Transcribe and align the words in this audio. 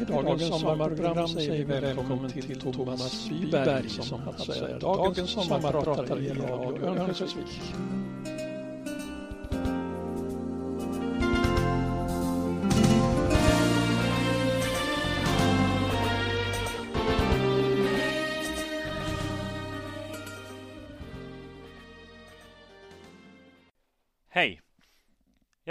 I 0.00 0.04
dagens 0.04 0.60
sommarprogram 0.60 1.28
säger 1.28 1.52
vi 1.52 1.64
välkommen 1.64 2.30
till 2.30 2.60
Thomas 2.60 3.30
Wiberg 3.30 3.88
som 3.88 4.20
alltså 4.26 4.52
är 4.52 4.80
dagens 4.80 5.30
sommarpratare 5.30 6.20
i 6.20 6.28
Radio 6.28 6.86
Örnsköldsvik. 6.86 7.60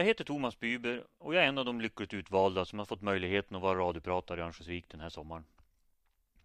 Jag 0.03 0.07
heter 0.07 0.23
Thomas 0.23 0.59
Byber 0.59 1.03
och 1.17 1.35
jag 1.35 1.43
är 1.43 1.47
en 1.47 1.57
av 1.57 1.65
de 1.65 1.81
lyckligt 1.81 2.13
utvalda 2.13 2.65
som 2.65 2.79
har 2.79 2.85
fått 2.85 3.01
möjligheten 3.01 3.55
att 3.55 3.63
vara 3.63 3.79
radiopratare 3.79 4.39
i 4.39 4.43
Örnsköldsvik 4.43 4.89
den 4.89 4.99
här 4.99 5.09
sommaren. 5.09 5.45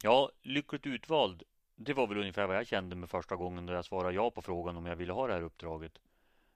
Ja, 0.03 0.31
lyckligt 0.43 0.87
utvald, 0.87 1.43
det 1.77 1.93
var 1.93 2.07
väl 2.07 2.19
ungefär 2.19 2.47
vad 2.47 2.57
jag 2.57 2.67
kände 2.67 2.97
med 2.97 3.11
första 3.11 3.37
gången 3.37 3.67
då 3.67 3.73
jag 3.73 3.85
svarade 3.85 4.15
ja 4.15 4.31
på 4.31 4.43
frågan 4.43 4.77
om 4.77 4.87
jag 4.87 4.97
ville 4.97 5.13
ha 5.13 5.27
det 5.27 5.33
här 5.33 5.43
uppdraget. 5.43 5.93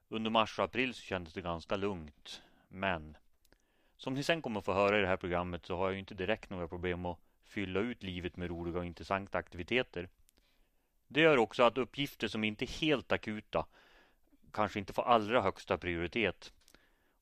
Under 0.09 0.31
mars 0.31 0.59
och 0.59 0.65
april 0.65 0.95
så 0.95 1.03
kändes 1.03 1.33
det 1.33 1.41
ganska 1.41 1.77
lugnt. 1.77 2.43
Men 2.69 3.17
som 3.97 4.15
ni 4.15 4.23
sen 4.23 4.43
kommer 4.43 4.59
att 4.59 4.65
få 4.65 4.73
höra 4.73 4.99
i 4.99 5.01
det 5.01 5.09
här 5.09 5.17
programmet 5.17 5.67
så 5.67 5.77
har 5.77 5.85
jag 5.85 5.93
ju 5.93 5.99
inte 5.99 6.15
direkt 6.15 6.51
några 6.51 6.69
problem 6.69 7.07
att 7.07 7.19
fylla 7.45 7.81
ut 7.81 8.03
livet 8.03 8.37
med 8.37 8.49
roliga 8.49 8.79
och 8.79 8.87
intressanta 8.87 9.39
aktiviteter. 9.39 10.09
Det 11.09 11.21
gör 11.21 11.37
också 11.37 11.63
att 11.63 11.79
uppgifter 11.79 12.29
som 12.29 12.45
inte 12.45 12.65
är 12.65 12.81
helt 12.81 13.13
akuta 13.13 13.67
kanske 14.53 14.79
inte 14.79 14.93
får 14.93 15.03
allra 15.03 15.41
högsta 15.41 15.79
prioritet. 15.79 16.53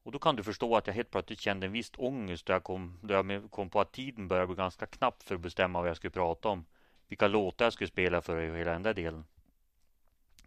Och 0.02 0.12
då 0.12 0.18
kan 0.18 0.36
du 0.36 0.42
förstå 0.42 0.76
att 0.76 0.86
jag 0.86 0.94
helt 0.94 1.10
plötsligt 1.10 1.40
kände 1.40 1.66
en 1.66 1.72
viss 1.72 1.92
ångest 1.96 2.46
då 2.46 2.52
jag 2.52 2.64
kom, 2.64 2.98
då 3.02 3.14
jag 3.14 3.50
kom 3.50 3.70
på 3.70 3.80
att 3.80 3.92
tiden 3.92 4.28
började 4.28 4.46
bli 4.46 4.56
ganska 4.56 4.86
knapp 4.86 5.22
för 5.22 5.34
att 5.34 5.40
bestämma 5.40 5.80
vad 5.80 5.88
jag 5.88 5.96
skulle 5.96 6.10
prata 6.10 6.48
om. 6.48 6.64
Vilka 7.08 7.28
låtar 7.28 7.64
jag 7.66 7.72
skulle 7.72 7.88
spela 7.88 8.22
för 8.22 8.36
och 8.36 8.58
hela 8.58 8.72
den 8.72 8.82
där 8.82 8.94
delen. 8.94 9.24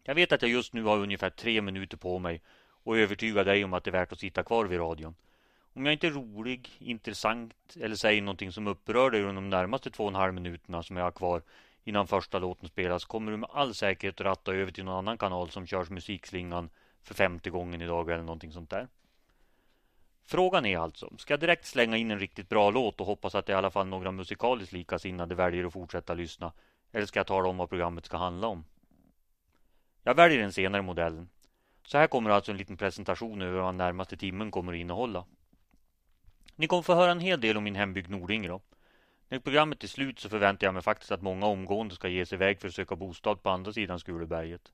Jag 0.03 0.16
vet 0.16 0.31
att 0.31 0.42
jag 0.42 0.52
just 0.52 0.73
nu 0.73 0.83
har 0.83 0.97
ungefär 0.97 1.30
tre 1.30 1.61
minuter 1.61 1.97
på 1.97 2.19
mig 2.19 2.42
och 2.83 2.97
övertyga 2.97 3.44
dig 3.44 3.64
om 3.64 3.73
att 3.73 3.83
det 3.83 3.89
är 3.89 3.92
värt 3.92 4.11
att 4.11 4.19
sitta 4.19 4.44
kvar 4.44 4.66
vid 4.66 4.80
radion. 4.80 5.16
Om 5.73 5.86
jag 5.86 5.94
inte 5.94 6.08
är 6.08 6.11
rolig, 6.11 6.70
intressant 6.80 7.53
eller 7.80 7.95
säger 7.95 8.22
någonting 8.22 8.52
som 8.52 8.67
upprör 8.67 9.11
dig 9.11 9.22
under 9.22 9.42
de 9.42 9.49
närmaste 9.49 9.92
två 9.92 10.03
och 10.03 10.09
en 10.09 10.16
halv 10.16 10.33
minuterna 10.33 10.83
som 10.83 10.97
jag 10.97 11.03
har 11.03 11.11
kvar 11.11 11.42
innan 11.83 12.08
första 12.08 12.39
låten 12.39 12.70
spelas 12.70 13.05
kommer 13.05 13.31
du 13.31 13.38
med 13.38 13.49
all 13.53 13.73
säkerhet 13.73 14.20
att 14.20 14.25
ratta 14.25 14.53
över 14.53 14.72
till 14.72 14.83
någon 14.83 14.97
annan 14.97 15.17
kanal 15.17 15.49
som 15.49 15.67
körs 15.67 15.89
musikslingan 15.89 16.70
för 17.02 17.14
femte 17.14 17.49
gången 17.49 17.81
idag 17.81 18.09
eller 18.09 18.23
någonting 18.23 18.52
sånt 18.52 18.70
där. 18.70 18.88
Frågan 20.25 20.66
är 20.66 20.77
alltså, 20.77 21.09
ska 21.17 21.33
jag 21.33 21.39
direkt 21.39 21.66
slänga 21.66 21.97
in 21.97 22.11
en 22.11 22.19
riktigt 22.19 22.49
bra 22.49 22.69
låt 22.69 23.02
och 23.02 23.07
hoppas 23.07 23.35
att 23.35 23.49
i 23.49 23.53
alla 23.53 23.71
fall 23.71 23.88
några 23.88 24.11
musikaliskt 24.11 24.73
likasinnade 24.73 25.35
väljer 25.35 25.65
att 25.65 25.73
fortsätta 25.73 26.13
lyssna? 26.13 26.52
Eller 26.91 27.05
ska 27.05 27.19
jag 27.19 27.27
tala 27.27 27.49
om 27.49 27.57
vad 27.57 27.69
programmet 27.69 28.05
ska 28.05 28.17
handla 28.17 28.47
om? 28.47 28.65
Jag 30.03 30.15
väljer 30.15 30.39
den 30.39 30.53
senare 30.53 30.81
modellen. 30.81 31.30
Så 31.85 31.97
här 31.97 32.07
kommer 32.07 32.30
alltså 32.30 32.52
en 32.52 32.57
liten 32.57 32.77
presentation 32.77 33.41
över 33.41 33.59
vad 33.59 33.75
närmaste 33.75 34.17
timmen 34.17 34.52
kommer 34.52 34.73
att 34.73 34.80
innehålla. 34.80 35.25
Ni 36.55 36.67
kommer 36.67 36.83
få 36.83 36.93
höra 36.93 37.11
en 37.11 37.19
hel 37.19 37.41
del 37.41 37.58
om 37.58 37.63
min 37.63 37.75
hembygd 37.75 38.09
Nordingrå. 38.09 38.61
När 39.30 39.39
programmet 39.39 39.83
är 39.83 39.87
slut 39.87 40.19
så 40.19 40.30
förväntar 40.30 40.67
jag 40.67 40.73
mig 40.73 40.83
faktiskt 40.83 41.11
att 41.11 41.21
många 41.21 41.45
omgående 41.45 41.95
ska 41.95 42.08
ge 42.08 42.25
sig 42.25 42.35
iväg 42.35 42.61
för 42.61 42.67
att 42.67 42.73
söka 42.73 42.95
bostad 42.95 43.43
på 43.43 43.49
andra 43.49 43.73
sidan 43.73 43.99
Skuleberget. 43.99 44.71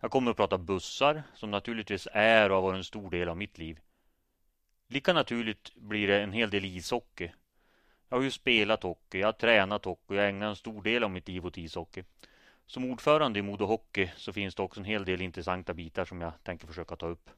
Jag 0.00 0.10
kommer 0.10 0.30
att 0.30 0.36
prata 0.36 0.58
bussar, 0.58 1.22
som 1.34 1.50
naturligtvis 1.50 2.08
är 2.12 2.50
och 2.50 2.56
har 2.56 2.62
varit 2.62 2.76
en 2.76 2.84
stor 2.84 3.10
del 3.10 3.28
av 3.28 3.36
mitt 3.36 3.58
liv. 3.58 3.78
Lika 4.90 5.12
naturligt 5.12 5.74
blir 5.74 6.08
det 6.08 6.22
en 6.22 6.32
hel 6.32 6.50
del 6.50 6.64
ishockey. 6.64 7.30
Jag 8.08 8.16
har 8.16 8.24
ju 8.24 8.30
spelat 8.30 8.82
hockey, 8.82 9.18
jag 9.18 9.28
har 9.28 9.32
tränat 9.32 9.84
hockey 9.84 10.04
och 10.06 10.16
jag 10.16 10.28
ägnar 10.28 10.48
en 10.48 10.56
stor 10.56 10.82
del 10.82 11.04
av 11.04 11.10
mitt 11.10 11.28
liv 11.28 11.46
åt 11.46 11.58
ishockey. 11.58 12.04
Som 12.66 12.84
ordförande 12.84 13.38
i 13.38 13.42
Modo 13.42 13.64
Hockey 13.64 14.10
så 14.16 14.32
finns 14.32 14.54
det 14.54 14.62
också 14.62 14.80
en 14.80 14.84
hel 14.84 15.04
del 15.04 15.20
intressanta 15.20 15.74
bitar 15.74 16.04
som 16.04 16.20
jag 16.20 16.32
tänker 16.42 16.66
försöka 16.66 16.96
ta 16.96 17.06
upp. 17.06 17.30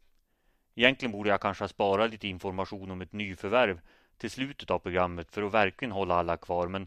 Egentligen 0.75 1.13
borde 1.13 1.31
jag 1.31 1.41
kanske 1.41 1.69
spara 1.69 2.07
lite 2.07 2.29
information 2.29 2.91
om 2.91 3.01
ett 3.01 3.13
nyförvärv 3.13 3.81
till 4.17 4.31
slutet 4.31 4.71
av 4.71 4.79
programmet 4.79 5.33
för 5.33 5.43
att 5.43 5.55
verkligen 5.55 5.93
hålla 5.93 6.15
alla 6.15 6.37
kvar 6.37 6.69
men 6.69 6.87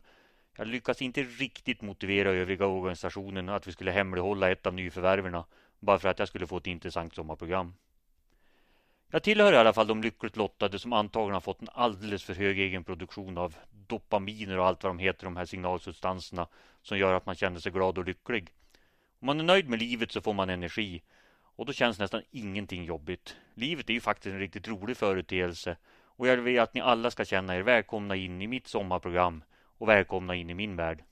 jag 0.57 0.67
lyckas 0.67 1.01
inte 1.01 1.23
riktigt 1.23 1.81
motivera 1.81 2.29
övriga 2.29 2.65
organisationen 2.65 3.49
att 3.49 3.67
vi 3.67 3.71
skulle 3.71 3.91
hemlighålla 3.91 4.51
ett 4.51 4.65
av 4.65 4.73
nyförvärverna 4.73 5.45
bara 5.79 5.99
för 5.99 6.09
att 6.09 6.19
jag 6.19 6.27
skulle 6.27 6.47
få 6.47 6.57
ett 6.57 6.67
intressant 6.67 7.15
sommarprogram. 7.15 7.73
Jag 9.13 9.23
tillhör 9.23 9.53
i 9.53 9.57
alla 9.57 9.73
fall 9.73 9.87
de 9.87 10.01
lyckligt 10.01 10.37
lottade 10.37 10.79
som 10.79 10.93
antagligen 10.93 11.33
har 11.33 11.41
fått 11.41 11.61
en 11.61 11.69
alldeles 11.73 12.23
för 12.23 12.33
hög 12.33 12.59
egenproduktion 12.59 13.37
av 13.37 13.55
dopaminer 13.87 14.59
och 14.59 14.67
allt 14.67 14.83
vad 14.83 14.89
de 14.89 14.99
heter, 14.99 15.25
de 15.25 15.37
här 15.37 15.45
signalsubstanserna 15.45 16.47
som 16.81 16.97
gör 16.97 17.13
att 17.13 17.25
man 17.25 17.35
känner 17.35 17.59
sig 17.59 17.71
glad 17.71 17.97
och 17.97 18.05
lycklig. 18.05 18.49
Om 19.19 19.25
man 19.25 19.39
är 19.39 19.43
nöjd 19.43 19.69
med 19.69 19.79
livet 19.79 20.11
så 20.11 20.21
får 20.21 20.33
man 20.33 20.49
energi 20.49 21.01
och 21.55 21.65
då 21.65 21.73
känns 21.73 21.99
nästan 21.99 22.21
ingenting 22.31 22.85
jobbigt. 22.85 23.35
Livet 23.53 23.89
är 23.89 23.93
ju 23.93 24.01
faktiskt 24.01 24.33
en 24.33 24.39
riktigt 24.39 24.67
rolig 24.67 24.97
företeelse 24.97 25.77
och 26.03 26.27
jag 26.27 26.37
vill 26.37 26.59
att 26.59 26.73
ni 26.73 26.81
alla 26.81 27.11
ska 27.11 27.25
känna 27.25 27.55
er 27.55 27.61
välkomna 27.61 28.15
in 28.15 28.41
i 28.41 28.47
mitt 28.47 28.67
sommarprogram 28.67 29.43
och 29.77 29.89
välkomna 29.89 30.35
in 30.35 30.49
i 30.49 30.53
min 30.53 30.75
värld. 30.75 31.03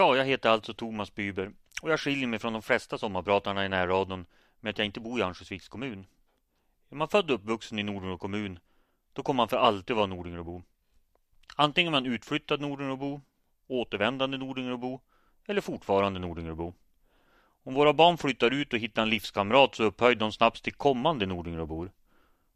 Ja, 0.00 0.16
jag 0.16 0.24
heter 0.24 0.50
alltså 0.50 0.74
Thomas 0.74 1.14
Byber 1.14 1.52
och 1.82 1.90
jag 1.90 2.00
skiljer 2.00 2.26
mig 2.26 2.38
från 2.38 2.52
de 2.52 2.62
flesta 2.62 2.98
sommarpratarna 2.98 3.64
i 3.64 3.68
närradion 3.68 4.26
med 4.60 4.70
att 4.70 4.78
jag 4.78 4.84
inte 4.84 5.00
bor 5.00 5.20
i 5.20 5.22
Örnsköldsviks 5.22 5.68
kommun. 5.68 6.06
Är 6.90 6.96
man 6.96 7.08
född 7.08 7.30
och 7.30 7.34
uppvuxen 7.34 7.78
i 7.78 7.82
Nordingrå 7.82 8.18
kommun, 8.18 8.58
då 9.12 9.22
kommer 9.22 9.36
man 9.36 9.48
för 9.48 9.56
alltid 9.56 9.96
vara 9.96 10.06
Nordingråbo. 10.06 10.62
Antingen 11.56 11.94
är 11.94 12.00
man 12.00 12.12
utflyttad 12.12 12.60
Nordingråbo, 12.60 13.20
återvändande 13.68 14.38
Nordingråbo 14.38 15.00
eller 15.46 15.60
fortfarande 15.60 16.20
Nordingråbo. 16.20 16.74
Om 17.64 17.74
våra 17.74 17.92
barn 17.92 18.18
flyttar 18.18 18.50
ut 18.50 18.72
och 18.72 18.78
hittar 18.78 19.02
en 19.02 19.10
livskamrat 19.10 19.74
så 19.74 19.84
upphöjer 19.84 20.16
de 20.16 20.32
snabbt 20.32 20.62
till 20.62 20.74
kommande 20.74 21.26
Nordingråbor. 21.26 21.90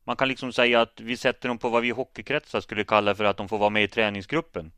Man 0.04 0.16
kan 0.16 0.28
liksom 0.28 0.52
säga 0.52 0.80
att 0.80 1.00
vi 1.00 1.16
sätter 1.16 1.48
dem 1.48 1.58
på 1.58 1.68
vad 1.68 1.82
vi 1.82 1.88
i 1.88 1.90
hockeykretsar 1.90 2.60
skulle 2.60 2.84
kalla 2.84 3.14
för 3.14 3.24
att 3.24 3.36
de 3.36 3.48
får 3.48 3.58
vara 3.58 3.70
med 3.70 3.84
i 3.84 3.88
träningsgruppen. 3.88 4.72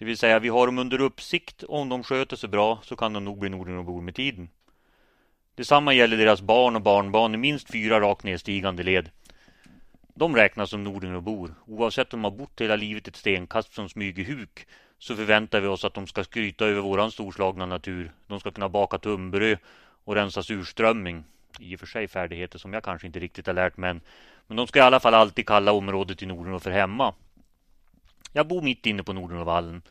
Det 0.00 0.06
vill 0.06 0.18
säga 0.18 0.38
vi 0.38 0.48
har 0.48 0.66
dem 0.66 0.78
under 0.78 1.00
uppsikt 1.00 1.62
och 1.62 1.78
om 1.78 1.88
de 1.88 2.02
sköter 2.02 2.36
sig 2.36 2.48
bra 2.48 2.80
så 2.82 2.96
kan 2.96 3.12
de 3.12 3.24
nog 3.24 3.38
bli 3.38 3.48
Nordingråbor 3.48 4.02
med 4.02 4.14
tiden. 4.14 4.48
Detsamma 5.54 5.92
gäller 5.94 6.16
deras 6.16 6.42
barn 6.42 6.76
och 6.76 6.82
barnbarn 6.82 7.34
i 7.34 7.36
minst 7.36 7.70
fyra 7.70 8.00
rakt 8.00 8.24
nedstigande 8.24 8.82
led. 8.82 9.10
De 10.14 10.36
räknas 10.36 10.70
som 10.70 10.84
Nordingråbor. 10.84 11.54
Oavsett 11.66 12.14
om 12.14 12.22
de 12.22 12.24
har 12.24 12.38
bott 12.38 12.60
hela 12.60 12.76
livet 12.76 13.08
ett 13.08 13.16
stenkast 13.16 13.74
från 13.74 13.88
Smygehuk 13.88 14.66
så 14.98 15.16
förväntar 15.16 15.60
vi 15.60 15.68
oss 15.68 15.84
att 15.84 15.94
de 15.94 16.06
ska 16.06 16.24
skryta 16.24 16.64
över 16.64 16.80
våran 16.80 17.10
storslagna 17.10 17.66
natur. 17.66 18.12
De 18.26 18.40
ska 18.40 18.50
kunna 18.50 18.68
baka 18.68 18.98
tunnbröd 18.98 19.58
och 20.04 20.14
rensa 20.14 20.42
surströmming. 20.42 21.24
I 21.58 21.76
och 21.76 21.80
för 21.80 21.86
sig 21.86 22.08
färdigheter 22.08 22.58
som 22.58 22.72
jag 22.72 22.84
kanske 22.84 23.06
inte 23.06 23.18
riktigt 23.18 23.46
har 23.46 23.54
lärt 23.54 23.76
mig 23.76 23.90
än. 23.90 24.00
Men 24.46 24.56
de 24.56 24.66
ska 24.66 24.78
i 24.78 24.82
alla 24.82 25.00
fall 25.00 25.14
alltid 25.14 25.46
kalla 25.46 25.72
området 25.72 26.22
i 26.22 26.26
Norden 26.26 26.60
för 26.60 26.70
hemma. 26.70 27.14
Jag 28.32 28.46
bor 28.46 28.62
mitt 28.62 28.86
inne 28.86 29.02
på 29.02 29.12
Nordenåvallen 29.12 29.82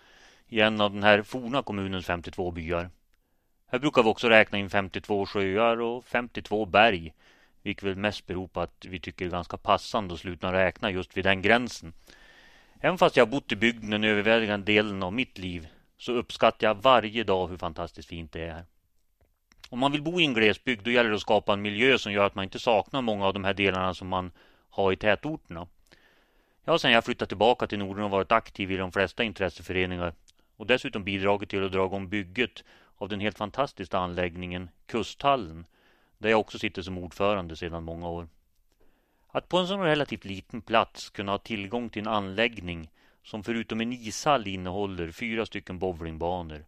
i 0.47 0.61
en 0.61 0.81
av 0.81 0.93
den 0.93 1.03
här 1.03 1.21
forna 1.21 1.63
kommunens 1.63 2.05
52 2.05 2.51
byar. 2.51 2.89
Här 3.67 3.79
brukar 3.79 4.03
vi 4.03 4.09
också 4.09 4.29
räkna 4.29 4.57
in 4.57 4.69
52 4.69 5.25
sjöar 5.25 5.81
och 5.81 6.05
52 6.05 6.65
berg, 6.65 7.13
vilket 7.63 7.83
väl 7.83 7.95
mest 7.95 8.27
beror 8.27 8.47
på 8.47 8.61
att 8.61 8.85
vi 8.85 8.99
tycker 8.99 9.25
det 9.25 9.29
är 9.29 9.31
ganska 9.31 9.57
passande 9.57 10.13
att 10.13 10.19
sluta 10.19 10.53
räkna 10.53 10.91
just 10.91 11.17
vid 11.17 11.25
den 11.25 11.41
gränsen. 11.41 11.93
Även 12.79 12.97
fast 12.97 13.17
jag 13.17 13.25
har 13.25 13.31
bott 13.31 13.51
i 13.51 13.55
bygden 13.55 13.89
den 13.89 14.03
överväldigande 14.03 14.65
delen 14.65 15.03
av 15.03 15.13
mitt 15.13 15.37
liv 15.37 15.67
så 15.97 16.11
uppskattar 16.11 16.67
jag 16.67 16.75
varje 16.75 17.23
dag 17.23 17.47
hur 17.47 17.57
fantastiskt 17.57 18.09
fint 18.09 18.31
det 18.31 18.41
är 18.41 18.53
här. 18.53 18.65
Om 19.69 19.79
man 19.79 19.91
vill 19.91 20.01
bo 20.01 20.19
i 20.19 20.25
en 20.25 20.33
glesbygd 20.33 20.83
då 20.83 20.91
gäller 20.91 21.09
det 21.09 21.15
att 21.15 21.21
skapa 21.21 21.53
en 21.53 21.61
miljö 21.61 21.97
som 21.97 22.13
gör 22.13 22.25
att 22.25 22.35
man 22.35 22.43
inte 22.43 22.59
saknar 22.59 23.01
många 23.01 23.25
av 23.25 23.33
de 23.33 23.43
här 23.43 23.53
delarna 23.53 23.93
som 23.93 24.07
man 24.07 24.31
har 24.69 24.91
i 24.91 24.95
tätorterna. 24.95 25.67
Jag 26.69 26.73
har 26.73 26.77
sedan 26.77 26.91
jag 26.91 27.05
flyttade 27.05 27.29
tillbaka 27.29 27.67
till 27.67 27.79
Norden 27.79 28.03
och 28.03 28.09
varit 28.09 28.31
aktiv 28.31 28.71
i 28.71 28.77
de 28.77 28.91
flesta 28.91 29.23
intresseföreningar 29.23 30.13
och 30.57 30.67
dessutom 30.67 31.03
bidragit 31.03 31.49
till 31.49 31.65
att 31.65 31.71
dra 31.71 31.85
igång 31.85 32.09
bygget 32.09 32.63
av 32.97 33.09
den 33.09 33.19
helt 33.19 33.37
fantastiska 33.37 33.97
anläggningen 33.97 34.69
Kusthallen 34.85 35.65
där 36.17 36.29
jag 36.29 36.39
också 36.39 36.59
sitter 36.59 36.81
som 36.81 36.97
ordförande 36.97 37.55
sedan 37.55 37.83
många 37.83 38.09
år. 38.09 38.27
Att 39.27 39.49
på 39.49 39.57
en 39.57 39.67
sån 39.67 39.81
relativt 39.81 40.25
liten 40.25 40.61
plats 40.61 41.09
kunna 41.09 41.31
ha 41.31 41.39
tillgång 41.39 41.89
till 41.89 42.01
en 42.01 42.13
anläggning 42.13 42.89
som 43.23 43.43
förutom 43.43 43.81
en 43.81 43.93
ishall 43.93 44.47
innehåller 44.47 45.11
fyra 45.11 45.45
stycken 45.45 45.79
bowlingbanor, 45.79 46.65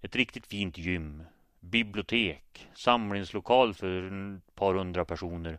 ett 0.00 0.16
riktigt 0.16 0.46
fint 0.46 0.78
gym, 0.78 1.22
bibliotek, 1.60 2.68
samlingslokal 2.74 3.74
för 3.74 4.02
ett 4.36 4.54
par 4.54 4.74
hundra 4.74 5.04
personer, 5.04 5.58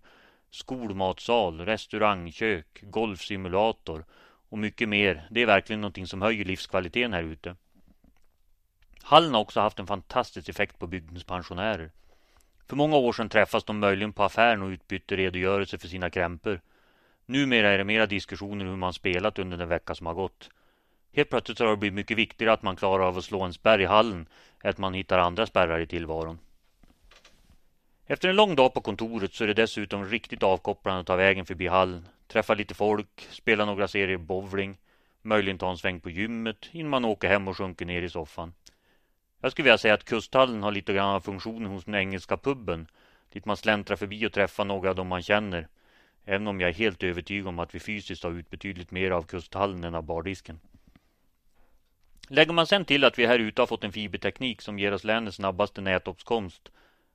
skolmatsal, 0.52 1.60
restaurangkök, 1.60 2.82
golfsimulator 2.82 4.06
och 4.50 4.58
mycket 4.58 4.90
mer. 4.90 5.28
Det 5.32 5.42
är 5.42 5.46
verkligen 5.46 5.82
någonting 5.82 6.08
som 6.08 6.22
höjer 6.22 6.46
livskvaliteten 6.46 7.14
här 7.14 7.24
ute. 7.24 7.56
Hallen 9.04 9.34
har 9.34 9.42
också 9.42 9.60
haft 9.60 9.80
en 9.80 9.88
fantastisk 9.88 10.50
effekt 10.50 10.80
på 10.80 10.88
bygdens 10.88 11.24
pensionärer. 11.24 11.92
För 12.68 12.76
många 12.76 12.98
år 12.98 13.14
sedan 13.14 13.30
träffas 13.30 13.64
de 13.64 13.80
möjligen 13.80 14.14
på 14.14 14.24
affären 14.24 14.62
och 14.62 14.70
utbytte 14.70 15.16
redogörelser 15.16 15.78
för 15.78 15.88
sina 15.88 16.10
krämpor. 16.10 16.62
Numera 17.26 17.70
är 17.70 17.78
det 17.78 17.84
mera 17.84 18.06
diskussioner 18.06 18.66
hur 18.66 18.76
man 18.76 18.94
spelat 18.94 19.40
under 19.40 19.58
den 19.58 19.70
vecka 19.70 19.96
som 19.96 20.08
har 20.08 20.14
gått. 20.14 20.50
Helt 21.14 21.30
plötsligt 21.30 21.60
har 21.60 21.68
det 21.68 21.78
blivit 21.78 21.96
mycket 21.96 22.18
viktigare 22.18 22.54
att 22.54 22.64
man 22.64 22.76
klarar 22.76 23.04
av 23.04 23.18
att 23.18 23.24
slå 23.24 23.42
en 23.42 23.54
spärr 23.54 23.82
i 23.82 23.86
hallen 23.86 24.28
än 24.64 24.70
att 24.70 24.78
man 24.78 24.94
hittar 24.94 25.20
andra 25.20 25.46
spärrar 25.46 25.80
i 25.80 25.88
tillvaron. 25.88 26.40
Efter 28.12 28.30
en 28.30 28.36
lång 28.36 28.56
dag 28.56 28.74
på 28.74 28.82
kontoret 28.82 29.34
så 29.34 29.44
är 29.44 29.48
det 29.48 29.54
dessutom 29.54 30.06
riktigt 30.06 30.44
avkopplande 30.44 31.00
att 31.00 31.08
ta 31.08 31.16
vägen 31.16 31.46
förbi 31.46 31.68
hallen, 31.68 32.08
träffa 32.28 32.54
lite 32.54 32.74
folk, 32.74 33.28
spela 33.30 33.66
några 33.66 33.88
serier 33.88 34.18
bowling, 34.18 34.78
möjligen 35.22 35.58
ta 35.58 35.72
en 35.72 35.78
sväng 35.78 36.00
på 36.00 36.10
gymmet 36.10 36.70
innan 36.72 36.90
man 36.90 37.06
åker 37.06 37.28
hem 37.28 37.48
och 37.48 37.58
sjunker 37.58 37.86
ner 37.86 38.02
i 38.02 38.10
soffan. 38.10 38.54
Jag 39.42 39.52
skulle 39.52 39.64
vilja 39.64 39.78
säga 39.78 39.94
att 39.94 40.04
kusthallen 40.04 40.64
har 40.64 40.72
lite 40.72 40.94
grann 40.94 41.16
av 41.16 41.20
funktionen 41.20 41.72
hos 41.72 41.86
den 41.86 41.96
engelska 41.96 42.38
puben, 42.38 42.88
dit 43.30 43.46
man 43.46 43.58
släntrar 43.58 43.98
förbi 43.98 44.28
och 44.28 44.34
träffar 44.34 44.66
några 44.66 44.90
av 44.90 44.96
dem 44.96 45.08
man 45.08 45.22
känner, 45.22 45.68
även 46.26 46.48
om 46.48 46.62
jag 46.62 46.70
är 46.70 46.74
helt 46.74 47.04
övertygad 47.04 47.48
om 47.48 47.60
att 47.60 47.76
vi 47.76 47.80
fysiskt 47.80 48.24
har 48.24 48.32
ut 48.32 48.50
betydligt 48.50 48.92
mer 48.92 49.12
av 49.12 49.24
kusthallen 49.24 49.84
än 49.84 49.96
av 49.96 50.04
bardisken. 50.04 50.60
Lägger 52.28 52.54
man 52.54 52.68
sen 52.68 52.86
till 52.86 53.04
att 53.04 53.20
vi 53.20 53.26
här 53.26 53.40
ute 53.40 53.62
har 53.62 53.68
fått 53.68 53.84
en 53.84 53.92
fiberteknik 53.92 54.62
som 54.62 54.80
ger 54.80 54.92
oss 54.92 55.04
länets 55.04 55.36
snabbaste 55.36 55.82
nätåtkomst 55.82 56.72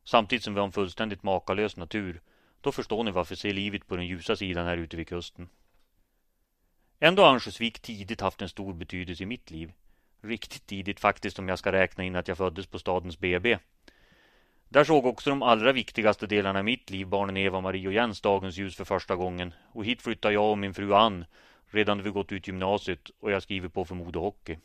samtidigt 0.07 0.45
som 0.45 0.55
vi 0.55 0.61
har 0.61 0.67
en 0.67 0.73
fullständigt 0.73 1.23
makalös 1.23 1.77
natur, 1.77 2.21
då 2.61 2.73
förstår 2.73 3.05
ni 3.05 3.11
varför 3.11 3.35
ser 3.35 3.53
livet 3.53 3.87
på 3.87 3.97
den 3.97 4.07
ljusa 4.07 4.37
sidan 4.37 4.67
här 4.67 4.77
ute 4.77 4.97
vid 4.97 5.09
kusten. 5.09 5.49
Ändå 7.01 7.23
har 7.23 7.33
Örnsköldsvik 7.33 7.79
tidigt 7.79 8.21
haft 8.21 8.43
en 8.43 8.49
stor 8.49 8.75
betydelse 8.75 9.23
i 9.23 9.27
mitt 9.27 9.51
liv. 9.51 9.73
Riktigt 10.23 10.67
tidigt 10.67 11.01
faktiskt 11.01 11.39
om 11.39 11.49
jag 11.49 11.59
ska 11.59 11.73
räkna 11.73 12.05
in 12.05 12.17
att 12.17 12.29
jag 12.29 12.37
föddes 12.37 12.67
på 12.67 12.79
stadens 12.79 13.19
BB. 13.19 13.59
Där 14.69 14.85
såg 14.85 15.07
också 15.07 15.31
de 15.31 15.43
allra 15.43 15.73
viktigaste 15.73 16.27
delarna 16.27 16.61
i 16.61 16.63
mitt 16.63 16.91
liv, 16.91 17.07
barnen 17.07 17.37
Eva, 17.37 17.61
Marie 17.61 17.89
och 17.89 17.95
Jens, 17.95 18.21
dagens 18.21 18.57
ljus 18.57 18.77
för 18.77 18.85
första 18.85 19.17
gången. 19.17 19.55
Och 19.73 19.85
hit 19.85 20.03
flyttade 20.03 20.35
jag 20.35 20.51
och 20.51 20.59
min 20.59 20.75
fru 20.75 20.95
Ann 20.95 21.25
redan 21.67 21.97
när 21.97 22.05
vi 22.05 22.11
gått 22.11 22.33
ut 22.33 22.47
gymnasiet 22.49 23.11
och 23.21 23.31
jag 23.31 23.43
skriver 23.43 23.69
på 23.69 23.85
för 23.85 23.95
modehockey. 23.95 24.59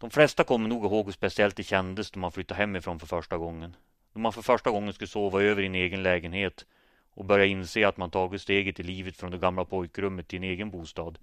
De 0.00 0.10
flesta 0.10 0.44
kommer 0.44 0.68
nog 0.68 0.84
ihåg 0.84 1.06
hur 1.06 1.12
speciellt 1.12 1.56
det 1.56 1.62
kändes 1.62 2.10
då 2.10 2.20
man 2.20 2.32
flyttade 2.32 2.58
hemifrån 2.58 2.98
för 2.98 3.06
första 3.06 3.38
gången. 3.38 3.76
Då 4.12 4.20
man 4.20 4.32
för 4.32 4.42
första 4.42 4.70
gången 4.70 4.92
skulle 4.92 5.08
sova 5.08 5.42
över 5.42 5.62
i 5.62 5.66
en 5.66 5.74
egen 5.74 6.02
lägenhet 6.02 6.66
och 7.14 7.24
börja 7.24 7.44
inse 7.44 7.88
att 7.88 7.96
man 7.96 8.10
tagit 8.10 8.42
steget 8.42 8.80
i 8.80 8.82
livet 8.82 9.16
från 9.16 9.30
det 9.30 9.38
gamla 9.38 9.64
pojkrummet 9.64 10.28
till 10.28 10.36
en 10.36 10.44
egen 10.44 10.70
bostad. 10.70 11.18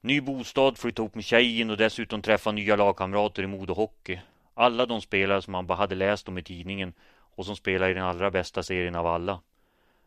Ny 0.00 0.20
bostad, 0.20 0.78
flytta 0.78 1.02
ihop 1.02 1.14
med 1.14 1.24
tjejen 1.24 1.70
och 1.70 1.76
dessutom 1.76 2.22
träffa 2.22 2.52
nya 2.52 2.76
lagkamrater 2.76 3.42
i 3.42 3.46
modehockey. 3.46 4.20
Alla 4.54 4.86
de 4.86 5.00
spelare 5.00 5.42
som 5.42 5.52
man 5.52 5.66
bara 5.66 5.78
hade 5.78 5.94
läst 5.94 6.28
om 6.28 6.38
i 6.38 6.42
tidningen 6.42 6.92
och 7.34 7.46
som 7.46 7.56
spelar 7.56 7.90
i 7.90 7.94
den 7.94 8.04
allra 8.04 8.30
bästa 8.30 8.62
serien 8.62 8.94
av 8.94 9.06
alla. 9.06 9.40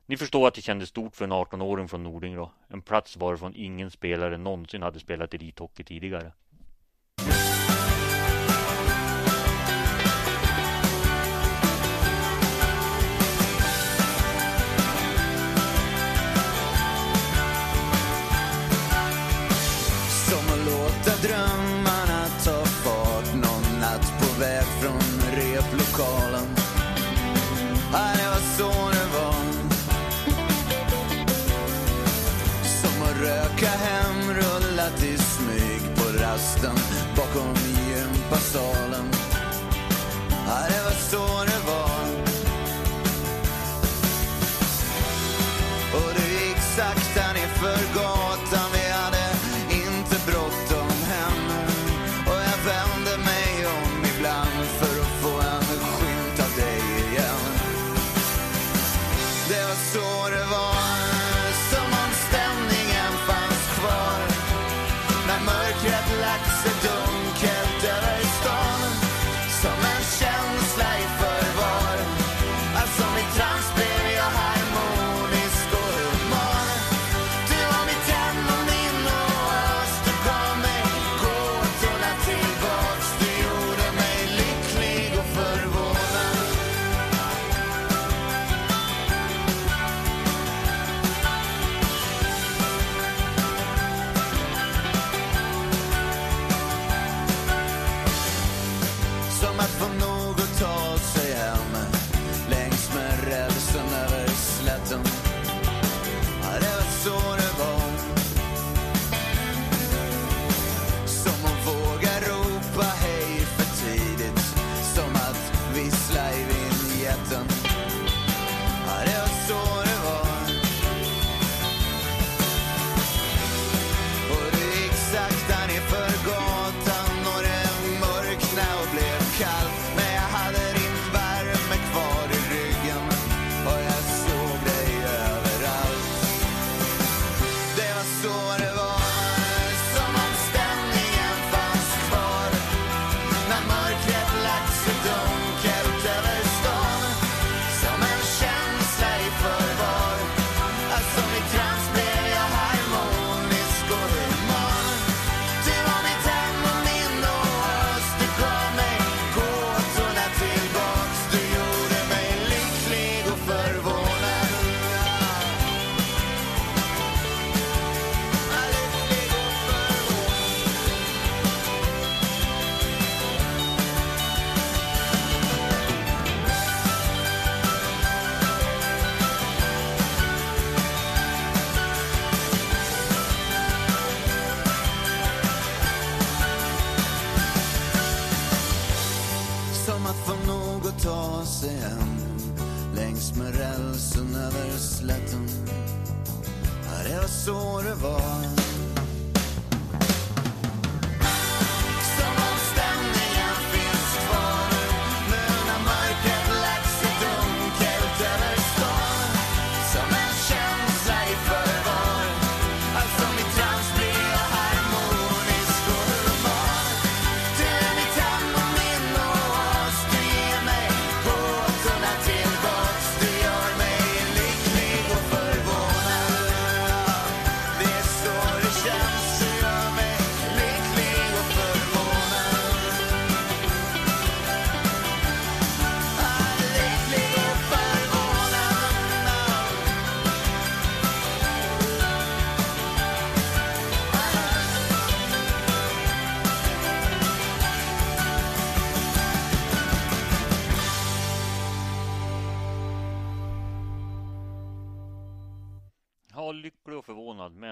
Ni 0.06 0.18
förstår 0.18 0.48
att 0.48 0.54
det 0.54 0.62
kändes 0.62 0.90
stort 0.90 1.16
för 1.16 1.26
en 1.26 1.34
18-åring 1.34 1.88
från 1.88 2.04
Nordingrå. 2.04 2.52
En 2.68 2.82
plats 2.82 3.18
varifrån 3.18 3.54
ingen 3.56 3.92
spelare 3.92 4.38
någonsin 4.38 4.82
hade 4.82 5.00
spelat 5.00 5.34
elithockey 5.34 5.84
tidigare. 5.84 6.32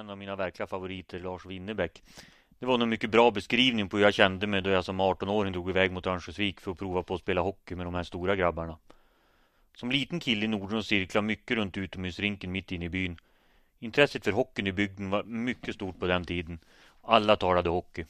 En 0.05 0.09
av 0.09 0.17
mina 0.17 0.35
verkliga 0.35 0.67
favoriter, 0.67 1.19
Lars 1.19 1.45
Winnerbäck. 1.45 2.03
Det 2.59 2.65
var 2.65 2.77
nog 2.77 2.87
mycket 2.87 3.09
bra 3.09 3.31
beskrivning 3.31 3.89
på 3.89 3.97
hur 3.97 4.03
jag 4.03 4.13
kände 4.13 4.47
mig 4.47 4.61
då 4.61 4.69
jag 4.69 4.85
som 4.85 5.01
18-åring 5.01 5.53
drog 5.53 5.69
iväg 5.69 5.91
mot 5.91 6.07
Örnsköldsvik 6.07 6.59
för 6.59 6.71
att 6.71 6.77
prova 6.77 7.03
på 7.03 7.13
att 7.13 7.21
spela 7.21 7.41
hockey 7.41 7.75
med 7.75 7.85
de 7.85 7.95
här 7.95 8.03
stora 8.03 8.35
grabbarna. 8.35 8.77
Som 9.75 9.91
liten 9.91 10.19
kille 10.19 10.45
i 10.45 10.47
Norden 10.47 10.77
och 10.77 10.85
cirklade 10.85 11.27
mycket 11.27 11.57
runt 11.57 11.77
utomhusrinken 11.77 12.51
mitt 12.51 12.71
inne 12.71 12.85
i 12.85 12.89
byn. 12.89 13.17
Intresset 13.79 14.23
för 14.23 14.31
hockeyn 14.31 14.67
i 14.67 14.71
bygden 14.71 15.09
var 15.09 15.23
mycket 15.23 15.75
stort 15.75 15.99
på 15.99 16.07
den 16.07 16.25
tiden. 16.25 16.59
Alla 17.01 17.35
talade 17.35 17.69
hockey. 17.69 18.05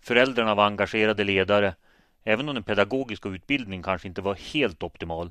Föräldrarna 0.00 0.54
var 0.54 0.66
engagerade 0.66 1.24
ledare, 1.24 1.74
även 2.24 2.48
om 2.48 2.54
den 2.54 2.64
pedagogiska 2.64 3.28
utbildningen 3.28 3.82
kanske 3.82 4.08
inte 4.08 4.22
var 4.22 4.34
helt 4.34 4.82
optimal. 4.82 5.30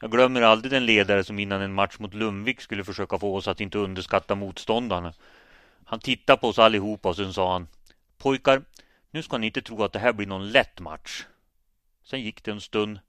Jag 0.00 0.10
glömmer 0.10 0.42
aldrig 0.42 0.72
den 0.72 0.86
ledare 0.86 1.24
som 1.24 1.38
innan 1.38 1.62
en 1.62 1.74
match 1.74 1.98
mot 1.98 2.14
Lundvik 2.14 2.60
skulle 2.60 2.84
försöka 2.84 3.18
få 3.18 3.36
oss 3.36 3.48
att 3.48 3.60
inte 3.60 3.78
underskatta 3.78 4.34
motståndarna. 4.34 5.12
Han 5.84 6.00
tittade 6.00 6.40
på 6.40 6.48
oss 6.48 6.58
allihopa 6.58 7.08
och 7.08 7.16
sen 7.16 7.32
sa 7.32 7.52
han 7.52 7.68
Pojkar, 8.18 8.62
nu 9.10 9.22
ska 9.22 9.38
ni 9.38 9.46
inte 9.46 9.62
tro 9.62 9.84
att 9.84 9.92
det 9.92 9.98
här 9.98 10.12
blir 10.12 10.26
någon 10.26 10.50
lätt 10.50 10.80
match. 10.80 11.24
Sen 12.04 12.20
gick 12.20 12.44
det 12.44 12.50
en 12.50 12.60
stund 12.60 13.00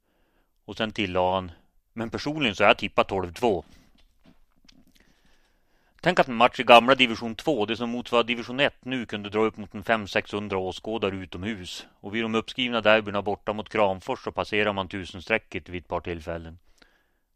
och 0.64 0.76
sen 0.76 0.92
tillade 0.92 1.34
han 1.34 1.52
Men 1.92 2.10
personligen 2.10 2.54
så 2.54 2.64
har 2.64 2.68
jag 2.68 2.78
tippat 2.78 3.10
12-2. 3.10 3.64
Tänk 6.00 6.18
att 6.18 6.28
en 6.28 6.34
match 6.34 6.60
i 6.60 6.62
gamla 6.62 6.94
division 6.94 7.34
2, 7.34 7.66
det 7.66 7.76
som 7.76 7.90
motsvarar 7.90 8.24
division 8.24 8.60
1 8.60 8.74
nu, 8.84 9.06
kunde 9.06 9.30
dra 9.30 9.40
upp 9.40 9.56
mot 9.56 9.74
en 9.74 9.84
500-600 9.84 10.54
åskådare 10.54 11.16
utomhus. 11.16 11.86
Och 12.00 12.14
vid 12.14 12.24
de 12.24 12.34
uppskrivna 12.34 12.80
derbyna 12.80 13.22
borta 13.22 13.52
mot 13.52 13.68
Kramfors 13.68 14.24
så 14.24 14.32
passerar 14.32 14.72
man 14.72 14.88
tusenstrecket 14.88 15.68
vid 15.68 15.82
ett 15.82 15.88
par 15.88 16.00
tillfällen. 16.00 16.58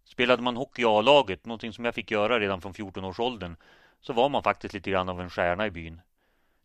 Spelade 0.05 0.43
man 0.43 0.57
hockey 0.57 0.83
i 0.83 0.85
A-laget, 0.85 1.47
någonting 1.47 1.73
som 1.73 1.85
jag 1.85 1.95
fick 1.95 2.11
göra 2.11 2.41
redan 2.41 2.61
från 2.61 2.73
14-årsåldern, 2.73 3.57
så 4.01 4.13
var 4.13 4.29
man 4.29 4.43
faktiskt 4.43 4.75
lite 4.75 4.91
grann 4.91 5.09
av 5.09 5.21
en 5.21 5.31
stjärna 5.31 5.67
i 5.67 5.71
byn. 5.71 6.01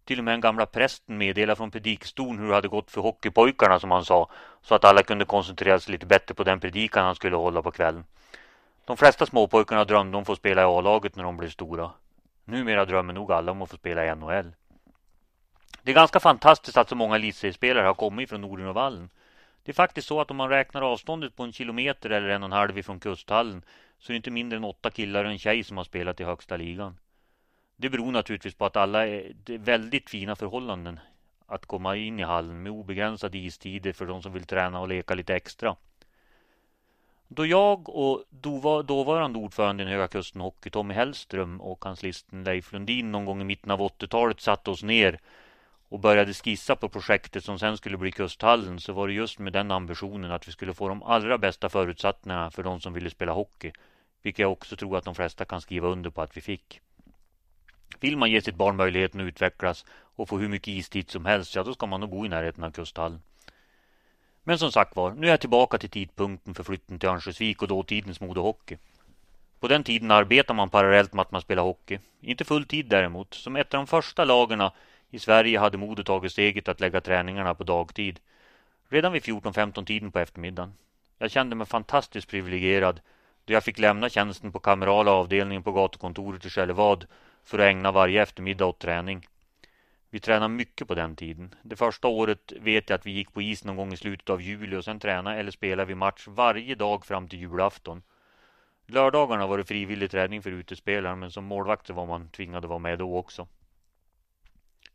Till 0.06 0.20
och 0.20 0.25
med 0.25 0.34
den 0.34 0.41
gamla 0.41 0.65
prästen 0.65 1.17
meddelade 1.17 1.56
från 1.56 1.72
predikstolen 1.72 2.39
hur 2.39 2.48
det 2.48 2.56
hade 2.56 2.67
gått 2.67 2.91
för 2.91 3.01
hockeypojkarna 3.01 3.79
som 3.79 3.91
han 3.91 4.06
sa, 4.06 4.29
så 4.62 4.75
att 4.75 4.86
alla 4.86 5.03
kunde 5.03 5.25
koncentrera 5.25 5.79
sig 5.79 5.91
lite 5.91 6.06
bättre 6.06 6.36
på 6.36 6.44
den 6.44 6.60
predikan 6.60 7.06
han 7.06 7.15
skulle 7.15 7.36
hålla 7.36 7.62
på 7.62 7.72
kvällen. 7.72 8.06
De 8.86 8.98
flesta 8.98 9.25
småpojkarna 9.25 9.86
drömde 9.86 10.17
om 10.17 10.22
att 10.22 10.27
få 10.27 10.36
spela 10.36 10.62
i 10.62 10.65
A-laget 10.65 11.15
när 11.15 11.24
de 11.24 11.38
blev 11.38 11.50
stora. 11.50 11.91
Numera 12.46 12.86
drömmer 12.86 13.13
nog 13.13 13.32
alla 13.32 13.51
om 13.51 13.62
att 13.62 13.70
få 13.70 13.75
spela 13.75 14.06
i 14.06 14.15
NHL. 14.15 14.51
Det 15.82 15.91
är 15.91 15.96
ganska 15.96 16.20
fantastiskt 16.20 16.77
att 16.77 16.89
så 16.89 16.96
många 16.96 17.15
elitseriespelare 17.15 17.88
har 17.88 17.94
kommit 17.94 18.29
från 18.29 18.41
Norden 18.41 18.67
och 18.67 18.75
Vallen. 18.75 19.10
Det 19.68 19.72
är 19.72 19.74
faktiskt 19.74 20.08
så 20.08 20.22
att 20.22 20.32
om 20.32 20.38
man 20.38 20.50
räknar 20.50 20.82
avståndet 20.82 21.36
på 21.36 21.44
en 21.44 21.54
kilometer 21.54 22.10
eller 22.10 22.30
en 22.30 22.44
och 22.44 22.48
en 22.48 22.52
halv 22.52 22.78
ifrån 22.78 23.00
kusthallen 23.00 23.62
så 24.00 24.12
är 24.12 24.14
det 24.14 24.18
inte 24.18 24.32
mindre 24.32 24.58
än 24.58 24.64
åtta 24.64 24.90
killar 24.90 25.26
och 25.26 25.32
en 25.32 25.40
tjej 25.40 25.64
som 25.64 25.78
har 25.78 25.84
spelat 25.84 26.20
i 26.20 26.24
högsta 26.24 26.58
ligan. 26.58 26.98
Det 27.76 27.90
beror 27.90 28.12
naturligtvis 28.12 28.56
på 28.56 28.66
att 28.66 28.76
alla 28.76 29.08
är, 29.08 29.32
det 29.44 29.54
är 29.54 29.58
väldigt 29.58 30.10
fina 30.10 30.36
förhållanden 30.36 31.00
att 31.46 31.66
komma 31.66 31.96
in 31.96 32.20
i 32.20 32.24
hallen 32.24 32.64
med 32.64 32.72
obegränsade 32.72 33.38
istider 33.38 33.94
för 33.94 34.06
de 34.06 34.22
som 34.22 34.34
vill 34.34 34.44
träna 34.44 34.80
och 34.80 34.88
leka 34.88 35.16
lite 35.16 35.36
extra. 35.36 35.76
Då 37.28 37.46
jag 37.46 37.90
och 37.90 38.24
dåvarande 38.86 39.40
ordföranden 39.40 39.88
i 39.88 39.92
Höga 39.92 40.08
Kusten 40.08 40.42
Hockey, 40.42 40.70
Tommy 40.70 40.94
Hellström 40.94 41.62
och 41.62 41.80
kanslisten 41.80 42.44
Leif 42.44 42.74
Lundin 42.74 43.12
någon 43.12 43.26
gång 43.26 43.42
i 43.42 43.44
mitten 43.44 43.72
av 43.72 43.80
80-talet 43.80 44.42
satte 44.42 44.72
oss 44.72 44.84
ner 44.84 45.20
och 45.89 46.00
började 46.00 46.34
skissa 46.34 46.75
på 46.75 46.89
projektet 46.89 47.44
som 47.44 47.60
sen 47.60 47.77
skulle 47.77 47.98
bli 47.98 48.12
Kusthallen 48.12 48.79
så 48.79 48.94
var 48.94 49.08
det 49.08 49.13
just 49.13 49.39
med 49.39 49.53
den 49.53 49.72
ambitionen 49.72 50.32
att 50.32 50.48
vi 50.48 50.51
skulle 50.51 50.74
få 50.74 50.89
de 50.89 51.03
allra 51.03 51.38
bästa 51.38 51.70
förutsättningarna 51.70 52.51
för 52.51 52.63
de 52.63 52.82
som 52.82 52.94
ville 52.94 53.10
spela 53.10 53.32
hockey. 53.32 53.72
Vilket 54.22 54.39
jag 54.39 54.51
också 54.51 54.75
tror 54.75 54.98
att 54.98 55.06
de 55.06 55.15
flesta 55.15 55.46
kan 55.46 55.62
skriva 55.62 55.88
under 55.88 56.10
på 56.10 56.22
att 56.22 56.38
vi 56.38 56.41
fick. 56.41 56.82
Vill 58.00 58.17
man 58.17 58.32
ge 58.32 58.41
sitt 58.41 58.56
barn 58.56 58.75
möjligheten 58.75 59.22
att 59.22 59.27
utvecklas 59.27 59.86
och 59.89 60.29
få 60.29 60.38
hur 60.38 60.48
mycket 60.48 60.67
istid 60.67 61.10
som 61.10 61.25
helst, 61.25 61.56
ja 61.56 61.63
då 61.63 61.73
ska 61.73 61.86
man 61.86 62.00
nog 62.00 62.10
bo 62.10 62.26
i 62.26 62.30
närheten 62.30 62.63
av 62.63 62.71
Kusthallen. 62.71 63.21
Men 64.43 64.60
som 64.60 64.71
sagt 64.71 64.95
var, 64.95 65.12
nu 65.12 65.28
är 65.28 65.32
jag 65.32 65.39
tillbaka 65.39 65.78
till 65.78 65.89
tidpunkten 65.89 66.56
för 66.56 66.63
flytten 66.63 67.00
till 67.00 67.10
Örnsköldsvik 67.10 67.62
och 67.62 67.67
dåtidens 67.67 68.19
Modo 68.19 68.41
Hockey. 68.41 68.78
På 69.60 69.67
den 69.67 69.84
tiden 69.84 70.12
arbetar 70.12 70.54
man 70.54 70.69
parallellt 70.69 71.13
med 71.13 71.21
att 71.21 71.32
man 71.32 71.41
spelar 71.41 71.63
hockey. 71.63 72.00
Inte 72.21 72.45
full 72.45 72.65
tid 72.65 72.86
däremot. 72.86 73.34
Som 73.34 73.56
ett 73.56 73.73
av 73.73 73.78
de 73.78 73.88
första 73.88 74.26
lagarna 74.26 74.71
i 75.10 75.20
Sverige 75.20 75.60
hade 75.60 75.78
Modo 75.78 76.04
tagit 76.04 76.32
steget 76.32 76.67
att 76.67 76.80
lägga 76.80 77.02
träningarna 77.02 77.54
på 77.56 77.63
dagtid. 77.63 78.20
Redan 78.89 79.13
vid 79.13 79.22
14-15 79.22 79.86
tiden 79.86 80.12
på 80.12 80.20
eftermiddagen. 80.20 80.74
Jag 81.17 81.32
kände 81.32 81.56
mig 81.56 81.67
fantastiskt 81.67 82.30
privilegierad 82.30 83.02
då 83.46 83.54
jag 83.54 83.63
fick 83.63 83.80
lämna 83.80 84.10
tjänsten 84.10 84.52
på 84.52 84.60
kamerala 84.60 85.12
avdelningen 85.12 85.63
på 85.63 85.72
gatukontoret 85.72 86.46
i 86.46 86.50
Skellevad 86.50 87.06
för 87.43 87.60
att 87.60 87.65
ägna 87.65 87.91
varje 87.91 88.22
eftermiddag 88.22 88.65
åt 88.65 88.80
träning. 88.80 89.28
Vi 90.10 90.20
tränade 90.20 90.54
mycket 90.54 90.88
på 90.88 90.96
den 90.96 91.15
tiden. 91.15 91.56
Det 91.62 91.76
första 91.76 92.08
året 92.08 92.54
vet 92.60 92.89
jag 92.89 92.98
att 92.98 93.06
vi 93.06 93.12
gick 93.12 93.34
på 93.34 93.41
is 93.41 93.63
någon 93.63 93.76
gång 93.76 93.93
i 93.93 93.98
slutet 93.98 94.30
av 94.30 94.41
juli 94.41 94.76
och 94.76 94.86
sen 94.86 95.00
tränade 95.00 95.38
eller 95.38 95.52
spelade 95.52 95.88
vi 95.88 95.96
match 95.96 96.28
varje 96.28 96.76
dag 96.76 97.06
fram 97.06 97.28
till 97.28 97.39
julafton. 97.39 98.02
Lördagarna 98.86 99.48
var 99.48 99.58
det 99.58 99.63
frivillig 99.63 100.12
träning 100.12 100.41
för 100.41 100.52
utespelaren 100.52 101.20
men 101.20 101.32
som 101.32 101.46
målvakt 101.46 101.88
så 101.88 101.93
var 101.93 102.06
man 102.06 102.30
tvingad 102.30 102.65
att 102.65 102.70
vara 102.70 102.80
med 102.80 103.00
då 103.00 103.17
också. 103.17 103.48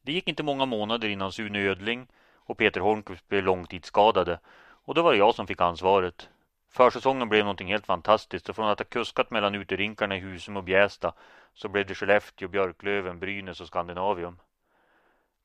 Det 0.03 0.13
gick 0.13 0.29
inte 0.29 0.43
många 0.43 0.67
månader 0.67 1.09
innan 1.09 1.33
Sune 1.33 1.59
Ödling 1.59 2.07
och 2.37 2.59
Peter 2.59 2.81
Holmqvist 2.81 3.29
blev 3.29 3.45
långtidsskadade 3.45 4.39
och 4.85 4.95
då 4.95 5.03
var 5.03 5.13
det 5.13 5.19
jag 5.19 5.35
som 5.35 5.47
fick 5.47 5.61
ansvaret. 5.61 6.29
Försäsongen 6.71 7.29
blev 7.29 7.45
någonting 7.45 7.69
helt 7.69 7.87
fantastiskt 7.87 8.49
och 8.49 8.57
från 8.57 8.69
att 8.69 8.79
ha 8.79 8.85
kuskat 8.85 9.31
mellan 9.31 9.55
uterinkarna 9.55 10.17
i 10.17 10.21
Husum 10.21 10.57
och 10.57 10.65
Bjästa 10.65 11.13
så 11.55 11.69
blev 11.69 11.87
det 11.87 11.95
Skellefteå, 11.95 12.49
Björklöven, 12.49 13.19
Brynäs 13.19 13.61
och 13.61 13.67
Skandinavium. 13.67 14.39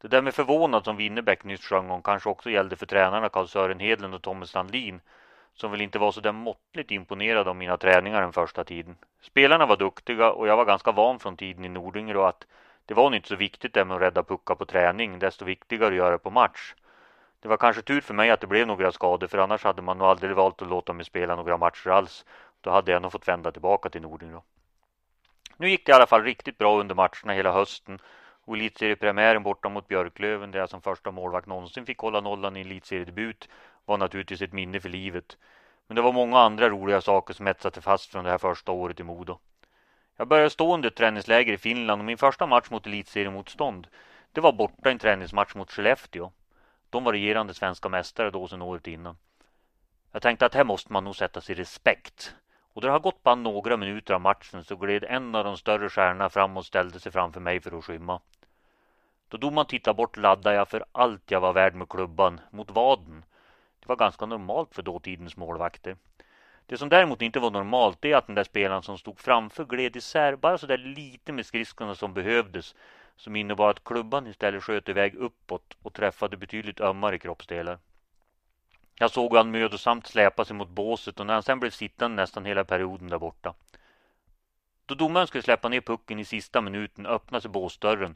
Det 0.02 0.08
där 0.08 0.22
med 0.22 0.36
förvånad 0.36 0.86
som 0.86 0.98
Winnerbäck 0.98 1.43
nyss 1.43 1.62
sjöng 1.62 1.89
om 1.89 2.02
kanske 2.02 2.30
också 2.30 2.50
gällde 2.50 2.76
för 2.76 2.86
tränarna 2.86 3.30
Carl-Sören 3.30 3.80
Hedlund 3.80 4.15
och 4.15 4.22
Tommy 4.22 4.46
Sandlin 4.46 5.02
som 5.54 5.72
väl 5.72 5.82
inte 5.82 6.00
var 6.00 6.12
så 6.12 6.22
där 6.22 6.32
måttligt 6.32 6.91
imponerade 6.91 7.50
av 7.50 7.56
mina 7.56 7.78
träningar 7.78 8.22
den 8.22 8.34
första 8.34 8.63
tiden. 8.63 8.98
Spelarna 9.22 9.65
var 9.65 9.78
duktiga 9.78 10.32
och 10.32 10.48
jag 10.48 10.58
var 10.58 10.65
ganska 10.65 10.91
van 10.91 11.20
från 11.20 11.38
tiden 11.38 11.65
i 11.65 11.70
Nordingrå 11.70 12.24
att 12.24 12.48
det 12.88 12.93
var 12.93 13.04
nog 13.04 13.15
inte 13.15 13.28
så 13.28 13.36
viktigt 13.36 13.73
det 13.73 13.86
med 13.86 13.95
att 13.95 14.02
rädda 14.02 14.23
puckar 14.23 14.56
på 14.56 14.65
träning, 14.65 15.19
desto 15.19 15.45
viktigare 15.45 15.88
att 15.88 15.93
göra 15.93 16.17
på 16.17 16.30
match. 16.30 16.73
Det 17.39 17.47
var 17.47 17.58
kanske 17.58 17.82
tur 17.82 18.02
för 18.02 18.13
mig 18.13 18.30
att 18.32 18.41
det 18.41 18.47
blev 18.47 18.67
några 18.67 18.91
skador 18.91 19.28
för 19.28 19.38
annars 19.38 19.63
hade 19.63 19.82
man 19.82 19.97
nog 19.97 20.08
aldrig 20.08 20.36
valt 20.36 20.62
att 20.62 20.67
låta 20.67 20.93
mig 20.93 21.06
spela 21.06 21.36
några 21.36 21.58
matcher 21.58 21.89
alls. 21.89 22.26
Då 22.62 22.69
hade 22.69 22.91
jag 22.91 23.02
nog 23.02 23.12
fått 23.12 23.28
vända 23.28 23.52
tillbaka 23.52 23.89
till 23.89 24.02
Nordingrå. 24.02 24.43
Nu 25.58 25.69
gick 25.69 25.86
det 25.86 25.91
i 25.91 25.95
alla 25.95 26.08
fall 26.08 26.23
riktigt 26.23 26.58
bra 26.58 26.80
under 26.80 26.95
matcherna 26.95 27.34
hela 27.34 27.52
hösten 27.52 28.00
och 28.45 28.56
elitseriepremiären 28.56 29.43
borta 29.43 29.69
mot 29.69 29.88
Björklöven 29.88 30.52
där 30.52 30.60
jag 30.60 30.69
som 30.69 30.82
första 30.82 31.12
målvakt 31.12 31.47
någonsin 31.47 31.86
fick 31.86 32.00
hålla 32.00 32.21
nollan 32.21 32.58
i 32.58 32.62
elitseriedebut 32.62 33.50
var 33.86 33.97
naturligtvis 33.97 34.41
ett 34.41 34.54
minne 34.54 34.80
för 34.80 34.89
livet. 34.89 35.38
Men 35.88 35.95
det 35.95 36.02
var 36.02 36.13
många 36.13 36.39
andra 36.39 36.69
roliga 36.69 37.02
saker 37.02 37.34
som 37.34 37.47
etsade 37.47 37.73
sig 37.73 37.84
fast 37.84 38.12
från 38.12 38.23
det 38.23 38.30
här 38.30 38.38
första 38.38 38.71
året 38.71 39.00
i 39.00 39.04
Modo. 39.04 39.39
Jag 40.17 40.27
började 40.27 40.49
stå 40.49 40.73
under 40.73 40.89
ett 40.89 40.95
träningsläger 40.95 41.53
i 41.53 41.58
Finland 41.58 42.01
och 42.01 42.06
min 42.06 42.17
första 42.17 42.45
match 42.45 42.69
mot 42.69 42.88
elitseriemotstånd 42.88 43.88
det 44.38 44.41
var 44.41 44.51
borta 44.51 44.91
en 44.91 44.99
träningsmatch 44.99 45.56
mot 45.56 45.71
Skellefteå. 45.71 46.32
De 46.89 47.03
var 47.03 47.13
regerande 47.13 47.53
svenska 47.53 47.89
mästare 47.89 48.32
då 48.32 48.47
sedan 48.47 48.62
året 48.62 48.88
innan. 48.88 49.17
Jag 50.12 50.21
tänkte 50.21 50.45
att 50.45 50.53
här 50.53 50.63
måste 50.63 50.93
man 50.93 51.03
nog 51.03 51.15
sätta 51.15 51.41
sig 51.41 51.56
i 51.56 51.60
respekt. 51.60 52.36
Och 52.73 52.82
det 52.82 52.89
har 52.89 52.99
gått 52.99 53.23
bara 53.23 53.36
några 53.36 53.77
minuter 53.77 54.13
av 54.13 54.21
matchen 54.21 54.63
så 54.63 54.75
gled 54.75 55.03
en 55.03 55.36
av 55.36 55.43
de 55.43 55.58
större 55.58 55.89
stjärnorna 55.89 56.30
fram 56.30 56.58
och 56.58 56.65
ställde 56.65 56.99
sig 56.99 57.12
framför 57.12 57.39
mig 57.39 57.60
för 57.60 57.77
att 57.77 57.86
skymma. 57.86 58.21
Då 59.27 59.38
domaren 59.38 59.67
tittade 59.67 59.95
bort 59.95 60.17
laddade 60.17 60.56
jag 60.56 60.69
för 60.69 60.86
allt 60.91 61.32
jag 61.32 61.41
var 61.41 61.53
värd 61.53 61.75
med 61.75 61.89
klubban 61.89 62.41
mot 62.51 62.71
vaden. 62.71 63.25
Det 63.80 63.88
var 63.88 63.95
ganska 63.95 64.25
normalt 64.25 64.75
för 64.75 64.82
dåtidens 64.82 65.38
målvakter. 65.38 65.97
Det 66.69 66.77
som 66.77 66.89
däremot 66.89 67.21
inte 67.21 67.39
var 67.39 67.51
normalt 67.51 68.06
är 68.06 68.15
att 68.15 68.27
den 68.27 68.36
där 68.36 68.43
spelaren 68.43 68.84
som 68.84 68.97
stod 68.97 69.19
framför 69.19 69.65
gled 69.65 69.95
isär 69.95 70.36
bara 70.36 70.58
sådär 70.58 70.77
lite 70.77 71.32
med 71.32 71.45
skridskorna 71.45 71.95
som 71.95 72.13
behövdes 72.13 72.75
som 73.15 73.36
innebar 73.36 73.69
att 73.69 73.84
klubban 73.84 74.27
istället 74.27 74.63
sköt 74.63 74.89
iväg 74.89 75.15
uppåt 75.15 75.77
och 75.82 75.93
träffade 75.93 76.38
betydligt 76.38 76.82
ömmare 76.82 77.17
kroppsdelar. 77.17 77.80
Jag 78.99 79.12
såg 79.12 79.36
han 79.36 79.51
mödosamt 79.51 80.08
släpa 80.08 80.45
sig 80.45 80.56
mot 80.56 80.69
båset 80.69 81.19
och 81.19 81.25
när 81.25 81.34
han 81.34 81.43
sen 81.43 81.60
blev 81.60 81.71
sittande 81.71 82.15
nästan 82.15 82.45
hela 82.45 82.63
perioden 82.63 83.10
där 83.10 83.17
borta. 83.17 83.53
Då 84.86 84.95
domaren 84.95 85.27
skulle 85.27 85.41
släppa 85.41 85.69
ner 85.69 85.82
pucken 85.82 86.19
i 86.19 86.25
sista 86.25 86.62
minuten 86.62 87.06
öppnade 87.06 87.41
sig 87.41 87.51
båsdörren 87.51 88.15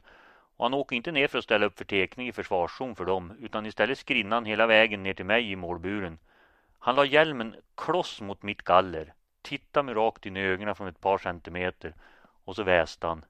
och 0.56 0.64
han 0.64 0.74
åker 0.74 0.96
inte 0.96 1.12
ner 1.12 1.28
för 1.28 1.38
att 1.38 1.44
ställa 1.44 1.66
upp 1.66 1.78
för 1.78 1.84
tekning 1.84 2.28
i 2.28 2.32
försvarszon 2.32 2.96
för 2.96 3.04
dem 3.04 3.32
utan 3.40 3.66
istället 3.66 3.98
skrinnar 3.98 4.36
han 4.36 4.44
hela 4.44 4.66
vägen 4.66 5.02
ner 5.02 5.14
till 5.14 5.26
mig 5.26 5.50
i 5.50 5.56
målburen. 5.56 6.18
Han 6.84 6.96
la 6.96 7.04
hjälmen 7.04 7.56
kloss 7.74 8.20
mot 8.20 8.42
mitt 8.42 8.62
galler, 8.62 9.14
tittade 9.42 9.84
mig 9.84 9.94
rakt 9.94 10.26
in 10.26 10.36
i 10.36 10.40
ögonen 10.40 10.74
från 10.74 10.88
ett 10.88 11.00
par 11.00 11.18
centimeter 11.18 11.94
och 12.44 12.56
så 12.56 12.62
väste 12.62 13.06
han. 13.06 13.24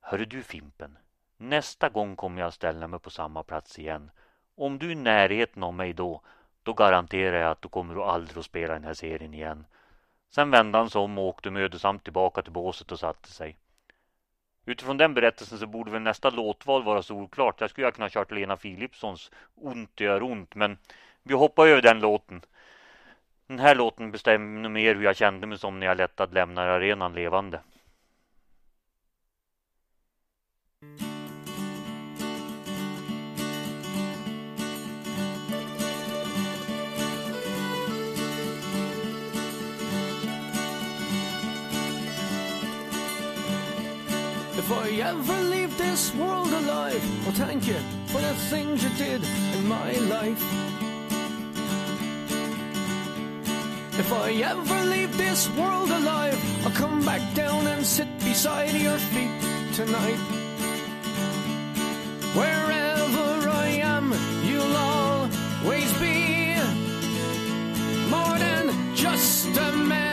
Hörru 0.00 0.24
du 0.24 0.42
Fimpen, 0.42 0.98
nästa 1.36 1.88
gång 1.88 2.16
kommer 2.16 2.42
jag 2.42 2.52
ställa 2.52 2.86
mig 2.86 3.00
på 3.00 3.10
samma 3.10 3.42
plats 3.42 3.78
igen. 3.78 4.10
Om 4.54 4.78
du 4.78 4.86
är 4.86 4.92
i 4.92 4.94
närheten 4.94 5.62
av 5.62 5.74
mig 5.74 5.92
då, 5.92 6.20
då 6.62 6.72
garanterar 6.72 7.36
jag 7.36 7.50
att 7.50 7.62
du 7.62 7.68
kommer 7.68 8.10
aldrig 8.12 8.38
att 8.38 8.44
spela 8.44 8.74
den 8.74 8.84
här 8.84 8.94
serien 8.94 9.34
igen. 9.34 9.66
Sen 10.30 10.50
vände 10.50 10.78
han 10.78 10.90
sig 10.90 11.00
om 11.00 11.18
och 11.18 11.24
åkte 11.24 11.50
mödosamt 11.50 12.04
tillbaka 12.04 12.42
till 12.42 12.52
båset 12.52 12.92
och 12.92 13.00
satte 13.00 13.28
sig. 13.28 13.56
Utifrån 14.64 14.96
den 14.96 15.14
berättelsen 15.14 15.58
så 15.58 15.66
borde 15.66 15.90
väl 15.90 16.02
nästa 16.02 16.30
låtval 16.30 16.82
vara 16.82 17.02
solklart. 17.02 17.60
Jag 17.60 17.70
skulle 17.70 17.86
ha 17.86 17.92
kunnat 17.92 18.12
kört 18.12 18.30
Lena 18.30 18.56
Philipssons 18.56 19.30
Ont 19.54 20.00
gör 20.00 20.22
ont, 20.22 20.54
men 20.54 20.78
vi 21.22 21.34
hoppar 21.34 21.66
över 21.66 21.82
den 21.82 22.00
låten. 22.00 22.42
Den 23.50 23.58
här 23.58 23.74
låten 23.74 24.10
bestämmer 24.10 24.68
mer 24.68 24.94
hur 24.94 25.04
jag 25.04 25.16
kände 25.16 25.46
mig 25.46 25.58
som 25.58 25.80
när 25.80 25.86
jag 25.86 25.96
lättad 25.96 26.34
lämnar 26.34 26.66
arenan 26.66 27.14
levande. 27.14 27.60
If 44.58 44.70
I 44.70 45.00
ever 45.00 45.42
leave 45.50 45.76
this 45.76 46.14
world 46.14 46.52
alive, 46.52 47.02
well, 47.24 47.34
thank 47.34 47.68
you 47.68 47.78
for 48.06 48.20
the 48.20 48.34
things 48.50 48.84
you 48.84 48.90
did 48.98 49.24
in 49.56 49.68
my 49.68 49.92
life. 49.92 50.89
If 53.98 54.12
I 54.12 54.30
ever 54.32 54.84
leave 54.84 55.16
this 55.16 55.48
world 55.50 55.90
alive, 55.90 56.38
I'll 56.64 56.72
come 56.72 57.04
back 57.04 57.22
down 57.34 57.66
and 57.66 57.84
sit 57.84 58.08
beside 58.20 58.72
your 58.72 58.98
feet 58.98 59.30
tonight. 59.74 60.20
Wherever 62.34 63.48
I 63.48 63.66
am, 63.82 64.12
you'll 64.44 64.76
always 64.76 65.92
be 65.98 66.54
more 68.08 68.38
than 68.38 68.94
just 68.94 69.56
a 69.56 69.72
memory. 69.72 70.09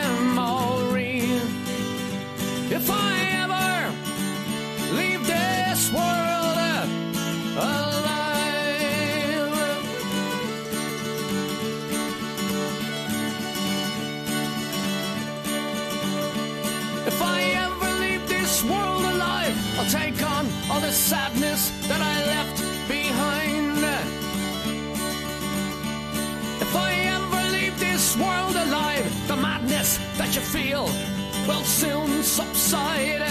All 20.78 20.86
the 20.86 20.92
sadness 20.92 21.70
that 21.88 22.00
I 22.00 22.16
left 22.34 22.58
behind. 22.88 23.78
If 26.60 26.76
I 26.76 26.92
ever 27.16 27.42
leave 27.56 27.78
this 27.80 28.16
world 28.16 28.54
alive, 28.54 29.10
the 29.26 29.36
madness 29.36 29.98
that 30.18 30.34
you 30.34 30.40
feel 30.40 30.84
will 31.48 31.64
soon 31.64 32.22
subside. 32.22 33.22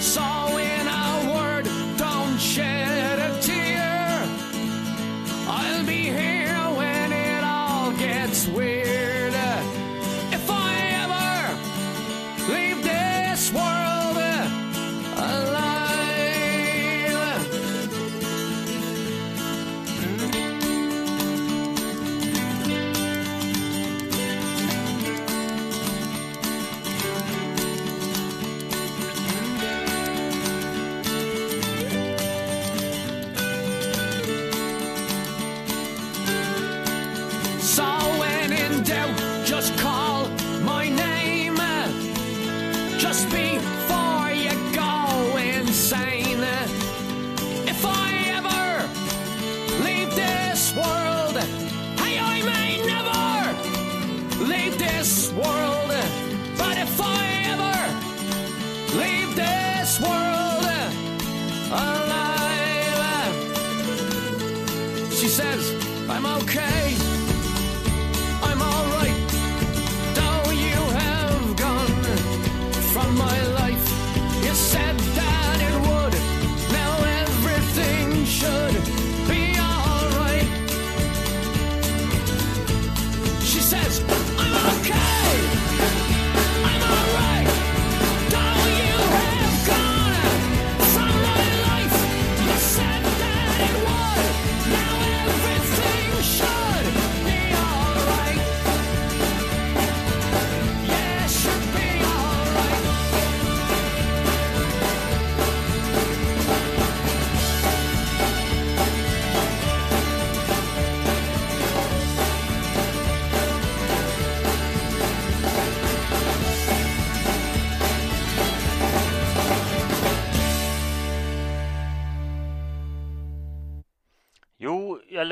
So 0.00 0.22
in 0.56 0.86
a 0.86 0.99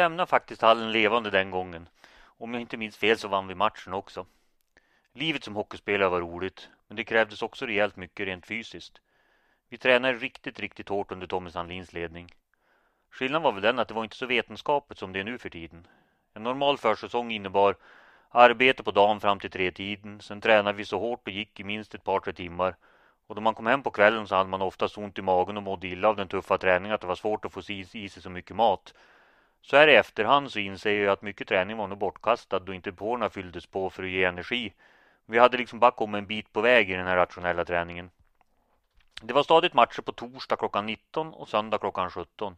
lämnade 0.09 0.27
faktiskt 0.27 0.63
hallen 0.63 0.93
levande 0.93 1.31
den 1.31 1.51
gången. 1.51 1.89
Om 2.39 2.55
jag 2.55 2.61
inte 2.61 2.77
minns 2.77 2.97
fel 2.97 3.19
så 3.19 3.29
vann 3.29 3.49
vi 3.49 3.55
matchen 3.55 3.93
också. 3.93 4.27
Livet 5.13 5.45
som 5.45 5.57
hockeyspelare 5.57 6.09
var 6.09 6.21
roligt, 6.21 6.69
men 6.87 6.97
det 6.97 7.05
krävdes 7.05 7.43
också 7.43 7.67
rejält 7.67 7.97
mycket 7.97 8.27
rent 8.27 8.47
fysiskt. 8.47 9.01
Vi 9.69 9.79
tränade 9.79 10.19
riktigt, 10.19 10.61
riktigt 10.61 10.89
hårt 10.89 11.13
under 11.13 11.27
Tommy 11.27 11.51
Sandlins 11.51 11.93
ledning. 11.93 12.35
Skillnaden 13.11 13.43
var 13.43 13.53
väl 13.53 13.63
den 13.63 13.79
att 13.79 13.89
det 13.89 13.95
var 13.95 14.05
inte 14.05 14.17
så 14.17 14.27
vetenskapligt 14.27 14.99
som 14.99 15.13
det 15.13 15.21
är 15.21 15.25
nu 15.25 15.39
för 15.39 15.51
tiden. 15.51 15.87
En 16.35 16.43
normal 16.43 16.79
försäsong 16.79 17.31
innebar 17.31 17.77
Arbete 18.31 18.83
på 18.83 18.91
dagen 18.91 19.21
fram 19.21 19.41
till 19.41 19.51
tretiden. 19.51 20.21
Sen 20.21 20.41
tränade 20.41 20.79
vi 20.79 20.85
så 20.85 20.99
hårt 20.99 21.29
och 21.29 21.33
gick 21.33 21.61
i 21.61 21.65
minst 21.65 21.95
ett 21.95 22.05
par 22.05 22.21
tre 22.21 22.33
timmar. 22.33 22.77
Och 23.27 23.35
då 23.35 23.41
man 23.41 23.55
kom 23.55 23.67
hem 23.67 23.83
på 23.83 23.91
kvällen 23.91 24.27
så 24.27 24.35
hade 24.35 24.51
man 24.51 24.63
oftast 24.63 24.99
ont 24.99 25.19
i 25.19 25.23
magen 25.23 25.57
och 25.57 25.63
mådde 25.63 25.87
illa 25.87 26.09
av 26.09 26.17
den 26.17 26.29
tuffa 26.29 26.59
träningen 26.59 26.95
att 26.95 27.01
det 27.01 27.07
var 27.07 27.15
svårt 27.15 27.45
att 27.45 27.53
få 27.53 27.61
i 27.61 27.85
sig 27.85 28.23
så 28.23 28.31
mycket 28.31 28.57
mat. 28.57 28.95
Så 29.63 29.77
här 29.77 29.89
i 29.89 29.95
efterhand 29.95 30.53
så 30.53 30.59
inser 30.59 30.93
jag 30.93 31.13
att 31.13 31.23
mycket 31.23 31.49
träning 31.49 31.77
var 31.77 31.87
nog 31.87 31.99
bortkastad 31.99 32.59
då 32.59 32.75
inte 32.75 32.93
porna 32.93 33.31
fylldes 33.31 33.67
på 33.67 33.91
för 33.91 34.03
att 34.03 34.11
ge 34.11 34.25
energi. 34.25 34.73
Vi 35.27 35.39
hade 35.39 35.57
liksom 35.57 35.79
bara 35.79 35.91
kommit 35.91 36.19
en 36.19 36.27
bit 36.27 36.53
på 36.53 36.61
väg 36.61 36.91
i 36.91 36.95
den 36.95 37.07
här 37.07 37.17
rationella 37.17 37.65
träningen. 37.65 38.11
Det 39.23 39.33
var 39.33 39.43
stadigt 39.43 39.75
matcher 39.75 40.03
på 40.03 40.13
torsdag 40.13 40.57
klockan 40.57 40.87
19 40.87 41.35
och 41.35 41.49
söndag 41.49 41.79
klockan 41.79 42.11
17. 42.11 42.57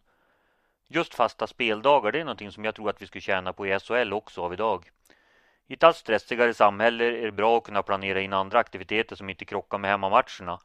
Just 0.88 1.14
fasta 1.14 1.46
speldagar, 1.46 2.12
det 2.12 2.20
är 2.20 2.24
någonting 2.24 2.52
som 2.52 2.64
jag 2.64 2.74
tror 2.74 2.90
att 2.90 3.02
vi 3.02 3.06
skulle 3.06 3.22
tjäna 3.22 3.52
på 3.52 3.66
i 3.66 3.78
SHL 3.78 4.12
också 4.12 4.42
av 4.42 4.52
idag. 4.52 4.90
I 5.66 5.74
ett 5.74 5.82
allt 5.82 5.96
stressigare 5.96 6.54
samhälle 6.54 7.04
är 7.04 7.24
det 7.24 7.32
bra 7.32 7.58
att 7.58 7.64
kunna 7.64 7.82
planera 7.82 8.20
in 8.20 8.32
andra 8.32 8.58
aktiviteter 8.58 9.16
som 9.16 9.30
inte 9.30 9.44
krockar 9.44 9.78
med 9.78 9.90
hemmamatcherna. 9.90 10.60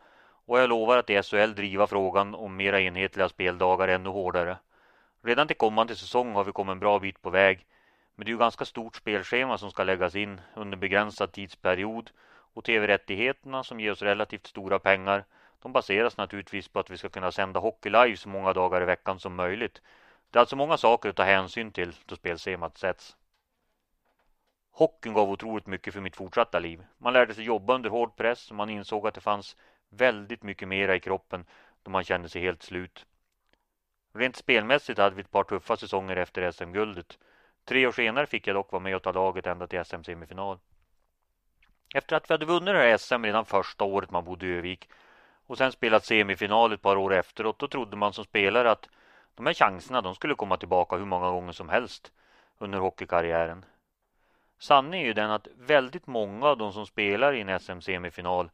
Och 0.46 0.60
jag 0.60 0.70
lovar 0.70 0.98
att 0.98 1.10
i 1.10 1.24
SHL 1.24 1.54
driva 1.56 1.88
frågan 1.88 2.36
om 2.36 2.56
mera 2.56 2.82
enhetliga 2.82 3.30
speldagar 3.30 3.88
ännu 3.88 4.10
hårdare. 4.10 4.58
Redan 5.26 5.48
till 5.48 5.58
kommande 5.58 5.96
säsong 5.96 6.34
har 6.34 6.44
vi 6.44 6.52
kommit 6.52 6.72
en 6.72 6.80
bra 6.80 7.00
bit 7.00 7.22
på 7.22 7.30
väg. 7.30 7.66
Men 8.16 8.26
det 8.26 8.30
är 8.30 8.34
ju 8.34 8.38
ganska 8.38 8.66
stort 8.66 8.96
spelschema 8.96 9.58
som 9.58 9.72
ska 9.72 9.84
läggas 9.84 10.16
in 10.16 10.42
under 10.56 10.78
begränsad 10.78 11.32
tidsperiod. 11.32 12.12
Och 12.54 12.64
tv-rättigheterna 12.64 13.64
som 13.64 13.80
ger 13.80 13.92
oss 13.92 14.02
relativt 14.02 14.48
stora 14.48 14.80
pengar 14.80 15.26
de 15.62 15.72
baseras 15.72 16.18
naturligtvis 16.18 16.68
på 16.68 16.80
att 16.80 16.90
vi 16.90 16.98
ska 16.98 17.10
kunna 17.10 17.32
sända 17.32 17.60
hockey 17.60 17.90
live 17.90 18.18
så 18.18 18.30
många 18.30 18.54
dagar 18.54 18.82
i 18.82 18.86
veckan 18.86 19.20
som 19.20 19.36
möjligt. 19.36 19.82
Det 20.32 20.38
är 20.38 20.40
alltså 20.40 20.56
många 20.56 20.78
saker 20.78 21.10
att 21.10 21.16
ta 21.16 21.24
hänsyn 21.24 21.72
till 21.72 21.94
då 22.06 22.16
spelschemat 22.16 22.78
sätts. 22.78 23.16
Hockeyn 24.72 25.14
gav 25.14 25.30
otroligt 25.30 25.68
mycket 25.68 25.94
för 25.94 26.02
mitt 26.02 26.16
fortsatta 26.16 26.60
liv. 26.60 26.86
Man 26.98 27.14
lärde 27.14 27.34
sig 27.34 27.44
jobba 27.44 27.76
under 27.76 27.90
hård 27.90 28.16
press 28.16 28.50
och 28.50 28.56
man 28.56 28.70
insåg 28.70 29.08
att 29.08 29.14
det 29.14 29.22
fanns 29.22 29.56
väldigt 29.90 30.44
mycket 30.44 30.68
mera 30.68 30.96
i 30.96 31.00
kroppen 31.00 31.46
då 31.84 31.92
man 31.92 32.04
kände 32.04 32.30
sig 32.30 32.42
helt 32.42 32.64
slut. 32.64 33.06
Rent 34.16 34.36
spelmässigt 34.36 35.00
hade 35.00 35.16
vi 35.16 35.22
ett 35.22 35.32
par 35.32 35.44
tuffa 35.44 35.78
säsonger 35.78 36.16
efter 36.16 36.52
SM-guldet. 36.52 37.18
Tre 37.66 37.88
år 37.88 37.92
senare 37.92 38.26
fick 38.26 38.48
jag 38.48 38.56
dock 38.56 38.72
vara 38.72 38.84
med 38.84 38.96
och 38.96 39.04
ta 39.04 39.12
laget 39.12 39.48
ända 39.48 39.68
till 39.68 39.86
SM-semifinal. 39.86 40.60
Efter 41.96 42.16
att 42.16 42.30
vi 42.30 42.34
hade 42.34 42.46
vunnit 42.46 42.74
det 42.74 42.80
här 42.80 42.98
SM 42.98 43.24
redan 43.24 43.46
första 43.46 43.84
året 43.84 44.12
man 44.12 44.26
bodde 44.26 44.46
i 44.46 44.50
Övik 44.50 44.90
och 45.48 45.58
sen 45.58 45.72
spelat 45.72 46.06
semifinal 46.06 46.74
ett 46.74 46.82
par 46.82 46.96
år 46.96 47.14
efteråt, 47.14 47.60
då 47.60 47.68
trodde 47.68 47.98
man 47.98 48.14
som 48.14 48.26
spelare 48.26 48.72
att 48.72 48.90
de 49.36 49.46
här 49.46 49.54
chanserna 49.54 50.02
de 50.02 50.16
skulle 50.16 50.36
komma 50.36 50.58
tillbaka 50.58 50.96
hur 50.96 51.06
många 51.06 51.32
gånger 51.32 51.52
som 51.52 51.70
helst 51.70 52.12
under 52.58 52.80
hockeykarriären. 52.80 53.66
Sanningen 54.60 55.04
är 55.04 55.08
ju 55.08 55.14
den 55.14 55.32
att 55.32 55.48
väldigt 55.56 56.08
många 56.08 56.48
av 56.48 56.58
de 56.58 56.74
som 56.74 56.86
spelar 56.86 57.34
i 57.34 57.42
en 57.42 57.60
SM-semifinal 57.60 58.50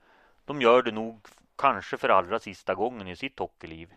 de 0.45 0.61
gör 0.61 0.81
det 0.81 0.91
nog 0.91 1.27
kanske 1.55 1.97
för 1.97 2.09
allra 2.09 2.39
sista 2.39 2.75
gången 2.75 3.07
i 3.07 3.15
sitt 3.15 3.39
hockeyliv. 3.39 3.93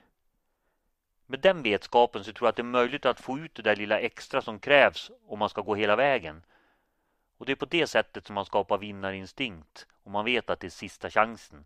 Med 1.26 1.40
den 1.40 1.62
vetskapen 1.62 2.24
så 2.24 2.32
tror 2.32 2.46
jag 2.46 2.50
att 2.50 2.56
det 2.56 2.62
är 2.62 2.64
möjligt 2.64 3.06
att 3.06 3.20
få 3.20 3.38
ut 3.38 3.54
det 3.54 3.62
där 3.62 3.76
lilla 3.76 4.00
extra 4.00 4.42
som 4.42 4.58
krävs 4.58 5.10
om 5.26 5.38
man 5.38 5.48
ska 5.48 5.60
gå 5.60 5.74
hela 5.74 5.96
vägen. 5.96 6.42
Och 7.38 7.46
det 7.46 7.52
är 7.52 7.56
på 7.56 7.64
det 7.64 7.86
sättet 7.86 8.26
som 8.26 8.34
man 8.34 8.44
skapar 8.44 8.78
vinnarinstinkt 8.78 9.86
och 10.02 10.10
man 10.10 10.24
vet 10.24 10.50
att 10.50 10.60
det 10.60 10.66
är 10.66 10.70
sista 10.70 11.10
chansen. 11.10 11.64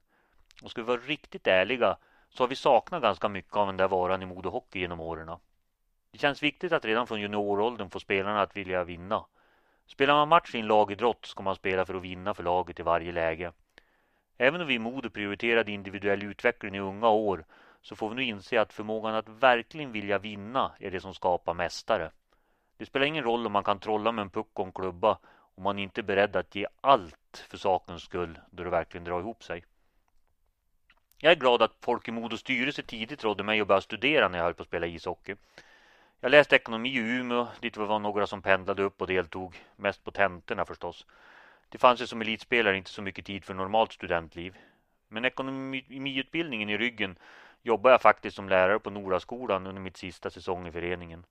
Och 0.62 0.70
ska 0.70 0.82
vi 0.82 0.86
vara 0.86 1.00
riktigt 1.00 1.46
ärliga 1.46 1.96
så 2.28 2.42
har 2.42 2.48
vi 2.48 2.56
saknat 2.56 3.02
ganska 3.02 3.28
mycket 3.28 3.56
av 3.56 3.66
den 3.66 3.76
där 3.76 3.88
varan 3.88 4.22
i 4.22 4.26
Modo 4.26 4.50
Hockey 4.50 4.78
genom 4.78 5.00
åren. 5.00 5.36
Det 6.12 6.18
känns 6.18 6.42
viktigt 6.42 6.72
att 6.72 6.84
redan 6.84 7.06
från 7.06 7.20
junioråldern 7.20 7.90
få 7.90 8.00
spelarna 8.00 8.42
att 8.42 8.56
vilja 8.56 8.84
vinna. 8.84 9.24
Spelar 9.86 10.14
man 10.14 10.28
match 10.28 10.54
i 10.54 10.58
en 10.58 10.66
lagidrott 10.66 11.26
ska 11.26 11.42
man 11.42 11.56
spela 11.56 11.86
för 11.86 11.94
att 11.94 12.02
vinna 12.02 12.34
för 12.34 12.42
laget 12.42 12.80
i 12.80 12.82
varje 12.82 13.12
läge. 13.12 13.52
Även 14.38 14.60
om 14.60 14.66
vi 14.66 14.74
i 14.74 14.78
Modo 14.78 15.10
prioriterade 15.10 15.72
individuell 15.72 16.22
utveckling 16.22 16.74
i 16.74 16.80
unga 16.80 17.08
år 17.08 17.44
så 17.82 17.96
får 17.96 18.08
vi 18.08 18.14
nu 18.14 18.24
inse 18.24 18.60
att 18.60 18.72
förmågan 18.72 19.14
att 19.14 19.28
verkligen 19.28 19.92
vilja 19.92 20.18
vinna 20.18 20.72
är 20.78 20.90
det 20.90 21.00
som 21.00 21.14
skapar 21.14 21.54
mästare. 21.54 22.10
Det 22.76 22.86
spelar 22.86 23.06
ingen 23.06 23.24
roll 23.24 23.46
om 23.46 23.52
man 23.52 23.64
kan 23.64 23.80
trolla 23.80 24.12
med 24.12 24.22
en 24.22 24.30
puck 24.30 24.50
och 24.52 24.66
en 24.66 24.72
klubba 24.72 25.18
om 25.54 25.62
man 25.62 25.78
inte 25.78 26.00
är 26.00 26.02
beredd 26.02 26.36
att 26.36 26.54
ge 26.54 26.66
allt 26.80 27.46
för 27.50 27.58
sakens 27.58 28.02
skull 28.02 28.38
då 28.50 28.64
det 28.64 28.70
verkligen 28.70 29.04
drar 29.04 29.20
ihop 29.20 29.44
sig. 29.44 29.64
Jag 31.18 31.32
är 31.32 31.36
glad 31.36 31.62
att 31.62 31.76
folk 31.80 32.08
i 32.08 32.10
Modos 32.10 32.40
styrelse 32.40 32.82
tidigt 32.82 33.24
rådde 33.24 33.42
mig 33.42 33.60
att 33.60 33.68
börja 33.68 33.80
studera 33.80 34.28
när 34.28 34.38
jag 34.38 34.44
höll 34.44 34.54
på 34.54 34.62
att 34.62 34.68
spela 34.68 34.86
ishockey. 34.86 35.34
Jag 36.20 36.30
läste 36.30 36.56
ekonomi 36.56 36.88
i 36.88 36.98
Umeå, 36.98 37.46
dit 37.60 37.76
vi 37.76 37.84
var 37.84 37.98
några 37.98 38.26
som 38.26 38.42
pendlade 38.42 38.82
upp 38.82 39.00
och 39.00 39.06
deltog, 39.06 39.64
mest 39.76 40.04
på 40.04 40.10
tentorna 40.10 40.64
förstås. 40.64 41.06
Det 41.68 41.78
fanns 41.78 42.02
ju 42.02 42.06
som 42.06 42.20
elitspelare 42.20 42.76
inte 42.76 42.90
så 42.90 43.02
mycket 43.02 43.26
tid 43.26 43.44
för 43.44 43.54
normalt 43.54 43.92
studentliv. 43.92 44.56
Men 45.08 45.24
ekonomiutbildningen 45.24 46.68
i 46.68 46.78
ryggen 46.78 47.16
jobbade 47.68 47.92
jag 47.92 48.02
faktiskt 48.02 48.36
som 48.36 48.48
lärare 48.48 48.78
på 48.78 48.90
Noraskolan 48.90 49.66
under 49.66 49.82
mitt 49.82 49.96
sista 49.96 50.30
säsong 50.30 50.66
i 50.66 50.72
föreningen. 50.72 51.24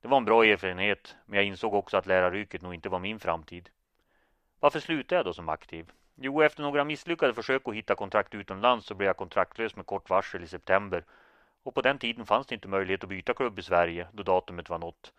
Det 0.00 0.08
var 0.08 0.16
en 0.16 0.24
bra 0.24 0.44
erfarenhet, 0.44 1.16
men 1.26 1.36
jag 1.36 1.46
insåg 1.46 1.74
också 1.74 1.96
att 1.96 2.06
läraryrket 2.06 2.62
nog 2.62 2.74
inte 2.74 2.88
var 2.88 2.98
min 2.98 3.20
framtid. 3.20 3.70
Varför 4.60 4.80
slutade 4.80 5.18
jag 5.18 5.24
då 5.24 5.32
som 5.32 5.48
aktiv? 5.48 5.92
Jo, 6.16 6.42
efter 6.42 6.62
några 6.62 6.84
misslyckade 6.84 7.34
försök 7.34 7.68
att 7.68 7.74
hitta 7.74 7.94
kontrakt 7.94 8.34
utomlands 8.34 8.86
så 8.86 8.94
blev 8.94 9.06
jag 9.06 9.16
kontraktlös 9.16 9.76
med 9.76 9.86
kort 9.86 10.10
varsel 10.10 10.42
i 10.42 10.46
september. 10.46 11.04
Och 11.62 11.74
på 11.74 11.82
den 11.82 11.98
tiden 11.98 12.26
fanns 12.26 12.46
det 12.46 12.54
inte 12.54 12.68
möjlighet 12.68 13.02
att 13.02 13.08
byta 13.08 13.34
klubb 13.34 13.58
i 13.58 13.62
Sverige 13.62 14.06
då 14.12 14.22
datumet 14.22 14.68
var 14.68 14.78
nått. 14.78 15.12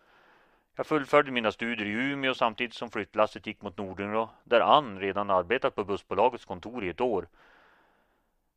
Jag 0.75 0.87
fullföljde 0.87 1.31
mina 1.31 1.51
studier 1.51 1.87
i 1.87 2.11
Umeå 2.11 2.33
samtidigt 2.33 2.73
som 2.73 2.89
flyttlasset 2.89 3.47
gick 3.47 3.61
mot 3.61 3.77
Nordingrå 3.77 4.29
där 4.43 4.61
Ann 4.61 4.99
redan 4.99 5.29
arbetat 5.29 5.75
på 5.75 5.83
bussbolagets 5.83 6.45
kontor 6.45 6.85
i 6.85 6.89
ett 6.89 7.01
år. 7.01 7.27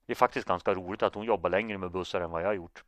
Det 0.08 0.12
är 0.12 0.16
faktiskt 0.16 0.48
ganska 0.48 0.74
roligt 0.74 1.02
att 1.02 1.14
hon 1.14 1.24
jobbar 1.24 1.50
längre 1.50 1.78
med 1.78 1.90
bussar 1.90 2.20
än 2.20 2.30
vad 2.30 2.42
jag 2.42 2.56
gjort. 2.56 2.84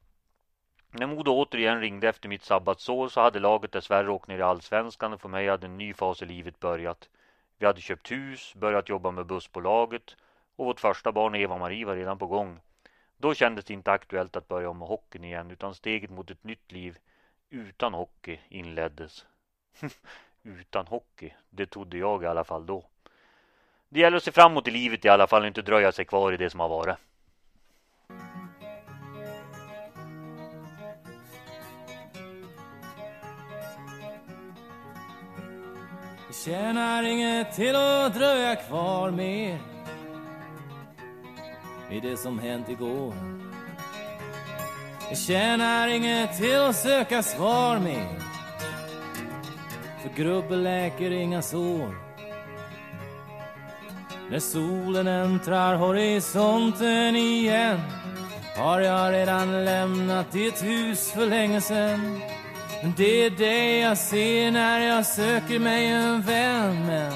När 0.91 1.07
Modo 1.07 1.31
återigen 1.31 1.81
ringde 1.81 2.09
efter 2.09 2.29
mitt 2.29 2.43
sabbatsår 2.43 3.09
så 3.09 3.21
hade 3.21 3.41
laget 3.41 3.73
dessvärre 3.73 4.11
åkt 4.11 4.29
ner 4.29 4.39
i 4.39 4.43
allsvenskan 4.43 5.13
och 5.13 5.21
för 5.21 5.29
mig 5.29 5.49
hade 5.49 5.67
en 5.67 5.79
ny 5.79 5.95
fas 5.95 6.23
i 6.23 6.27
livet 6.27 6.61
börjat. 6.61 7.09
Vi 7.59 7.67
hade 7.67 7.81
köpt 7.81 8.11
hus, 8.11 8.55
börjat 8.55 8.89
jobba 8.89 9.11
med 9.11 9.27
bussbolaget 9.27 10.17
och 10.57 10.67
vårt 10.67 10.81
första 10.81 11.13
barn 11.13 11.35
Eva-Marie 11.35 11.87
var 11.87 11.97
redan 11.97 12.19
på 12.19 12.27
gång. 12.27 12.61
Då 13.17 13.35
kändes 13.35 13.65
det 13.65 13.75
inte 13.75 13.93
aktuellt 13.93 14.37
att 14.37 14.49
börja 14.49 14.71
om 14.71 14.79
med 14.79 14.89
hockeyn 14.89 15.25
igen 15.25 15.51
utan 15.51 15.75
steget 15.75 16.11
mot 16.11 16.31
ett 16.31 16.45
nytt 16.45 16.73
liv 16.73 16.99
utan 17.51 17.95
hockey 17.95 18.39
inleddes. 18.49 19.27
utan 20.43 20.87
hockey, 20.87 21.33
det 21.51 21.67
trodde 21.67 21.99
jag 21.99 22.23
i 22.23 22.27
alla 22.27 22.45
fall 22.45 22.67
då. 22.67 22.85
Det 23.89 24.01
gäller 24.01 24.17
att 24.17 24.25
se 24.25 24.33
framåt 24.33 24.69
i 24.69 24.71
livet 24.71 25.05
i 25.05 25.09
alla 25.09 25.27
fall 25.27 25.43
och 25.43 25.49
inte 25.49 25.63
dröja 25.63 25.93
sig 25.93 26.05
kvar 26.05 26.33
i 26.33 26.37
det 26.37 26.51
som 26.51 26.61
har 26.61 26.69
varit. 26.69 26.97
Det 36.31 36.37
tjänar 36.37 37.03
inget 37.03 37.53
till 37.53 37.77
att 37.77 38.15
dröja 38.15 38.57
kvar 38.57 39.11
mer 39.11 39.59
i 41.91 42.01
det 42.01 42.17
som 42.17 42.39
hänt 42.39 42.69
igår. 42.69 43.15
Det 45.11 45.17
tjänar 45.17 45.89
inget 45.89 46.39
till 46.39 46.61
att 46.61 46.77
söka 46.77 47.23
svar 47.23 47.79
mer 47.79 48.19
för 50.03 50.23
grubbel 50.23 50.63
läker 50.63 51.11
inga 51.11 51.43
sår. 51.43 51.95
När 54.31 54.39
solen 54.39 55.07
äntrar 55.07 55.75
horisonten 55.75 57.17
igen 57.17 57.81
har 58.57 58.81
jag 58.81 59.13
redan 59.13 59.65
lämnat 59.65 60.33
ditt 60.33 60.63
hus 60.63 61.11
för 61.11 61.27
länge 61.27 61.61
sen. 61.61 62.21
Men 62.83 62.95
det 62.97 63.25
är 63.27 63.31
dig 63.31 63.81
jag 63.81 63.99
ser 63.99 64.51
när 64.51 64.81
jag 64.81 65.07
söker 65.07 65.59
mig 65.59 65.87
en 65.87 66.23
vän. 66.23 66.87
Men 66.87 67.13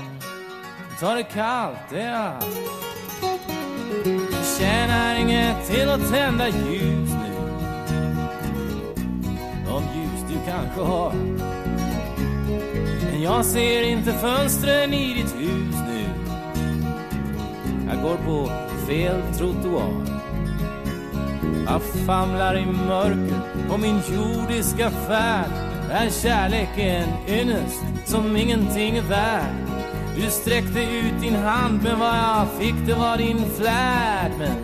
ta 1.01 1.15
det 1.15 1.23
kallt, 1.23 1.79
det 1.91 2.01
är 2.01 2.15
allt. 2.15 2.47
Tjänar 4.59 5.21
inget 5.21 5.67
till 5.67 5.89
att 5.89 6.11
tända 6.11 6.49
ljus 6.49 7.11
nu. 7.11 7.35
De 9.67 9.83
ljus 9.83 10.25
du 10.29 10.51
kanske 10.51 10.81
har. 10.81 11.13
Men 13.11 13.23
jag 13.23 13.45
ser 13.45 13.83
inte 13.83 14.13
fönstren 14.13 14.95
i 14.95 15.15
ditt 15.15 15.35
hus 15.35 15.77
nu. 15.89 16.05
Jag 17.89 18.03
går 18.03 18.17
på 18.17 18.51
fel 18.87 19.23
trottoar. 19.39 20.14
Jag 21.67 21.83
famlar 22.07 22.59
i 22.59 22.67
mörker 22.67 23.69
på 23.69 23.79
min 23.79 24.01
jordiska 24.13 24.91
färd 24.91 25.51
Där 25.89 26.11
kärleken 26.11 27.09
ynnest 27.29 27.85
som 28.05 28.37
ingenting 28.37 28.97
är 28.97 29.03
värd 29.03 29.55
Du 30.17 30.31
sträckte 30.31 30.81
ut 30.81 31.21
din 31.21 31.35
hand 31.35 31.81
men 31.83 31.99
vad 31.99 32.17
jag 32.17 32.47
fick 32.59 32.87
det 32.87 32.95
var 32.95 33.17
din 33.17 33.45
flärd 33.59 34.33
Men 34.39 34.57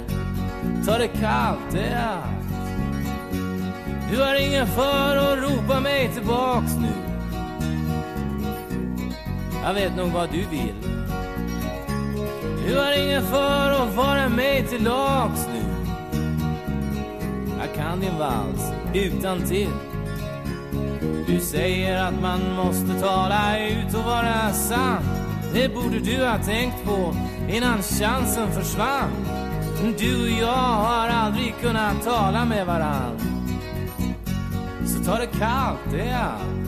ta 0.87 0.99
det 0.99 1.09
kallt, 1.09 1.73
det 1.73 1.85
är 1.85 2.07
allt 2.07 2.51
Du 4.11 4.23
har 4.23 4.35
ingen 4.35 4.67
för 4.67 5.17
att 5.17 5.39
ropa 5.39 5.81
mig 5.81 6.11
tillbaks 6.15 6.73
nu 6.81 7.11
Jag 9.65 9.75
vet 9.75 9.97
nog 9.97 10.11
vad 10.11 10.31
du 10.33 10.39
vill. 10.39 10.75
Du 12.67 12.79
har 12.79 12.93
ingen 12.93 13.23
för 13.23 13.71
att 13.71 13.95
vara 13.95 14.29
mig 14.29 14.67
till 14.67 14.85
lags 14.85 15.47
nu. 15.47 15.50
Jag 17.61 17.75
kan 17.75 18.01
din 18.01 18.19
vals 18.19 18.73
utan 18.95 19.43
till. 19.43 19.71
Du 21.27 21.41
säger 21.41 22.05
att 22.05 22.23
man 22.23 22.55
måste 22.57 23.01
tala 23.01 23.69
ut 23.69 23.95
och 23.95 24.05
vara 24.05 24.53
sann. 24.53 25.03
Det 25.55 25.75
borde 25.75 25.99
du 25.99 26.25
ha 26.25 26.39
tänkt 26.39 26.85
på 26.85 27.15
innan 27.49 27.83
chansen 27.83 28.53
försvann. 28.53 29.11
Du 29.99 30.23
och 30.23 30.31
jag 30.41 30.57
har 30.57 31.09
aldrig 31.09 31.55
kunnat 31.61 32.05
tala 32.05 32.45
med 32.45 32.67
varann. 32.67 33.21
Så 34.87 35.05
ta 35.05 35.19
det 35.19 35.27
kallt, 35.27 35.81
det 35.93 36.01
är 36.01 36.25
allt. 36.25 36.61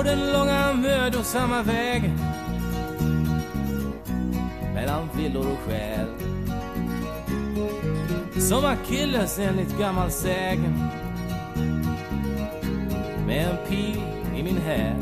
Går 0.00 0.04
den 0.04 0.32
långa 0.32 0.72
mödosamma 0.72 1.62
vägen 1.62 2.18
mellan 4.74 5.08
villor 5.16 5.46
och 5.52 5.58
själ. 5.58 6.06
Som 8.40 8.64
Akilles 8.64 9.38
enligt 9.38 9.78
gammal 9.78 10.10
sägen 10.10 10.88
med 13.26 13.48
en 13.48 13.56
pil 13.68 14.02
i 14.36 14.42
min 14.42 14.56
häl. 14.56 14.96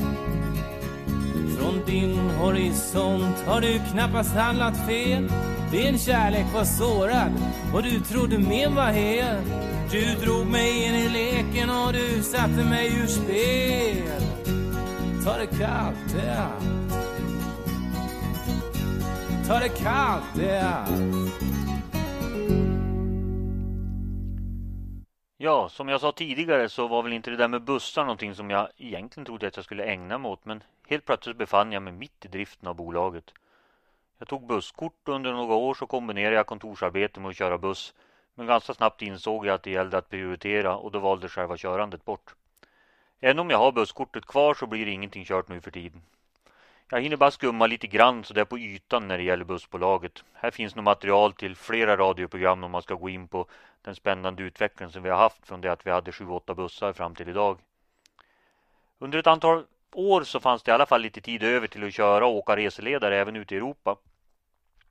Från 1.58 1.80
din 1.86 2.18
horisont 2.18 3.36
har 3.46 3.60
du 3.60 3.80
knappast 3.92 4.34
handlat 4.34 4.86
fel. 4.86 5.32
Din 5.72 5.98
kärlek 5.98 6.46
var 6.54 6.64
sårad 6.64 7.32
och 7.74 7.82
du 7.82 8.00
trodde 8.00 8.38
min 8.38 8.74
var 8.74 8.90
hel. 8.92 9.36
Du 9.90 10.14
drog 10.24 10.46
mig 10.46 10.84
in 10.84 10.94
i 10.94 11.08
leken 11.08 11.70
och 11.70 11.92
du 11.92 12.22
satte 12.22 12.64
mig 12.64 12.86
ur 13.02 13.06
spel. 13.06 14.27
Ta 15.28 15.36
det 15.36 15.46
kallt, 15.46 16.14
det 16.14 16.20
är 16.20 16.50
Ta 19.46 19.58
det 19.58 19.68
kallt, 19.68 20.24
det 20.36 20.50
är 20.50 20.86
Ja, 25.36 25.68
som 25.68 25.88
jag 25.88 26.00
sa 26.00 26.12
tidigare 26.12 26.68
så 26.68 26.88
var 26.88 27.02
väl 27.02 27.12
inte 27.12 27.30
det 27.30 27.36
där 27.36 27.48
med 27.48 27.62
bussar 27.62 28.02
någonting 28.02 28.34
som 28.34 28.50
jag 28.50 28.68
egentligen 28.76 29.24
trodde 29.24 29.46
att 29.46 29.56
jag 29.56 29.64
skulle 29.64 29.84
ägna 29.84 30.18
mig 30.18 30.30
åt. 30.30 30.44
Men 30.44 30.62
helt 30.86 31.04
plötsligt 31.04 31.38
befann 31.38 31.72
jag 31.72 31.82
mig 31.82 31.92
mitt 31.92 32.24
i 32.24 32.28
driften 32.28 32.68
av 32.68 32.74
bolaget. 32.74 33.32
Jag 34.18 34.28
tog 34.28 34.46
busskort 34.46 35.08
och 35.08 35.14
under 35.14 35.32
några 35.32 35.54
år 35.54 35.74
så 35.74 35.86
kombinerade 35.86 36.36
jag 36.36 36.46
kontorsarbete 36.46 37.20
med 37.20 37.28
att 37.28 37.36
köra 37.36 37.58
buss. 37.58 37.94
Men 38.34 38.46
ganska 38.46 38.74
snabbt 38.74 39.02
insåg 39.02 39.46
jag 39.46 39.54
att 39.54 39.62
det 39.62 39.70
gällde 39.70 39.98
att 39.98 40.10
prioritera 40.10 40.76
och 40.76 40.92
då 40.92 40.98
valde 40.98 41.28
själva 41.28 41.56
körandet 41.56 42.04
bort. 42.04 42.34
Även 43.20 43.38
om 43.38 43.50
jag 43.50 43.58
har 43.58 43.72
busskortet 43.72 44.26
kvar 44.26 44.54
så 44.54 44.66
blir 44.66 44.88
ingenting 44.88 45.24
kört 45.24 45.48
nu 45.48 45.60
för 45.60 45.70
tiden. 45.70 46.02
Jag 46.90 47.00
hinner 47.00 47.16
bara 47.16 47.30
skumma 47.30 47.66
lite 47.66 47.86
grann 47.86 48.24
så 48.24 48.34
där 48.34 48.44
på 48.44 48.58
ytan 48.58 49.08
när 49.08 49.18
det 49.18 49.24
gäller 49.24 49.44
bussbolaget. 49.44 50.24
Här 50.32 50.50
finns 50.50 50.74
nog 50.74 50.84
material 50.84 51.32
till 51.32 51.56
flera 51.56 51.96
radioprogram 51.96 52.64
om 52.64 52.70
man 52.70 52.82
ska 52.82 52.94
gå 52.94 53.08
in 53.08 53.28
på 53.28 53.46
den 53.82 53.94
spännande 53.94 54.42
utveckling 54.42 54.90
som 54.90 55.02
vi 55.02 55.10
har 55.10 55.16
haft 55.16 55.46
från 55.46 55.60
det 55.60 55.72
att 55.72 55.86
vi 55.86 55.90
hade 55.90 56.10
7-8 56.10 56.54
bussar 56.54 56.92
fram 56.92 57.14
till 57.14 57.28
idag. 57.28 57.58
Under 58.98 59.18
ett 59.18 59.26
antal 59.26 59.64
år 59.92 60.22
så 60.22 60.40
fanns 60.40 60.62
det 60.62 60.70
i 60.70 60.74
alla 60.74 60.86
fall 60.86 61.00
lite 61.00 61.20
tid 61.20 61.42
över 61.42 61.66
till 61.66 61.86
att 61.86 61.94
köra 61.94 62.26
och 62.26 62.36
åka 62.36 62.56
reseledare 62.56 63.16
även 63.16 63.36
ute 63.36 63.54
i 63.54 63.58
Europa. 63.58 63.96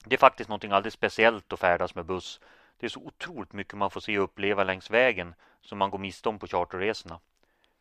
Det 0.06 0.16
är 0.16 0.20
faktiskt 0.20 0.50
någonting 0.50 0.72
alldeles 0.72 0.94
speciellt 0.94 1.54
att 1.54 1.60
färdas 1.60 1.96
med 1.96 2.06
buss. 2.06 2.40
Det 2.80 2.86
är 2.86 2.90
så 2.90 3.00
otroligt 3.00 3.54
mycket 3.54 3.74
man 3.74 3.92
får 3.92 4.00
se 4.00 4.18
och 4.18 4.24
uppleva 4.24 4.63
längs 4.63 4.92
vägen 4.92 5.36
som 5.62 5.78
man 5.78 5.90
går 5.90 6.00
miste 6.00 6.30
om 6.30 6.40
på 6.40 6.48
charterresorna. 6.48 7.20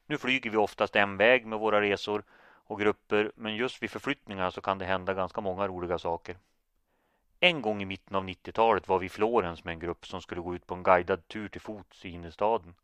Nu 0.06 0.18
flyger 0.18 0.50
vi 0.50 0.56
oftast 0.56 0.96
en 0.96 1.16
väg 1.16 1.46
med 1.46 1.58
våra 1.58 1.80
resor 1.80 2.22
och 2.66 2.80
grupper 2.80 3.32
men 3.34 3.56
just 3.56 3.82
vid 3.82 3.90
förflyttningar 3.90 4.50
så 4.50 4.60
kan 4.60 4.78
det 4.78 4.84
hända 4.84 5.14
ganska 5.14 5.40
många 5.40 5.68
roliga 5.68 5.98
saker. 5.98 6.36
En 7.40 7.62
gång 7.62 7.82
i 7.82 7.84
mitten 7.84 8.16
av 8.16 8.24
90-talet 8.24 8.88
var 8.88 8.98
vi 8.98 9.06
i 9.06 9.08
Florens 9.08 9.64
med 9.64 9.72
en 9.72 9.78
grupp 9.78 10.06
som 10.06 10.22
skulle 10.22 10.40
gå 10.40 10.54
ut 10.54 10.66
på 10.66 10.74
en 10.74 10.82
guidad 10.82 11.28
tur 11.28 11.48
till 11.48 11.60
fots 11.60 12.04
i 12.04 12.08
innerstaden. 12.08 12.74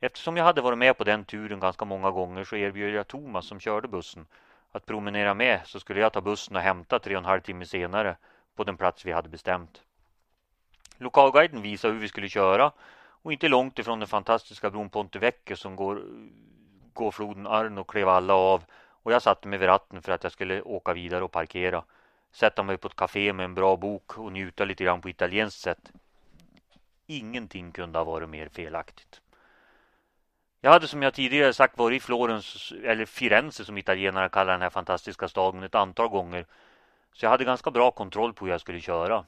Eftersom 0.00 0.36
jag 0.36 0.44
hade 0.44 0.60
varit 0.60 0.78
med 0.78 0.98
på 0.98 1.04
den 1.04 1.24
turen 1.24 1.60
ganska 1.60 1.84
många 1.84 2.10
gånger 2.10 2.44
så 2.44 2.56
erbjöd 2.56 2.94
jag 2.94 3.08
Thomas 3.08 3.46
som 3.46 3.60
körde 3.60 3.88
bussen 3.88 4.26
att 4.72 4.86
promenera 4.86 5.34
med 5.34 5.60
så 5.64 5.80
skulle 5.80 6.00
jag 6.00 6.12
ta 6.12 6.20
bussen 6.20 6.56
och 6.56 6.62
hämta 6.62 6.98
tre 6.98 7.14
och 7.14 7.20
en 7.20 7.24
halv 7.24 7.40
timme 7.40 7.66
senare 7.66 8.16
på 8.54 8.64
den 8.64 8.76
plats 8.76 9.04
vi 9.06 9.12
hade 9.12 9.28
bestämt. 9.28 9.82
Lokalguiden 10.98 11.62
visade 11.62 11.94
hur 11.94 12.00
vi 12.00 12.08
skulle 12.08 12.28
köra 12.28 12.72
och 13.24 13.32
inte 13.32 13.48
långt 13.48 13.78
ifrån 13.78 13.98
den 13.98 14.08
fantastiska 14.08 14.70
bron 14.70 14.90
Ponte 14.90 15.18
Vecchio 15.18 15.56
som 15.56 15.76
går, 15.76 16.02
går 16.92 17.10
floden 17.10 17.46
Arno 17.46 17.84
klev 17.84 18.08
alla 18.08 18.34
av 18.34 18.64
och 19.02 19.12
jag 19.12 19.22
satte 19.22 19.48
mig 19.48 19.58
vid 19.58 19.68
ratten 19.68 20.02
för 20.02 20.12
att 20.12 20.22
jag 20.22 20.32
skulle 20.32 20.62
åka 20.62 20.92
vidare 20.92 21.24
och 21.24 21.32
parkera. 21.32 21.84
Sätta 22.32 22.62
mig 22.62 22.76
på 22.76 22.88
ett 22.88 22.96
café 22.96 23.32
med 23.32 23.44
en 23.44 23.54
bra 23.54 23.76
bok 23.76 24.18
och 24.18 24.32
njuta 24.32 24.64
lite 24.64 24.84
grann 24.84 25.00
på 25.00 25.08
italienskt 25.08 25.60
sätt. 25.60 25.92
Ingenting 27.06 27.72
kunde 27.72 27.98
ha 27.98 28.04
varit 28.04 28.28
mer 28.28 28.48
felaktigt. 28.48 29.20
Jag 30.60 30.70
hade 30.70 30.88
som 30.88 31.02
jag 31.02 31.14
tidigare 31.14 31.52
sagt 31.52 31.78
varit 31.78 31.96
i 31.96 32.00
Florens, 32.00 32.72
eller 32.84 33.06
Firenze 33.06 33.64
som 33.64 33.78
italienarna 33.78 34.28
kallar 34.28 34.52
den 34.52 34.62
här 34.62 34.70
fantastiska 34.70 35.28
staden 35.28 35.62
ett 35.62 35.74
antal 35.74 36.08
gånger. 36.08 36.46
Så 37.12 37.24
jag 37.24 37.30
hade 37.30 37.44
ganska 37.44 37.70
bra 37.70 37.90
kontroll 37.90 38.32
på 38.32 38.44
hur 38.44 38.52
jag 38.52 38.60
skulle 38.60 38.80
köra. 38.80 39.24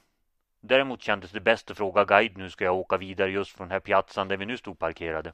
Däremot 0.59 1.01
kändes 1.01 1.31
det 1.31 1.39
bäst 1.39 1.71
att 1.71 1.77
fråga 1.77 2.05
guide 2.05 2.37
nu 2.37 2.49
ska 2.49 2.65
jag 2.65 2.75
åka 2.75 2.97
vidare 2.97 3.31
just 3.31 3.51
från 3.51 3.67
den 3.67 3.71
här 3.73 3.79
piazzan 3.79 4.27
där 4.27 4.37
vi 4.37 4.45
nu 4.45 4.57
stod 4.57 4.79
parkerade. 4.79 5.33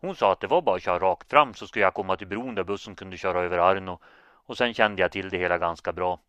Hon 0.00 0.16
sa 0.16 0.32
att 0.32 0.40
det 0.40 0.46
var 0.46 0.62
bara 0.62 0.76
att 0.76 0.82
köra 0.82 0.98
rakt 0.98 1.30
fram 1.30 1.54
så 1.54 1.66
skulle 1.66 1.84
jag 1.84 1.94
komma 1.94 2.16
till 2.16 2.26
bron 2.26 2.54
där 2.54 2.64
bussen 2.64 2.94
kunde 2.94 3.16
köra 3.16 3.40
över 3.40 3.58
Arno 3.58 3.98
och 4.46 4.56
sen 4.56 4.74
kände 4.74 5.02
jag 5.02 5.12
till 5.12 5.28
det 5.28 5.38
hela 5.38 5.58
ganska 5.58 5.92
bra. 5.92 6.20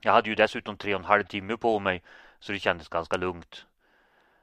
Jag 0.00 0.12
hade 0.12 0.28
ju 0.28 0.34
dessutom 0.34 0.76
tre 0.76 0.94
och 0.94 1.00
en 1.00 1.06
halv 1.06 1.24
timme 1.24 1.56
på 1.56 1.78
mig 1.78 2.02
så 2.38 2.52
det 2.52 2.58
kändes 2.58 2.88
ganska 2.88 3.16
lugnt. 3.16 3.66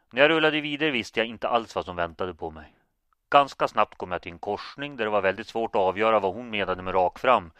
När 0.09 0.21
jag 0.21 0.29
rullade 0.29 0.61
vidare 0.61 0.91
visste 0.91 1.19
jag 1.19 1.27
inte 1.27 1.47
alls 1.47 1.75
vad 1.75 1.85
som 1.85 1.95
väntade 1.95 2.33
på 2.33 2.51
mig. 2.51 2.75
Ganska 3.29 3.67
snabbt 3.67 3.97
kom 3.97 4.11
jag 4.11 4.21
till 4.21 4.31
en 4.31 4.39
korsning 4.39 4.95
där 4.97 5.05
det 5.05 5.11
var 5.11 5.21
väldigt 5.21 5.47
svårt 5.47 5.75
att 5.75 5.81
avgöra 5.81 6.19
vad 6.19 6.33
hon 6.33 6.49
menade 6.49 6.81
med 6.81 6.93
rakt 6.93 7.21
fram. 7.21 7.51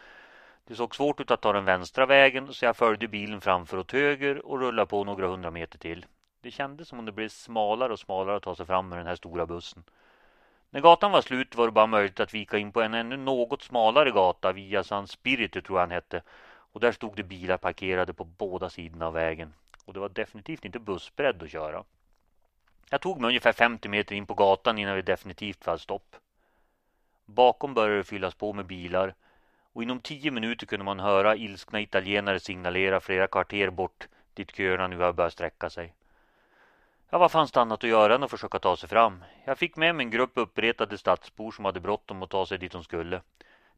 Det 0.70 0.76
såg 0.76 0.94
svårt 0.94 1.20
ut 1.20 1.30
att 1.30 1.40
ta 1.40 1.52
den 1.52 1.64
vänstra 1.64 2.06
vägen 2.06 2.54
så 2.54 2.64
jag 2.64 2.76
följde 2.76 3.08
bilen 3.08 3.40
framför 3.40 3.78
åt 3.78 3.92
höger 3.92 4.46
och 4.46 4.60
rullade 4.60 4.86
på 4.86 5.04
några 5.04 5.26
hundra 5.26 5.50
meter 5.50 5.78
till. 5.78 6.06
Det 6.40 6.50
kändes 6.50 6.88
som 6.88 6.98
om 6.98 7.04
det 7.04 7.12
blev 7.12 7.28
smalare 7.28 7.92
och 7.92 7.98
smalare 7.98 8.36
att 8.36 8.42
ta 8.42 8.56
sig 8.56 8.66
fram 8.66 8.88
med 8.88 8.98
den 8.98 9.06
här 9.06 9.16
stora 9.16 9.46
bussen. 9.46 9.84
När 10.70 10.80
gatan 10.80 11.12
var 11.12 11.20
slut 11.20 11.54
var 11.54 11.66
det 11.66 11.72
bara 11.72 11.86
möjligt 11.86 12.20
att 12.20 12.34
vika 12.34 12.58
in 12.58 12.72
på 12.72 12.82
en 12.82 12.94
ännu 12.94 13.16
något 13.16 13.62
smalare 13.62 14.10
gata 14.10 14.52
via 14.52 14.84
San 14.84 15.08
Spirito 15.08 15.60
tror 15.62 15.78
jag 15.78 15.82
han 15.82 15.90
hette. 15.90 16.22
Och 16.50 16.80
där 16.80 16.92
stod 16.92 17.16
det 17.16 17.22
bilar 17.22 17.56
parkerade 17.56 18.14
på 18.14 18.24
båda 18.24 18.70
sidorna 18.70 19.06
av 19.06 19.12
vägen. 19.12 19.54
Och 19.84 19.94
det 19.94 20.00
var 20.00 20.08
definitivt 20.08 20.64
inte 20.64 20.78
bussbredd 20.78 21.42
att 21.42 21.50
köra. 21.50 21.84
Jag 22.90 23.00
tog 23.00 23.20
mig 23.20 23.28
ungefär 23.28 23.52
50 23.52 23.88
meter 23.88 24.14
in 24.14 24.26
på 24.26 24.34
gatan 24.34 24.78
innan 24.78 24.96
vi 24.96 25.02
definitivt 25.02 25.64
fann 25.64 25.78
stopp. 25.78 26.16
Bakom 27.26 27.74
började 27.74 27.96
det 27.96 28.04
fyllas 28.04 28.34
på 28.34 28.52
med 28.52 28.66
bilar 28.66 29.14
och 29.72 29.82
inom 29.82 30.00
tio 30.00 30.30
minuter 30.30 30.66
kunde 30.66 30.84
man 30.84 31.00
höra 31.00 31.36
ilskna 31.36 31.80
italienare 31.80 32.40
signalera 32.40 33.00
flera 33.00 33.26
kvarter 33.26 33.70
bort 33.70 34.08
dit 34.34 34.56
köerna 34.56 34.86
nu 34.86 34.98
har 34.98 35.12
börjat 35.12 35.32
sträcka 35.32 35.70
sig. 35.70 35.94
Ja, 37.10 37.18
vad 37.18 37.32
fanns 37.32 37.52
det 37.52 37.60
annat 37.60 37.84
att 37.84 37.90
göra 37.90 38.14
än 38.14 38.22
att 38.22 38.30
försöka 38.30 38.58
ta 38.58 38.76
sig 38.76 38.88
fram? 38.88 39.24
Jag 39.44 39.58
fick 39.58 39.76
med 39.76 39.94
mig 39.94 40.04
en 40.04 40.10
grupp 40.10 40.32
uppretade 40.34 40.98
stadsbor 40.98 41.50
som 41.50 41.64
hade 41.64 41.80
bråttom 41.80 42.22
att 42.22 42.30
ta 42.30 42.46
sig 42.46 42.58
dit 42.58 42.72
de 42.72 42.84
skulle. 42.84 43.22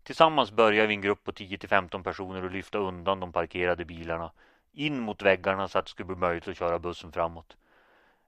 Tillsammans 0.03 0.53
började 0.53 0.87
vi 0.87 0.95
en 0.95 1.01
grupp 1.01 1.25
på 1.25 1.33
10 1.33 1.59
till 1.59 1.69
15 1.69 2.03
personer 2.03 2.45
och 2.45 2.51
lyfta 2.51 2.79
undan 2.79 3.21
de 3.21 3.33
parkerade 3.33 3.85
bilarna 3.85 4.31
in 4.73 5.01
mot 5.01 5.23
väggarna 5.23 5.69
så 5.69 5.79
att 5.79 5.85
det 5.85 5.91
skulle 5.91 6.07
bli 6.07 6.17
möjligt 6.17 6.49
att 6.49 6.57
köra 6.57 6.79
bussen 6.79 7.13
framåt. 7.13 7.57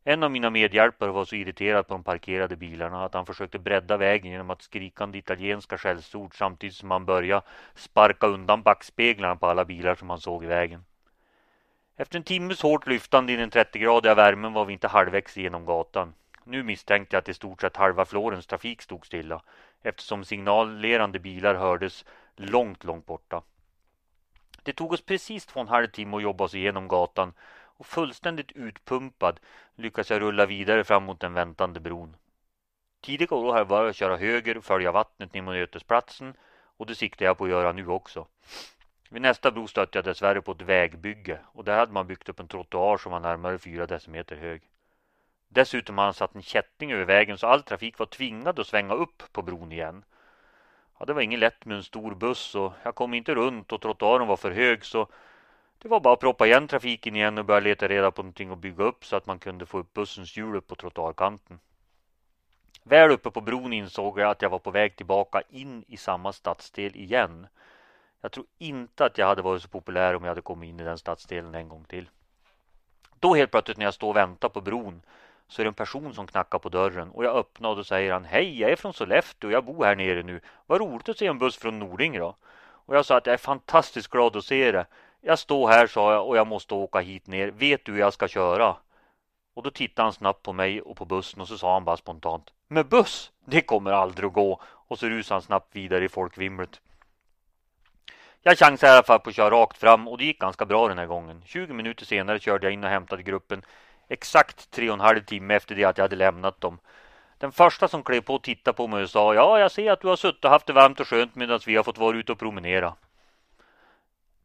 En 0.06 0.22
av 0.22 0.30
mina 0.30 0.50
medhjälpare 0.50 1.10
var 1.10 1.24
så 1.24 1.36
irriterad 1.36 1.86
på 1.86 1.94
de 1.94 2.04
parkerade 2.04 2.56
bilarna 2.56 3.04
att 3.04 3.14
han 3.14 3.26
försökte 3.26 3.58
bredda 3.58 3.96
vägen 3.96 4.30
genom 4.30 4.50
att 4.50 4.62
skrikande 4.62 5.18
italienska 5.18 5.78
skällsord 5.78 6.38
samtidigt 6.38 6.76
som 6.76 6.90
han 6.90 7.04
började 7.04 7.46
sparka 7.74 8.26
undan 8.26 8.62
backspeglarna 8.62 9.36
på 9.36 9.46
alla 9.46 9.64
bilar 9.64 9.94
som 9.94 10.10
han 10.10 10.20
såg 10.20 10.44
i 10.44 10.46
vägen. 10.46 10.84
Efter 11.96 12.18
en 12.18 12.24
timmes 12.24 12.62
hårt 12.62 12.86
lyftande 12.86 13.32
i 13.32 13.36
den 13.36 13.50
30-gradiga 13.50 14.14
värmen 14.14 14.52
var 14.52 14.64
vi 14.64 14.72
inte 14.72 14.88
halvvägs 14.88 15.36
genom 15.36 15.64
gatan. 15.64 16.14
Nu 16.44 16.62
misstänkte 16.62 17.16
jag 17.16 17.20
att 17.20 17.28
i 17.28 17.34
stort 17.34 17.60
sett 17.60 17.76
halva 17.76 18.04
Florens 18.04 18.46
trafik 18.46 18.82
stod 18.82 19.06
stilla 19.06 19.42
eftersom 19.82 20.24
signalerande 20.24 21.18
bilar 21.18 21.54
hördes 21.54 22.04
långt, 22.36 22.84
långt 22.84 23.06
borta. 23.06 23.42
Det 24.62 24.72
tog 24.72 24.92
oss 24.92 25.02
precis 25.02 25.46
två 25.46 25.60
och 25.60 25.66
en 25.66 25.68
halv 25.68 25.86
timme 25.86 26.16
att 26.16 26.22
jobba 26.22 26.44
oss 26.44 26.54
igenom 26.54 26.88
gatan 26.88 27.32
och 27.76 27.86
fullständigt 27.86 28.52
utpumpad 28.52 29.40
lyckades 29.74 30.10
jag 30.10 30.22
rulla 30.22 30.46
vidare 30.46 30.84
fram 30.84 31.04
mot 31.04 31.20
den 31.20 31.34
väntande 31.34 31.80
bron. 31.80 32.16
Tidigare 33.00 33.34
år 33.34 33.52
har 33.52 33.58
jag 33.58 33.68
börjat 33.68 33.96
köra 33.96 34.16
höger 34.16 34.56
och 34.56 34.64
följa 34.64 34.92
vattnet 34.92 35.34
ner 35.34 35.42
mot 35.42 35.54
mötesplatsen 35.54 36.34
och 36.76 36.86
det 36.86 36.94
siktar 36.94 37.26
jag 37.26 37.38
på 37.38 37.44
att 37.44 37.50
göra 37.50 37.72
nu 37.72 37.88
också. 37.88 38.26
Vid 39.10 39.22
nästa 39.22 39.50
bro 39.50 39.66
stötte 39.66 39.98
jag 39.98 40.04
dessvärre 40.04 40.42
på 40.42 40.52
ett 40.52 40.62
vägbygge 40.62 41.38
och 41.52 41.64
där 41.64 41.78
hade 41.78 41.92
man 41.92 42.06
byggt 42.06 42.28
upp 42.28 42.40
en 42.40 42.48
trottoar 42.48 42.96
som 42.96 43.12
var 43.12 43.20
närmare 43.20 43.58
fyra 43.58 43.86
decimeter 43.86 44.36
hög. 44.36 44.62
Dessutom 45.48 45.98
hade 45.98 46.06
han 46.06 46.14
satt 46.14 46.34
en 46.34 46.42
kätting 46.42 46.92
över 46.92 47.04
vägen 47.04 47.38
så 47.38 47.46
all 47.46 47.62
trafik 47.62 47.98
var 47.98 48.06
tvingad 48.06 48.58
att 48.58 48.66
svänga 48.66 48.94
upp 48.94 49.22
på 49.32 49.42
bron 49.42 49.72
igen. 49.72 50.04
Ja, 50.98 51.04
det 51.04 51.12
var 51.12 51.22
inget 51.22 51.38
lätt 51.38 51.64
med 51.64 51.76
en 51.76 51.84
stor 51.84 52.14
buss 52.14 52.54
och 52.54 52.72
jag 52.82 52.94
kom 52.94 53.14
inte 53.14 53.34
runt 53.34 53.72
och 53.72 53.80
trottoaren 53.80 54.26
var 54.26 54.36
för 54.36 54.50
hög 54.50 54.84
så 54.84 55.08
det 55.78 55.88
var 55.88 56.00
bara 56.00 56.14
att 56.14 56.20
proppa 56.20 56.46
igen 56.46 56.68
trafiken 56.68 57.16
igen 57.16 57.38
och 57.38 57.44
börja 57.44 57.60
leta 57.60 57.88
reda 57.88 58.10
på 58.10 58.22
någonting 58.22 58.50
att 58.50 58.58
bygga 58.58 58.84
upp 58.84 59.04
så 59.04 59.16
att 59.16 59.26
man 59.26 59.38
kunde 59.38 59.66
få 59.66 59.78
upp 59.78 59.92
bussens 59.92 60.36
hjul 60.36 60.56
upp 60.56 60.66
på 60.66 60.74
trottoarkanten. 60.74 61.58
Väl 62.82 63.10
uppe 63.10 63.30
på 63.30 63.40
bron 63.40 63.72
insåg 63.72 64.18
jag 64.18 64.30
att 64.30 64.42
jag 64.42 64.50
var 64.50 64.58
på 64.58 64.70
väg 64.70 64.96
tillbaka 64.96 65.42
in 65.50 65.84
i 65.88 65.96
samma 65.96 66.32
stadsdel 66.32 66.96
igen. 66.96 67.46
Jag 68.20 68.32
tror 68.32 68.46
inte 68.58 69.04
att 69.04 69.18
jag 69.18 69.26
hade 69.26 69.42
varit 69.42 69.62
så 69.62 69.68
populär 69.68 70.16
om 70.16 70.24
jag 70.24 70.30
hade 70.30 70.42
kommit 70.42 70.68
in 70.68 70.80
i 70.80 70.84
den 70.84 70.98
stadsdelen 70.98 71.54
en 71.54 71.68
gång 71.68 71.84
till. 71.84 72.08
Då 73.20 73.34
helt 73.34 73.50
plötsligt 73.50 73.78
när 73.78 73.84
jag 73.84 73.94
står 73.94 74.08
och 74.08 74.16
väntar 74.16 74.48
på 74.48 74.60
bron 74.60 75.02
så 75.48 75.62
är 75.62 75.64
det 75.64 75.70
en 75.70 75.74
person 75.74 76.14
som 76.14 76.26
knackar 76.26 76.58
på 76.58 76.68
dörren 76.68 77.10
och 77.10 77.24
jag 77.24 77.36
öppnar 77.36 77.68
och 77.68 77.76
då 77.76 77.84
säger 77.84 78.12
han 78.12 78.24
Hej, 78.24 78.60
jag 78.60 78.70
är 78.70 78.76
från 78.76 78.94
Sollefteå 78.94 79.48
och 79.48 79.54
jag 79.54 79.64
bor 79.64 79.84
här 79.84 79.96
nere 79.96 80.22
nu. 80.22 80.40
Vad 80.66 80.80
roligt 80.80 81.08
att 81.08 81.18
se 81.18 81.26
en 81.26 81.38
buss 81.38 81.56
från 81.56 81.78
Nordingrå. 81.78 82.24
då. 82.24 82.36
Och 82.86 82.96
jag 82.96 83.06
sa 83.06 83.16
att 83.16 83.26
jag 83.26 83.34
är 83.34 83.38
fantastiskt 83.38 84.08
glad 84.08 84.36
att 84.36 84.44
se 84.44 84.72
det. 84.72 84.86
Jag 85.26 85.38
står 85.38 85.68
här, 85.68 85.86
sa 85.86 86.12
jag, 86.12 86.28
och 86.28 86.36
jag 86.36 86.46
måste 86.46 86.74
åka 86.74 86.98
hit 86.98 87.26
ner. 87.26 87.48
Vet 87.48 87.84
du 87.84 87.92
hur 87.92 88.00
jag 88.00 88.12
ska 88.12 88.28
köra? 88.28 88.76
Och 89.54 89.62
då 89.62 89.70
tittade 89.70 90.06
han 90.06 90.12
snabbt 90.12 90.42
på 90.42 90.52
mig 90.52 90.80
och 90.80 90.96
på 90.96 91.04
bussen 91.04 91.40
och 91.40 91.48
så 91.48 91.58
sa 91.58 91.72
han 91.72 91.84
bara 91.84 91.96
spontant 91.96 92.52
Med 92.68 92.86
buss? 92.86 93.30
Det 93.44 93.60
kommer 93.60 93.92
aldrig 93.92 94.26
att 94.26 94.32
gå. 94.32 94.60
Och 94.62 94.98
så 94.98 95.06
rusade 95.06 95.34
han 95.34 95.42
snabbt 95.42 95.76
vidare 95.76 96.04
i 96.04 96.08
folkvimlet. 96.08 96.80
Jag 98.42 98.58
chansade 98.58 98.92
i 98.92 98.94
alla 98.94 99.02
fall 99.02 99.20
på 99.20 99.30
att 99.30 99.36
köra 99.36 99.50
rakt 99.50 99.78
fram 99.78 100.08
och 100.08 100.18
det 100.18 100.24
gick 100.24 100.40
ganska 100.40 100.66
bra 100.66 100.88
den 100.88 100.98
här 100.98 101.06
gången. 101.06 101.42
20 101.46 101.72
minuter 101.72 102.04
senare 102.04 102.40
körde 102.40 102.66
jag 102.66 102.72
in 102.72 102.84
och 102.84 102.90
hämtade 102.90 103.22
gruppen 103.22 103.62
exakt 104.08 104.70
tre 104.70 104.88
och 104.88 104.94
en 104.94 105.00
halv 105.00 105.20
timme 105.20 105.54
efter 105.54 105.74
det 105.74 105.84
att 105.84 105.98
jag 105.98 106.04
hade 106.04 106.16
lämnat 106.16 106.60
dem. 106.60 106.78
Den 107.38 107.52
första 107.52 107.88
som 107.88 108.02
klev 108.02 108.20
på 108.20 108.34
och 108.34 108.42
tittade 108.42 108.76
på 108.76 108.86
mig 108.86 109.02
och 109.02 109.10
sa 109.10 109.34
Ja, 109.34 109.58
jag 109.58 109.70
ser 109.70 109.92
att 109.92 110.00
du 110.00 110.08
har 110.08 110.16
suttit 110.16 110.44
och 110.44 110.50
haft 110.50 110.66
det 110.66 110.72
varmt 110.72 111.00
och 111.00 111.08
skönt 111.08 111.34
medan 111.34 111.60
vi 111.66 111.76
har 111.76 111.82
fått 111.82 111.98
vara 111.98 112.16
ute 112.16 112.32
och 112.32 112.38
promenera. 112.38 112.94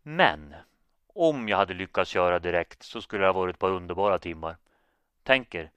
Men 0.03 0.55
om 1.19 1.49
jag 1.49 1.57
hade 1.57 1.73
lyckats 1.73 2.11
köra 2.11 2.39
direkt 2.39 2.83
så 2.83 3.01
skulle 3.01 3.23
det 3.23 3.27
ha 3.27 3.33
varit 3.33 3.55
ett 3.55 3.59
par 3.59 3.71
underbara 3.71 4.19
timmar. 4.19 4.57
Tänk 5.23 5.55
er 5.55 5.71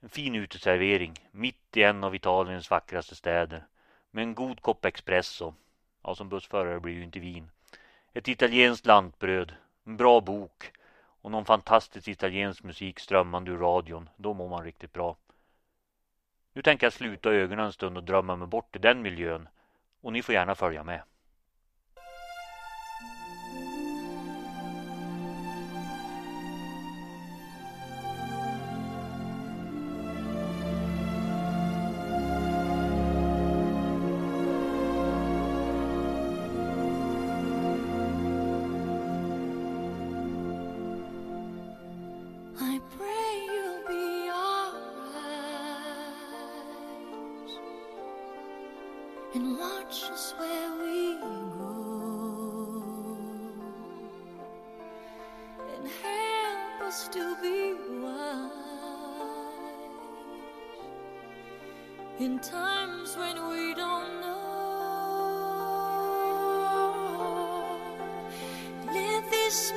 en 0.00 0.08
fin 0.08 0.34
uteservering 0.34 1.14
mitt 1.30 1.76
i 1.76 1.82
en 1.82 2.04
av 2.04 2.14
Italiens 2.14 2.70
vackraste 2.70 3.14
städer 3.14 3.66
med 4.10 4.22
en 4.22 4.34
god 4.34 4.60
kopp 4.60 4.84
espresso. 4.84 5.54
Ja, 6.02 6.14
som 6.14 6.28
bussförare 6.28 6.80
blir 6.80 6.94
ju 6.94 7.02
inte 7.02 7.20
vin. 7.20 7.50
Ett 8.12 8.28
italienskt 8.28 8.86
lantbröd, 8.86 9.54
en 9.84 9.96
bra 9.96 10.20
bok 10.20 10.72
och 11.22 11.30
någon 11.30 11.44
fantastisk 11.44 12.08
italiensk 12.08 12.62
musik 12.62 12.98
strömmande 13.00 13.50
ur 13.50 13.58
radion. 13.58 14.08
Då 14.16 14.34
mår 14.34 14.48
man 14.48 14.64
riktigt 14.64 14.92
bra. 14.92 15.16
Nu 16.52 16.62
tänker 16.62 16.86
jag 16.86 16.92
sluta 16.92 17.30
ögonen 17.30 17.64
en 17.64 17.72
stund 17.72 17.96
och 17.96 18.04
drömma 18.04 18.36
mig 18.36 18.48
bort 18.48 18.76
i 18.76 18.78
den 18.78 19.02
miljön 19.02 19.48
och 20.00 20.12
ni 20.12 20.22
får 20.22 20.34
gärna 20.34 20.54
följa 20.54 20.84
med. 20.84 21.02
And 49.92 50.00
watch 50.00 50.10
us 50.10 50.34
where 50.38 50.70
we 50.82 51.18
go 51.18 51.74
and 55.74 55.88
help 56.02 56.82
us 56.82 57.08
to 57.08 57.36
be 57.42 57.74
wise 58.00 58.50
in 62.20 62.38
times 62.38 63.16
when 63.16 63.48
we 63.50 63.74
don't 63.74 64.20
know. 64.20 64.38
Let 68.86 69.30
this 69.30 69.72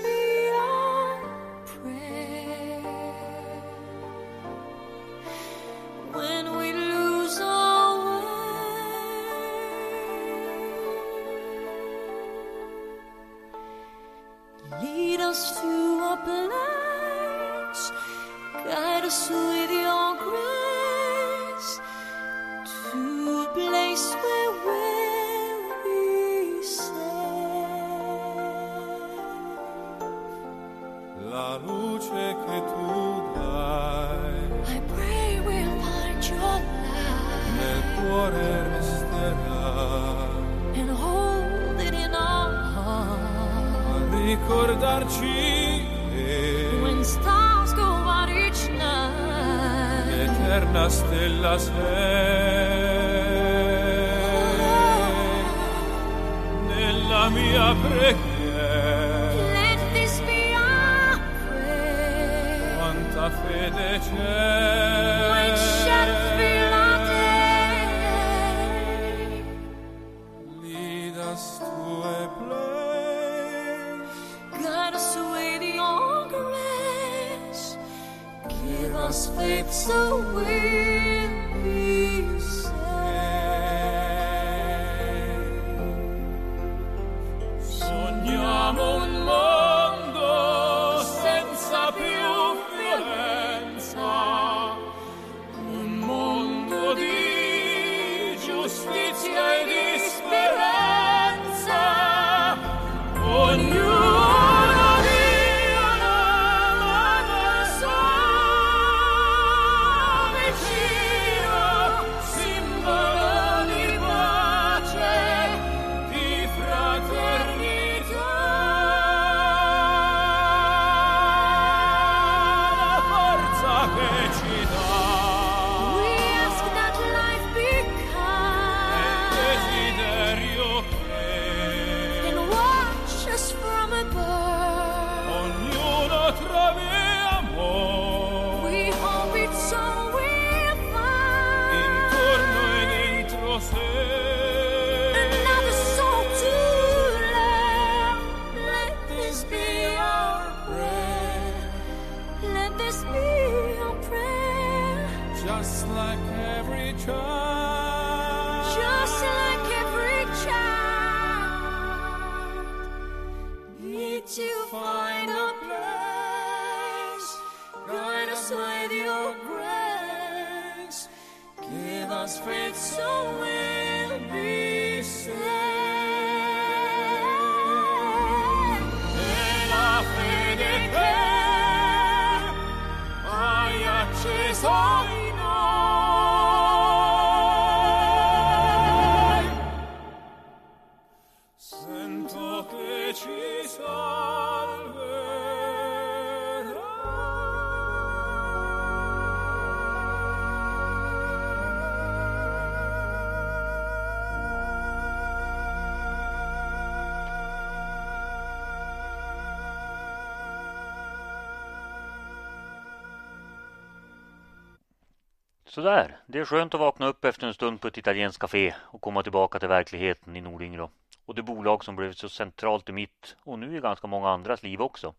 Sådär, 215.76 216.18
det 216.26 216.40
är 216.40 216.46
skönt 216.46 216.74
att 216.74 216.80
vakna 216.80 217.08
upp 217.08 217.26
efter 217.26 217.48
en 217.48 217.54
stund 217.54 217.82
på 217.82 217.88
ett 217.88 217.98
italienskt 217.98 218.42
café 218.42 218.74
och 218.82 219.02
komma 219.02 219.24
tillbaka 219.24 219.60
till 219.60 219.68
verkligheten 219.68 220.36
i 220.36 220.42
Nordingrå. 220.42 220.90
Och 221.26 221.36
det 221.36 221.42
bolag 221.42 221.84
som 221.84 221.96
blev 221.96 222.14
så 222.14 222.30
centralt 222.30 222.90
i 222.90 222.92
mitt 222.92 223.36
och 223.44 223.60
nu 223.60 223.78
i 223.78 223.80
ganska 223.80 224.08
många 224.08 224.30
andras 224.30 224.64
liv 224.64 224.82
också. 224.82 225.14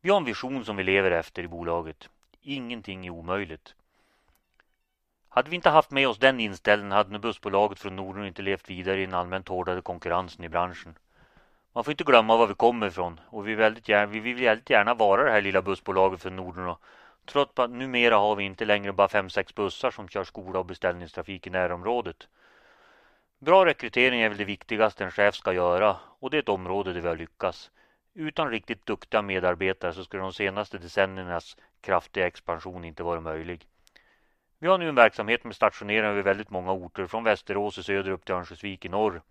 Vi 0.00 0.10
har 0.10 0.16
en 0.16 0.24
vision 0.24 0.64
som 0.64 0.76
vi 0.76 0.82
lever 0.82 1.10
efter 1.10 1.42
i 1.42 1.48
bolaget. 1.48 2.08
Ingenting 2.42 3.06
är 3.06 3.10
omöjligt. 3.10 3.74
Hade 5.28 5.50
vi 5.50 5.56
inte 5.56 5.70
haft 5.70 5.90
med 5.90 6.08
oss 6.08 6.18
den 6.18 6.40
inställningen 6.40 6.92
hade 6.92 7.10
nog 7.10 7.20
bussbolaget 7.20 7.78
från 7.78 7.96
Norden 7.96 8.26
inte 8.26 8.42
levt 8.42 8.70
vidare 8.70 9.02
i 9.02 9.06
den 9.06 9.14
allmänt 9.14 9.48
hårdare 9.48 9.82
konkurrensen 9.82 10.44
i 10.44 10.48
branschen. 10.48 10.98
Man 11.72 11.84
får 11.84 11.90
inte 11.90 12.04
glömma 12.04 12.36
var 12.36 12.46
vi 12.46 12.54
kommer 12.54 12.86
ifrån 12.86 13.20
och 13.26 13.48
vi, 13.48 13.54
väldigt 13.54 13.88
gärna, 13.88 14.12
vi 14.12 14.20
vill 14.20 14.36
väldigt 14.36 14.70
gärna 14.70 14.94
vara 14.94 15.24
det 15.24 15.30
här 15.30 15.42
lilla 15.42 15.62
bussbolaget 15.62 16.22
från 16.22 16.36
Norden 16.36 16.68
och 16.68 16.80
Trots 17.24 17.58
att 17.58 17.70
numera 17.70 18.16
har 18.16 18.36
vi 18.36 18.44
inte 18.44 18.64
längre 18.64 18.92
bara 18.92 19.08
fem 19.08 19.30
sex 19.30 19.54
bussar 19.54 19.90
som 19.90 20.08
kör 20.08 20.24
skola 20.24 20.58
och 20.58 20.66
beställningstrafik 20.66 21.46
i 21.46 21.50
närområdet. 21.50 22.28
Bra 23.38 23.66
rekrytering 23.66 24.20
är 24.20 24.28
väl 24.28 24.38
det 24.38 24.44
viktigaste 24.44 25.04
en 25.04 25.10
chef 25.10 25.34
ska 25.34 25.52
göra 25.52 25.96
och 26.18 26.30
det 26.30 26.36
är 26.36 26.42
ett 26.42 26.48
område 26.48 26.92
där 26.92 27.00
vi 27.00 27.08
har 27.08 27.16
lyckats. 27.16 27.70
Utan 28.14 28.50
riktigt 28.50 28.86
duktiga 28.86 29.22
medarbetare 29.22 29.92
så 29.92 30.04
skulle 30.04 30.22
de 30.22 30.32
senaste 30.32 30.78
decenniernas 30.78 31.56
kraftiga 31.80 32.26
expansion 32.26 32.84
inte 32.84 33.02
vara 33.02 33.20
möjlig. 33.20 33.66
Vi 34.58 34.68
har 34.68 34.78
nu 34.78 34.88
en 34.88 34.94
verksamhet 34.94 35.44
med 35.44 35.56
stationering 35.56 36.10
över 36.10 36.22
väldigt 36.22 36.50
många 36.50 36.72
orter 36.72 37.06
från 37.06 37.24
Västerås 37.24 37.78
i 37.78 37.82
söder 37.82 38.10
upp 38.10 38.24
till 38.24 38.34
Örnsköldsvik 38.34 38.84
i 38.84 38.88
norr. 38.88 39.22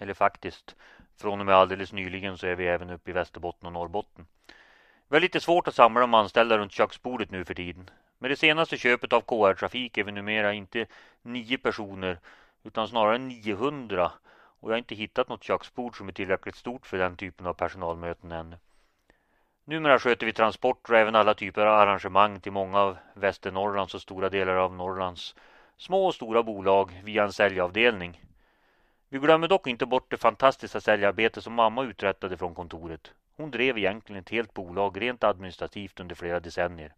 Eller 0.00 0.14
faktiskt, 0.14 0.76
från 1.16 1.40
och 1.40 1.46
med 1.46 1.54
alldeles 1.54 1.92
nyligen 1.92 2.38
så 2.38 2.46
är 2.46 2.54
vi 2.54 2.66
även 2.66 2.90
uppe 2.90 3.10
i 3.10 3.14
Västerbotten 3.14 3.66
och 3.66 3.72
Norrbotten. 3.72 4.26
Vi 5.08 5.16
har 5.16 5.20
lite 5.20 5.40
svårt 5.40 5.68
att 5.68 5.74
samla 5.74 6.00
de 6.00 6.14
anställda 6.14 6.58
runt 6.58 6.72
köksbordet 6.72 7.30
nu 7.30 7.44
för 7.44 7.54
tiden. 7.54 7.90
Med 8.18 8.30
det 8.30 8.36
senaste 8.36 8.76
köpet 8.76 9.12
av 9.12 9.20
KR 9.20 9.54
Trafik 9.54 9.98
är 9.98 10.04
vi 10.04 10.12
numera 10.12 10.52
inte 10.52 10.86
nio 11.22 11.58
personer 11.58 12.18
utan 12.62 12.88
snarare 12.88 13.18
900 13.18 14.12
och 14.60 14.70
jag 14.70 14.74
har 14.74 14.78
inte 14.78 14.94
hittat 14.94 15.28
något 15.28 15.44
köksbord 15.44 15.96
som 15.96 16.08
är 16.08 16.12
tillräckligt 16.12 16.56
stort 16.56 16.86
för 16.86 16.98
den 16.98 17.16
typen 17.16 17.46
av 17.46 17.54
personalmöten 17.54 18.32
ännu. 18.32 18.56
Numera 19.64 19.98
sköter 19.98 20.26
vi 20.26 20.32
transporter 20.32 20.92
och 20.92 20.98
även 20.98 21.14
alla 21.14 21.34
typer 21.34 21.66
av 21.66 21.80
arrangemang 21.80 22.40
till 22.40 22.52
många 22.52 22.80
av 22.80 22.96
Västernorrlands 23.14 23.94
och 23.94 24.02
stora 24.02 24.28
delar 24.28 24.56
av 24.56 24.74
Norrlands 24.74 25.34
små 25.76 26.06
och 26.06 26.14
stora 26.14 26.42
bolag 26.42 27.00
via 27.04 27.24
en 27.24 27.32
säljavdelning. 27.32 28.20
Vi 29.08 29.18
glömmer 29.18 29.48
dock 29.48 29.66
inte 29.66 29.86
bort 29.86 30.10
det 30.10 30.16
fantastiska 30.16 30.80
säljarbete 30.80 31.42
som 31.42 31.54
mamma 31.54 31.82
uträttade 31.84 32.36
från 32.36 32.54
kontoret. 32.54 33.12
Hon 33.36 33.50
drev 33.50 33.78
egentligen 33.78 34.20
ett 34.22 34.30
helt 34.30 34.54
bolag 34.54 35.00
rent 35.00 35.24
administrativt 35.24 36.00
under 36.00 36.14
flera 36.14 36.40
decennier. 36.40 36.94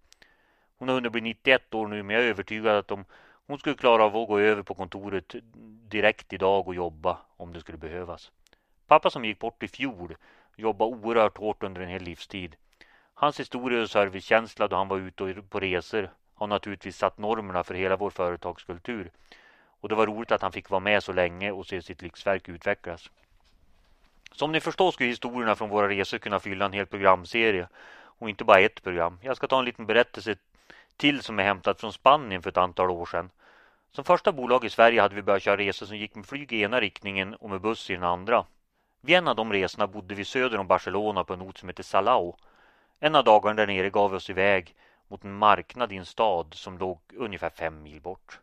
Hon 0.78 0.88
har 0.88 0.94
hunnit 0.94 1.12
bli 1.12 1.20
91 1.20 1.74
år 1.74 1.86
nu 1.86 2.02
men 2.02 2.16
jag 2.16 2.24
är 2.24 2.28
övertygad 2.28 2.76
att 2.76 2.90
om 2.90 3.04
hon 3.46 3.58
skulle 3.58 3.76
klara 3.76 4.04
av 4.04 4.16
att 4.16 4.28
gå 4.28 4.38
över 4.38 4.62
på 4.62 4.74
kontoret 4.74 5.34
direkt 5.88 6.32
idag 6.32 6.68
och 6.68 6.74
jobba 6.74 7.18
om 7.36 7.52
det 7.52 7.60
skulle 7.60 7.78
behövas. 7.78 8.32
Pappa 8.86 9.10
som 9.10 9.24
gick 9.24 9.38
bort 9.38 9.62
i 9.62 9.68
fjol 9.68 10.16
jobbade 10.56 10.90
oerhört 10.90 11.38
hårt 11.38 11.62
under 11.62 11.80
en 11.80 11.88
hel 11.88 12.02
livstid. 12.02 12.56
Hans 13.14 13.40
historia 13.40 13.82
och 13.82 13.90
servicekänsla 13.90 14.68
då 14.68 14.76
han 14.76 14.88
var 14.88 14.98
ute 14.98 15.42
på 15.48 15.60
resor 15.60 16.10
har 16.34 16.46
naturligtvis 16.46 16.96
satt 16.96 17.18
normerna 17.18 17.64
för 17.64 17.74
hela 17.74 17.96
vår 17.96 18.10
företagskultur. 18.10 19.10
Och 19.80 19.88
det 19.88 19.94
var 19.94 20.06
roligt 20.06 20.32
att 20.32 20.42
han 20.42 20.52
fick 20.52 20.70
vara 20.70 20.80
med 20.80 21.02
så 21.02 21.12
länge 21.12 21.50
och 21.52 21.66
se 21.66 21.82
sitt 21.82 22.02
livsverk 22.02 22.48
utvecklas. 22.48 23.10
Som 24.36 24.52
ni 24.52 24.60
förstår 24.60 24.90
skulle 24.90 25.08
historierna 25.08 25.54
från 25.54 25.68
våra 25.68 25.88
resor 25.88 26.18
kunna 26.18 26.40
fylla 26.40 26.64
en 26.64 26.72
hel 26.72 26.86
programserie 26.86 27.68
och 28.18 28.28
inte 28.28 28.44
bara 28.44 28.60
ett 28.60 28.82
program. 28.82 29.18
Jag 29.22 29.36
ska 29.36 29.46
ta 29.46 29.58
en 29.58 29.64
liten 29.64 29.86
berättelse 29.86 30.36
till 30.96 31.22
som 31.22 31.38
är 31.38 31.44
hämtad 31.44 31.78
från 31.78 31.92
Spanien 31.92 32.42
för 32.42 32.50
ett 32.50 32.56
antal 32.56 32.90
år 32.90 33.06
sedan. 33.06 33.30
Som 33.92 34.04
första 34.04 34.32
bolag 34.32 34.64
i 34.64 34.70
Sverige 34.70 35.00
hade 35.00 35.14
vi 35.14 35.22
börjat 35.22 35.42
köra 35.42 35.56
resor 35.56 35.86
som 35.86 35.96
gick 35.96 36.14
med 36.14 36.26
flyg 36.26 36.52
i 36.52 36.62
ena 36.62 36.80
riktningen 36.80 37.34
och 37.34 37.50
med 37.50 37.60
buss 37.60 37.90
i 37.90 37.94
den 37.94 38.02
andra. 38.02 38.44
Vid 39.00 39.16
en 39.16 39.28
av 39.28 39.36
de 39.36 39.52
resorna 39.52 39.86
bodde 39.86 40.14
vi 40.14 40.24
söder 40.24 40.58
om 40.58 40.66
Barcelona 40.66 41.24
på 41.24 41.34
en 41.34 41.42
ort 41.42 41.58
som 41.58 41.68
heter 41.68 41.82
Salao. 41.82 42.36
En 43.00 43.14
av 43.14 43.24
dagarna 43.24 43.54
där 43.54 43.66
nere 43.66 43.90
gav 43.90 44.10
vi 44.10 44.16
oss 44.16 44.30
iväg 44.30 44.74
mot 45.08 45.24
en 45.24 45.34
marknad 45.34 45.92
i 45.92 45.96
en 45.96 46.06
stad 46.06 46.54
som 46.54 46.78
låg 46.78 47.00
ungefär 47.14 47.50
fem 47.50 47.82
mil 47.82 48.00
bort. 48.00 48.40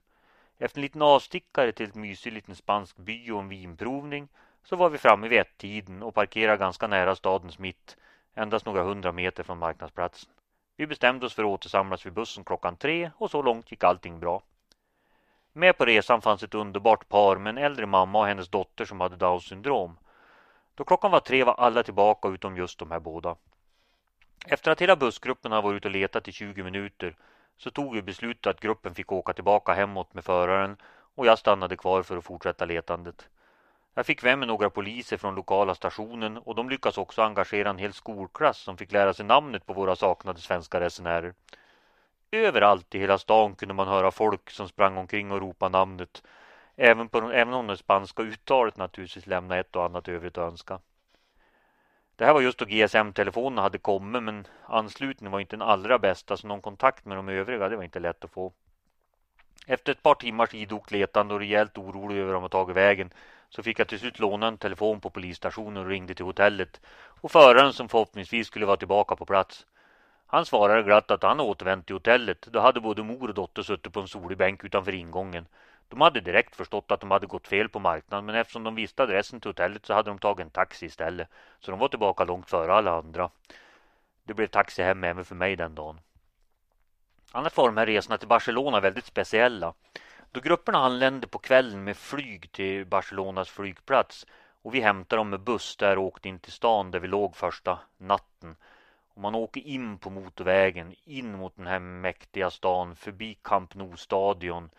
Efter 0.57 0.79
en 0.79 0.81
liten 0.81 1.01
avstickare 1.01 1.71
till 1.71 1.87
ett 1.87 1.95
mysig 1.95 2.33
liten 2.33 2.55
spansk 2.55 2.97
by 2.97 3.31
och 3.31 3.39
en 3.39 3.49
vinprovning 3.49 4.27
så 4.63 4.75
var 4.75 4.89
vi 4.89 4.97
framme 4.97 5.27
vid 5.27 5.39
ett-tiden 5.39 6.03
och 6.03 6.15
parkerade 6.15 6.57
ganska 6.57 6.87
nära 6.87 7.15
stadens 7.15 7.59
mitt, 7.59 7.97
endast 8.35 8.65
några 8.65 8.83
hundra 8.83 9.11
meter 9.11 9.43
från 9.43 9.57
marknadsplatsen. 9.57 10.29
Vi 10.75 10.87
bestämde 10.87 11.25
oss 11.25 11.33
för 11.33 11.43
att 11.43 11.49
återsamlas 11.49 12.05
vid 12.05 12.13
bussen 12.13 12.43
klockan 12.43 12.75
tre 12.75 13.11
och 13.17 13.31
så 13.31 13.41
långt 13.41 13.71
gick 13.71 13.83
allting 13.83 14.19
bra. 14.19 14.43
Med 15.53 15.77
på 15.77 15.85
resan 15.85 16.21
fanns 16.21 16.43
ett 16.43 16.53
underbart 16.53 17.09
par 17.09 17.37
med 17.37 17.49
en 17.49 17.57
äldre 17.57 17.85
mamma 17.85 18.19
och 18.19 18.25
hennes 18.25 18.49
dotter 18.49 18.85
som 18.85 19.01
hade 19.01 19.15
Downs 19.15 19.43
syndrom. 19.43 19.97
Då 20.75 20.83
klockan 20.83 21.11
var 21.11 21.19
tre 21.19 21.43
var 21.43 21.53
alla 21.53 21.83
tillbaka 21.83 22.27
utom 22.27 22.57
just 22.57 22.79
de 22.79 22.91
här 22.91 22.99
båda. 22.99 23.35
Efter 24.47 24.71
att 24.71 24.81
hela 24.81 24.95
bussgruppen 24.95 25.51
hade 25.51 25.63
varit 25.63 25.77
ute 25.77 25.87
och 25.87 25.91
letat 25.91 26.27
i 26.27 26.31
20 26.31 26.63
minuter 26.63 27.15
så 27.57 27.71
tog 27.71 27.95
vi 27.95 28.01
beslutet 28.01 28.47
att 28.47 28.59
gruppen 28.59 28.95
fick 28.95 29.11
åka 29.11 29.33
tillbaka 29.33 29.73
hemåt 29.73 30.13
med 30.13 30.23
föraren 30.23 30.77
och 31.15 31.25
jag 31.25 31.39
stannade 31.39 31.77
kvar 31.77 32.03
för 32.03 32.17
att 32.17 32.25
fortsätta 32.25 32.65
letandet. 32.65 33.29
Jag 33.95 34.05
fick 34.05 34.23
vän 34.23 34.39
med 34.39 34.47
några 34.47 34.69
poliser 34.69 35.17
från 35.17 35.35
lokala 35.35 35.75
stationen 35.75 36.37
och 36.37 36.55
de 36.55 36.69
lyckades 36.69 36.97
också 36.97 37.21
engagera 37.21 37.69
en 37.69 37.77
hel 37.77 37.93
skolklass 37.93 38.57
som 38.57 38.77
fick 38.77 38.91
lära 38.91 39.13
sig 39.13 39.25
namnet 39.25 39.65
på 39.65 39.73
våra 39.73 39.95
saknade 39.95 40.39
svenska 40.39 40.79
resenärer. 40.79 41.33
Överallt 42.31 42.95
i 42.95 42.99
hela 42.99 43.17
stan 43.17 43.55
kunde 43.55 43.73
man 43.73 43.87
höra 43.87 44.11
folk 44.11 44.49
som 44.49 44.67
sprang 44.67 44.97
omkring 44.97 45.31
och 45.31 45.41
ropade 45.41 45.71
namnet. 45.71 46.23
Även, 46.75 47.09
på, 47.09 47.31
även 47.31 47.53
om 47.53 47.67
det 47.67 47.77
spanska 47.77 48.23
uttalet 48.23 48.77
naturligtvis 48.77 49.27
lämnade 49.27 49.59
ett 49.59 49.75
och 49.75 49.85
annat 49.85 50.07
övrigt 50.07 50.37
att 50.37 50.51
önska. 50.51 50.79
Det 52.15 52.25
här 52.25 52.33
var 52.33 52.41
just 52.41 52.57
då 52.57 52.65
GSM-telefonerna 52.65 53.61
hade 53.61 53.77
kommit 53.77 54.23
men 54.23 54.47
anslutningen 54.65 55.31
var 55.31 55.39
inte 55.39 55.55
den 55.55 55.67
allra 55.67 55.99
bästa 55.99 56.37
så 56.37 56.47
någon 56.47 56.61
kontakt 56.61 57.05
med 57.05 57.17
de 57.17 57.29
övriga 57.29 57.69
det 57.69 57.75
var 57.75 57.83
inte 57.83 57.99
lätt 57.99 58.23
att 58.23 58.31
få. 58.31 58.53
Efter 59.67 59.91
ett 59.91 60.03
par 60.03 60.15
timmars 60.15 60.53
idogt 60.53 60.91
letande 60.91 61.33
och 61.33 61.39
rejält 61.39 61.77
orolig 61.77 62.17
över 62.17 62.33
om 62.33 62.41
de 62.41 62.49
tagit 62.49 62.75
vägen 62.75 63.13
så 63.55 63.63
fick 63.63 63.79
jag 63.79 63.87
till 63.87 63.99
slut 63.99 64.19
låna 64.19 64.47
en 64.47 64.57
telefon 64.57 65.01
på 65.01 65.09
polisstationen 65.09 65.83
och 65.83 65.89
ringde 65.89 66.15
till 66.15 66.25
hotellet 66.25 66.81
och 67.21 67.31
föraren 67.31 67.73
som 67.73 67.89
förhoppningsvis 67.89 68.47
skulle 68.47 68.65
vara 68.65 68.77
tillbaka 68.77 69.15
på 69.15 69.25
plats. 69.25 69.65
Han 70.27 70.45
svarade 70.45 70.83
glatt 70.83 71.11
att 71.11 71.23
han 71.23 71.39
återvänt 71.39 71.85
till 71.85 71.95
hotellet. 71.95 72.47
Då 72.51 72.59
hade 72.59 72.81
både 72.81 73.03
mor 73.03 73.27
och 73.27 73.33
dotter 73.33 73.63
suttit 73.63 73.93
på 73.93 73.99
en 73.99 74.07
solig 74.07 74.37
bänk 74.37 74.63
utanför 74.63 74.95
ingången. 74.95 75.45
De 75.89 76.01
hade 76.01 76.21
direkt 76.21 76.55
förstått 76.55 76.91
att 76.91 76.99
de 76.99 77.11
hade 77.11 77.27
gått 77.27 77.47
fel 77.47 77.69
på 77.69 77.79
marknaden 77.79 78.25
men 78.25 78.35
eftersom 78.35 78.63
de 78.63 78.75
visste 78.75 79.03
adressen 79.03 79.39
till 79.39 79.49
hotellet 79.49 79.85
så 79.85 79.93
hade 79.93 80.09
de 80.09 80.19
tagit 80.19 80.45
en 80.45 80.49
taxi 80.49 80.85
istället. 80.85 81.27
Så 81.59 81.71
de 81.71 81.79
var 81.79 81.87
tillbaka 81.87 82.23
långt 82.23 82.49
före 82.49 82.73
alla 82.73 82.91
andra. 82.91 83.29
Det 84.23 84.33
blev 84.33 84.47
taxi 84.47 84.83
hem 84.83 85.03
även 85.03 85.25
för 85.25 85.35
mig 85.35 85.55
den 85.55 85.75
dagen. 85.75 85.99
Annars 87.31 87.57
var 87.57 87.65
de 87.65 87.77
här 87.77 87.85
resorna 87.85 88.17
till 88.17 88.27
Barcelona 88.27 88.79
väldigt 88.79 89.05
speciella. 89.05 89.73
Då 90.33 90.39
grupperna 90.39 90.77
anlände 90.77 91.27
på 91.27 91.39
kvällen 91.39 91.83
med 91.83 91.97
flyg 91.97 92.51
till 92.51 92.85
Barcelonas 92.85 93.49
flygplats 93.49 94.27
och 94.61 94.75
vi 94.75 94.81
hämtade 94.81 95.19
dem 95.19 95.29
med 95.29 95.39
buss 95.39 95.75
där 95.75 95.97
och 95.97 96.03
åkte 96.03 96.29
in 96.29 96.39
till 96.39 96.51
stan 96.51 96.91
där 96.91 96.99
vi 96.99 97.07
låg 97.07 97.35
första 97.35 97.79
natten. 97.97 98.55
Och 99.13 99.21
man 99.21 99.35
åker 99.35 99.61
in 99.61 99.97
på 99.97 100.09
motorvägen, 100.09 100.95
in 101.03 101.37
mot 101.37 101.55
den 101.55 101.67
här 101.67 101.79
mäktiga 101.79 102.49
stan, 102.49 102.95
förbi 102.95 103.37
Camp 103.41 103.75
Nou-stadion 103.75 104.69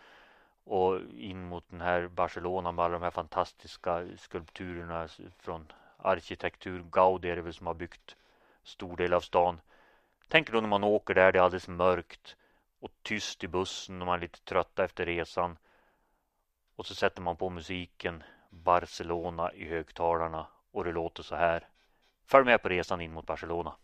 och 0.63 0.99
in 1.17 1.47
mot 1.47 1.69
den 1.69 1.81
här 1.81 2.07
Barcelona 2.07 2.71
med 2.71 2.85
alla 2.85 2.93
de 2.93 3.03
här 3.03 3.11
fantastiska 3.11 4.05
skulpturerna 4.17 5.07
från 5.39 5.71
arkitektur. 5.97 6.85
Gaudi 6.91 7.29
är 7.29 7.35
det 7.35 7.41
väl 7.41 7.53
som 7.53 7.67
har 7.67 7.73
byggt 7.73 8.15
stor 8.63 8.97
del 8.97 9.13
av 9.13 9.21
stan. 9.21 9.59
Tänk 10.27 10.51
då 10.51 10.61
när 10.61 10.69
man 10.69 10.83
åker 10.83 11.13
där, 11.13 11.31
det 11.31 11.39
är 11.39 11.43
alldeles 11.43 11.67
mörkt 11.67 12.35
och 12.85 12.91
tyst 13.01 13.43
i 13.43 13.47
bussen 13.47 14.01
och 14.01 14.05
man 14.05 14.15
är 14.17 14.21
lite 14.21 14.39
trötta 14.39 14.83
efter 14.83 15.05
resan. 15.05 15.57
Och 16.75 16.85
så 16.85 16.95
sätter 16.95 17.21
man 17.21 17.37
på 17.37 17.49
musiken 17.49 18.23
Barcelona 18.49 19.53
i 19.53 19.65
högtalarna 19.69 20.47
och 20.71 20.83
det 20.83 20.91
låter 20.91 21.23
så 21.23 21.35
här. 21.35 21.67
Följ 22.25 22.45
med 22.45 22.61
på 22.61 22.69
resan 22.69 23.01
in 23.01 23.13
mot 23.13 23.25
Barcelona. 23.25 23.75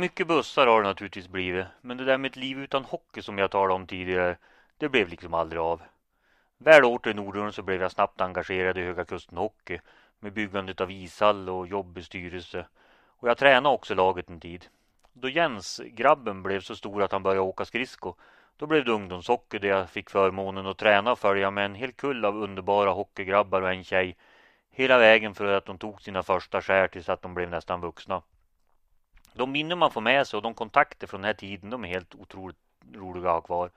Mycket 0.00 0.26
bussar 0.26 0.66
har 0.66 0.82
det 0.82 0.88
naturligtvis 0.88 1.28
blivit. 1.28 1.66
Men 1.80 1.96
det 1.96 2.04
där 2.04 2.18
med 2.18 2.28
ett 2.28 2.36
liv 2.36 2.58
utan 2.58 2.84
hockey 2.84 3.22
som 3.22 3.38
jag 3.38 3.50
talade 3.50 3.74
om 3.74 3.86
tidigare. 3.86 4.36
Det 4.78 4.88
blev 4.88 5.08
liksom 5.08 5.34
aldrig 5.34 5.60
av. 5.60 5.82
Väl 6.58 6.84
åter 6.84 7.10
i 7.10 7.14
Norden 7.14 7.52
så 7.52 7.62
blev 7.62 7.82
jag 7.82 7.92
snabbt 7.92 8.20
engagerad 8.20 8.78
i 8.78 8.82
Höga 8.82 9.04
Kusten 9.04 9.38
Hockey 9.38 9.78
med 10.20 10.32
byggandet 10.32 10.80
av 10.80 10.90
ishall 10.90 11.48
och 11.48 11.66
jobb 11.66 11.98
i 11.98 12.02
styrelse. 12.02 12.66
Och 13.18 13.28
jag 13.28 13.38
tränade 13.38 13.74
också 13.74 13.94
laget 13.94 14.30
en 14.30 14.40
tid. 14.40 14.66
Då 15.12 15.28
Jens, 15.28 15.80
grabben, 15.84 16.42
blev 16.42 16.60
så 16.60 16.76
stor 16.76 17.02
att 17.02 17.12
han 17.12 17.22
började 17.22 17.40
åka 17.40 17.64
skridsko 17.64 18.14
då 18.60 18.66
blev 18.66 18.84
det 18.84 18.92
ungdomshockey 18.92 19.58
där 19.58 19.68
jag 19.68 19.90
fick 19.90 20.10
förmånen 20.10 20.66
att 20.66 20.78
träna 20.78 21.12
och 21.12 21.18
följa 21.18 21.50
med 21.50 21.64
en 21.64 21.74
hel 21.74 21.92
kull 21.92 22.24
av 22.24 22.36
underbara 22.36 22.90
hockeygrabbar 22.90 23.62
och 23.62 23.70
en 23.70 23.84
tjej 23.84 24.16
hela 24.70 24.98
vägen 24.98 25.34
för 25.34 25.44
att 25.44 25.66
de 25.66 25.78
tog 25.78 26.02
sina 26.02 26.22
första 26.22 26.62
skär 26.62 26.88
tills 26.88 27.08
att 27.08 27.22
de 27.22 27.34
blev 27.34 27.50
nästan 27.50 27.80
vuxna. 27.80 28.22
De 29.32 29.52
minnen 29.52 29.78
man 29.78 29.90
får 29.90 30.00
med 30.00 30.26
sig 30.26 30.36
och 30.36 30.42
de 30.42 30.54
kontakter 30.54 31.06
från 31.06 31.20
den 31.20 31.26
här 31.26 31.34
tiden 31.34 31.70
de 31.70 31.84
är 31.84 31.88
helt 31.88 32.14
otroligt 32.14 32.56
roliga 32.94 33.28
att 33.28 33.34
ha 33.34 33.40
kvar. 33.40 33.70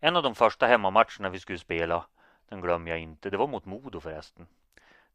En 0.00 0.16
av 0.16 0.22
de 0.22 0.34
första 0.34 0.66
hemmamatcherna 0.66 1.28
vi 1.30 1.38
skulle 1.38 1.58
spela, 1.58 2.06
den 2.48 2.60
glömmer 2.60 2.90
jag 2.90 3.00
inte, 3.00 3.30
det 3.30 3.36
var 3.36 3.46
mot 3.46 3.64
Modo 3.64 4.00
förresten. 4.00 4.46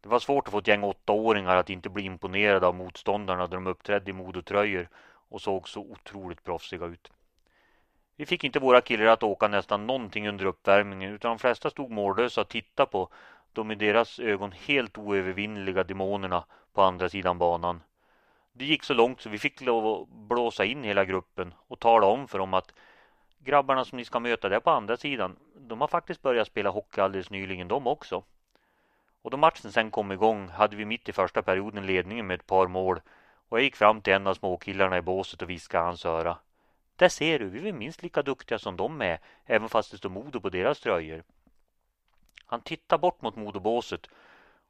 Det 0.01 0.09
var 0.09 0.19
svårt 0.19 0.47
att 0.47 0.51
få 0.51 0.57
ett 0.57 0.67
gäng 0.67 0.83
åttaåringar 0.83 1.55
att 1.55 1.69
inte 1.69 1.89
bli 1.89 2.03
imponerade 2.03 2.67
av 2.67 2.75
motståndarna 2.75 3.47
då 3.47 3.55
de 3.55 3.67
uppträdde 3.67 4.09
i 4.11 4.13
Modotröjor 4.13 4.89
och 5.29 5.41
såg 5.41 5.69
så 5.69 5.81
otroligt 5.81 6.43
proffsiga 6.43 6.85
ut. 6.85 7.11
Vi 8.15 8.25
fick 8.25 8.43
inte 8.43 8.59
våra 8.59 8.81
killar 8.81 9.05
att 9.05 9.23
åka 9.23 9.47
nästan 9.47 9.87
någonting 9.87 10.27
under 10.27 10.45
uppvärmningen 10.45 11.13
utan 11.13 11.29
de 11.31 11.39
flesta 11.39 11.69
stod 11.69 11.91
mållösa 11.91 12.41
och 12.41 12.49
tittade 12.49 12.91
på 12.91 13.09
de 13.53 13.71
i 13.71 13.75
deras 13.75 14.19
ögon 14.19 14.51
helt 14.51 14.97
oövervinnliga 14.97 15.83
demonerna 15.83 16.45
på 16.73 16.81
andra 16.81 17.09
sidan 17.09 17.37
banan. 17.37 17.81
Det 18.57 18.65
gick 18.65 18.83
så 18.83 18.93
långt 18.93 19.21
så 19.21 19.29
vi 19.29 19.37
fick 19.37 19.61
lov 19.61 19.87
att 19.87 20.09
blåsa 20.09 20.65
in 20.65 20.83
hela 20.83 21.05
gruppen 21.05 21.53
och 21.67 21.79
tala 21.79 22.07
om 22.07 22.27
för 22.27 22.39
dem 22.39 22.53
att 22.53 22.73
grabbarna 23.39 23.85
som 23.85 23.97
ni 23.97 24.05
ska 24.05 24.19
möta 24.19 24.49
där 24.49 24.59
på 24.59 24.69
andra 24.69 24.97
sidan, 24.97 25.35
de 25.55 25.81
har 25.81 25.87
faktiskt 25.87 26.21
börjat 26.21 26.47
spela 26.47 26.69
hockey 26.69 27.01
alldeles 27.01 27.29
nyligen 27.29 27.67
de 27.67 27.87
också. 27.87 28.23
Och 29.21 29.31
då 29.31 29.37
matchen 29.37 29.71
sen 29.71 29.91
kom 29.91 30.11
igång 30.11 30.49
hade 30.49 30.75
vi 30.75 30.85
mitt 30.85 31.09
i 31.09 31.11
första 31.11 31.41
perioden 31.41 31.85
ledningen 31.85 32.27
med 32.27 32.39
ett 32.39 32.47
par 32.47 32.67
mål 32.67 33.01
och 33.49 33.57
jag 33.57 33.63
gick 33.63 33.75
fram 33.75 34.01
till 34.01 34.13
en 34.13 34.27
av 34.27 34.33
småkillarna 34.33 34.97
i 34.97 35.01
båset 35.01 35.41
och 35.41 35.49
viskade 35.49 35.85
hans 35.85 36.05
öra. 36.05 36.37
Där 36.95 37.09
ser 37.09 37.39
du, 37.39 37.49
vi 37.49 37.69
är 37.69 37.73
minst 37.73 38.03
lika 38.03 38.21
duktiga 38.21 38.59
som 38.59 38.77
de 38.77 39.01
är, 39.01 39.19
även 39.45 39.69
fast 39.69 39.91
det 39.91 39.97
står 39.97 40.09
Modo 40.09 40.39
på 40.41 40.49
deras 40.49 40.79
tröjor. 40.79 41.23
Han 42.45 42.61
tittade 42.61 43.01
bort 43.01 43.21
mot 43.21 43.35
Modobåset 43.35 44.09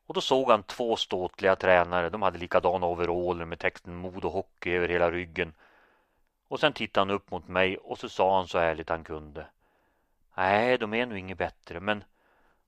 och 0.08 0.14
då 0.14 0.22
såg 0.22 0.51
han 0.51 0.64
två 0.64 0.95
ståtliga 0.95 1.56
tränare. 1.56 2.10
De 2.10 2.22
hade 2.22 2.38
likadana 2.38 2.88
overaller 2.88 3.45
med 3.45 3.60
texten 3.60 3.95
Modo 3.95 4.30
Hockey 4.30 4.72
över 4.72 4.88
hela 4.88 5.12
ryggen. 5.12 5.53
Och 6.47 6.60
sen 6.60 6.74
tittade 6.74 7.01
han 7.01 7.16
upp 7.16 7.32
mot 7.32 7.47
mig 7.47 7.78
och 7.78 7.97
så 7.99 8.10
sa 8.10 8.38
han 8.38 8.47
så 8.47 8.58
ärligt 8.58 8.89
han 8.89 9.03
kunde. 9.03 9.45
Nej, 10.36 10.78
de 10.78 10.93
är 10.93 11.06
nog 11.06 11.18
inget 11.18 11.38
bättre, 11.38 11.80
men 11.80 12.03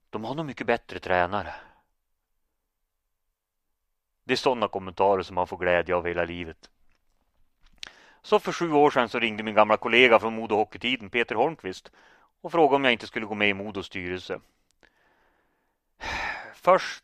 de 0.10 0.24
har 0.24 0.36
nog 0.36 0.46
mycket 0.46 0.68
bättre 0.68 1.00
tränare. 1.00 1.54
Det 4.24 4.34
är 4.34 4.38
sådana 4.38 4.68
kommentarer 4.68 5.24
som 5.24 5.36
man 5.36 5.48
får 5.48 5.58
glädje 5.58 5.96
av 5.96 6.08
hela 6.08 6.24
livet. 6.24 6.70
Så 8.22 8.40
för 8.40 8.52
sju 8.52 8.72
år 8.72 8.92
sedan 8.92 9.10
så 9.10 9.20
ringde 9.20 9.44
min 9.44 9.56
gamla 9.56 9.78
kollega 9.78 10.20
från 10.20 10.36
Modo 10.36 10.56
Hockeytiden, 10.56 11.10
Peter 11.10 11.36
Holmqvist, 11.36 11.92
och 12.42 12.52
frågade 12.52 12.76
om 12.76 12.84
jag 12.84 12.94
inte 12.94 13.08
skulle 13.08 13.26
gå 13.26 13.36
med 13.36 13.50
i 13.50 13.54
Modos 13.54 13.86
styrelse. 13.86 14.40
Först 16.54 17.04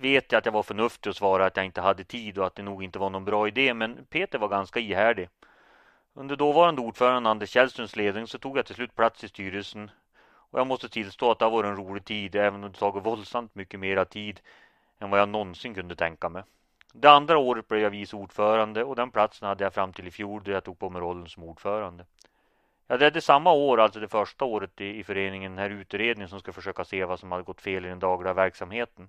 vet 0.00 0.32
jag 0.32 0.38
att 0.38 0.44
jag 0.44 0.52
var 0.52 0.62
förnuftig 0.62 1.10
och 1.10 1.16
svarade 1.16 1.46
att 1.46 1.56
jag 1.56 1.66
inte 1.66 1.80
hade 1.80 2.04
tid 2.04 2.38
och 2.38 2.46
att 2.46 2.54
det 2.54 2.62
nog 2.62 2.84
inte 2.84 2.98
var 2.98 3.10
någon 3.10 3.24
bra 3.24 3.48
idé, 3.48 3.74
men 3.74 4.06
Peter 4.10 4.38
var 4.38 4.48
ganska 4.48 4.80
ihärdig. 4.80 5.28
Under 6.14 6.36
dåvarande 6.36 6.80
ordförande 6.80 7.30
Anders 7.30 7.50
Källströms 7.50 7.96
ledning 7.96 8.26
så 8.26 8.38
tog 8.38 8.58
jag 8.58 8.66
till 8.66 8.74
slut 8.74 8.96
plats 8.96 9.24
i 9.24 9.28
styrelsen 9.28 9.90
och 10.50 10.58
jag 10.58 10.66
måste 10.66 10.88
tillstå 10.88 11.30
att 11.30 11.38
det 11.38 11.44
har 11.44 11.52
varit 11.52 11.68
en 11.68 11.76
rolig 11.76 12.04
tid, 12.04 12.34
även 12.34 12.64
om 12.64 12.72
det 12.72 12.78
tagit 12.78 13.06
våldsamt 13.06 13.54
mycket 13.54 13.80
mera 13.80 14.04
tid 14.04 14.40
än 14.98 15.10
vad 15.10 15.20
jag 15.20 15.28
någonsin 15.28 15.74
kunde 15.74 15.96
tänka 15.96 16.28
mig. 16.28 16.42
Det 16.92 17.10
andra 17.10 17.38
året 17.38 17.68
blev 17.68 17.80
jag 17.80 17.90
vice 17.90 18.16
ordförande 18.16 18.84
och 18.84 18.96
den 18.96 19.10
platsen 19.10 19.48
hade 19.48 19.64
jag 19.64 19.74
fram 19.74 19.92
till 19.92 20.06
i 20.06 20.10
fjol 20.10 20.42
då 20.44 20.50
jag 20.50 20.64
tog 20.64 20.78
på 20.78 20.90
mig 20.90 21.02
rollen 21.02 21.28
som 21.28 21.42
ordförande. 21.42 22.04
Jag 22.86 23.00
ledde 23.00 23.20
samma 23.20 23.52
år, 23.52 23.80
alltså 23.80 24.00
det 24.00 24.08
första 24.08 24.44
året 24.44 24.80
i, 24.80 24.98
i 24.98 25.04
föreningen, 25.04 25.52
den 25.52 25.58
här 25.58 25.70
utredningen 25.70 26.28
som 26.28 26.40
ska 26.40 26.52
försöka 26.52 26.84
se 26.84 27.04
vad 27.04 27.20
som 27.20 27.32
hade 27.32 27.44
gått 27.44 27.60
fel 27.60 27.84
i 27.84 27.88
den 27.88 27.98
dagliga 27.98 28.32
verksamheten. 28.32 29.08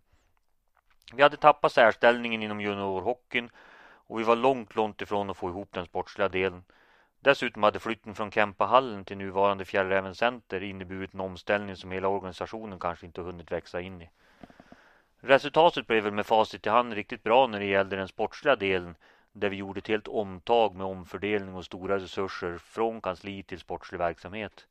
Vi 1.14 1.24
hade 1.24 1.38
tappat 1.38 1.72
särställningen 1.72 2.44
inom 2.44 2.62
juniorhockeyn 2.62 3.50
och 4.08 4.20
vi 4.20 4.24
var 4.24 4.36
långt, 4.36 4.76
långt 4.76 5.02
ifrån 5.02 5.30
att 5.30 5.38
få 5.38 5.50
ihop 5.50 5.74
den 5.74 5.86
sportsliga 5.86 6.30
delen. 6.30 6.64
Dessutom 7.20 7.64
hade 7.64 7.80
flytten 7.80 8.16
från 8.16 8.32
Kempahallen 8.32 9.06
till 9.06 9.18
nuvarande 9.18 9.66
Fjällräven 9.66 10.16
Center 10.16 10.64
inneburit 10.64 11.14
en 11.14 11.20
omställning 11.20 11.76
som 11.76 11.92
hela 11.92 12.08
organisationen 12.08 12.80
kanske 12.80 13.06
inte 13.06 13.22
hunnit 13.22 13.52
växa 13.52 13.82
in 13.82 14.02
i. 14.02 14.10
Resultatet 15.20 15.88
blev 15.88 16.04
väl 16.04 16.14
med 16.14 16.26
facit 16.26 16.66
i 16.66 16.70
hand 16.70 16.94
riktigt 16.94 17.24
bra 17.24 17.48
när 17.48 17.60
det 17.60 17.66
gällde 17.66 17.96
den 17.96 18.08
sportsliga 18.08 18.56
delen 18.56 18.96
där 19.32 19.50
vi 19.50 19.56
gjorde 19.56 19.80
ett 19.80 19.88
helt 19.88 20.08
omtag 20.08 20.76
med 20.76 20.86
omfördelning 20.86 21.56
och 21.56 21.66
stora 21.66 21.96
resurser 21.96 22.58
från 22.58 23.02
kansli 23.02 23.44
till 23.44 23.60
sportslig 23.60 23.98
verksamhet. 23.98 24.68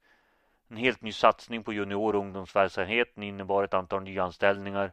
En 0.69 0.77
helt 0.77 1.03
ny 1.03 1.13
satsning 1.13 1.63
på 1.63 1.73
junior 1.73 2.15
och 2.15 2.21
ungdomsverksamheten 2.21 3.23
innebar 3.23 3.65
ett 3.65 3.75
antal 3.75 4.03
nyanställningar 4.03 4.93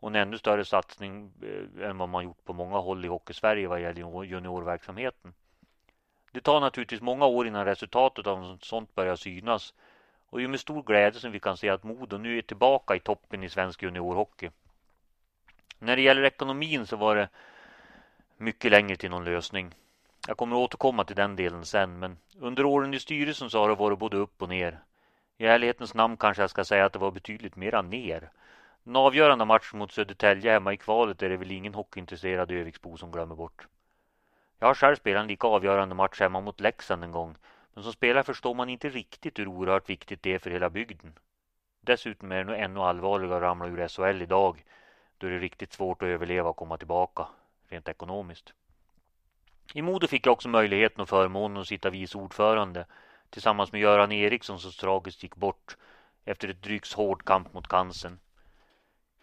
och 0.00 0.08
en 0.08 0.14
ännu 0.14 0.38
större 0.38 0.64
satsning 0.64 1.32
eh, 1.42 1.88
än 1.88 1.98
vad 1.98 2.08
man 2.08 2.24
gjort 2.24 2.44
på 2.44 2.52
många 2.52 2.78
håll 2.78 3.04
i 3.04 3.08
Hockeysverige 3.08 3.68
vad 3.68 3.80
gäller 3.80 4.24
juniorverksamheten. 4.24 5.34
Det 6.32 6.40
tar 6.40 6.60
naturligtvis 6.60 7.00
många 7.00 7.26
år 7.26 7.46
innan 7.46 7.64
resultatet 7.64 8.26
av 8.26 8.58
sånt 8.62 8.94
börjar 8.94 9.16
synas 9.16 9.74
och 10.30 10.38
det 10.38 10.44
är 10.44 10.48
med 10.48 10.60
stor 10.60 10.82
glädje 10.82 11.20
som 11.20 11.32
vi 11.32 11.40
kan 11.40 11.56
se 11.56 11.68
att 11.68 11.84
Modo 11.84 12.18
nu 12.18 12.38
är 12.38 12.42
tillbaka 12.42 12.96
i 12.96 13.00
toppen 13.00 13.44
i 13.44 13.48
svensk 13.48 13.82
juniorhockey. 13.82 14.50
När 15.78 15.96
det 15.96 16.02
gäller 16.02 16.22
ekonomin 16.22 16.86
så 16.86 16.96
var 16.96 17.16
det 17.16 17.28
mycket 18.36 18.70
längre 18.70 18.96
till 18.96 19.10
någon 19.10 19.24
lösning. 19.24 19.74
Jag 20.28 20.36
kommer 20.36 20.56
att 20.56 20.62
återkomma 20.62 21.04
till 21.04 21.16
den 21.16 21.36
delen 21.36 21.64
sen, 21.64 21.98
men 21.98 22.18
under 22.38 22.64
åren 22.64 22.94
i 22.94 23.00
styrelsen 23.00 23.50
så 23.50 23.60
har 23.60 23.68
det 23.68 23.74
varit 23.74 23.98
både 23.98 24.16
upp 24.16 24.42
och 24.42 24.48
ner. 24.48 24.78
I 25.38 25.46
ärlighetens 25.46 25.94
namn 25.94 26.16
kanske 26.16 26.42
jag 26.42 26.50
ska 26.50 26.64
säga 26.64 26.84
att 26.84 26.92
det 26.92 26.98
var 26.98 27.10
betydligt 27.10 27.56
mera 27.56 27.82
ner. 27.82 28.30
Den 28.88 28.96
avgörande 28.96 29.44
matchen 29.44 29.78
mot 29.78 29.92
Södertälje 29.92 30.52
hemma 30.52 30.72
i 30.72 30.76
kvalet 30.76 31.22
är 31.22 31.28
det 31.28 31.36
väl 31.36 31.50
ingen 31.50 31.74
hockeyintresserad 31.74 32.50
Öviksbo 32.50 32.96
som 32.96 33.10
glömmer 33.10 33.34
bort. 33.34 33.66
Jag 34.58 34.66
har 34.66 34.74
själv 34.74 34.96
spelat 34.96 35.20
en 35.20 35.28
lika 35.28 35.46
avgörande 35.46 35.94
match 35.94 36.20
hemma 36.20 36.40
mot 36.40 36.60
Leksand 36.60 37.04
en 37.04 37.12
gång, 37.12 37.36
men 37.74 37.84
som 37.84 37.92
spelare 37.92 38.24
förstår 38.24 38.54
man 38.54 38.68
inte 38.68 38.88
riktigt 38.88 39.38
hur 39.38 39.48
oerhört 39.48 39.90
viktigt 39.90 40.22
det 40.22 40.34
är 40.34 40.38
för 40.38 40.50
hela 40.50 40.70
bygden. 40.70 41.18
Dessutom 41.80 42.32
är 42.32 42.36
det 42.36 42.44
nog 42.44 42.56
ännu 42.56 42.80
allvarligare 42.80 43.36
att 43.36 43.42
ramla 43.42 43.66
ur 43.66 43.88
SHL 43.88 44.22
idag, 44.22 44.64
då 45.18 45.26
är 45.26 45.30
det 45.30 45.38
riktigt 45.38 45.72
svårt 45.72 46.02
att 46.02 46.06
överleva 46.06 46.48
och 46.48 46.56
komma 46.56 46.78
tillbaka 46.78 47.26
rent 47.68 47.88
ekonomiskt. 47.88 48.54
I 49.74 49.82
Modo 49.82 50.06
fick 50.06 50.26
jag 50.26 50.32
också 50.32 50.48
möjligheten 50.48 51.00
och 51.00 51.08
förmånen 51.08 51.60
att 51.60 51.68
sitta 51.68 51.90
vice 51.90 52.18
ordförande 52.18 52.86
tillsammans 53.30 53.72
med 53.72 53.80
Göran 53.80 54.12
Eriksson 54.12 54.58
som 54.58 54.72
tragiskt 54.72 55.22
gick 55.22 55.36
bort 55.36 55.76
efter 56.24 56.48
ett 56.48 56.62
drygt 56.62 56.92
hård 56.92 57.24
kamp 57.24 57.52
mot 57.52 57.68
cancern. 57.68 58.18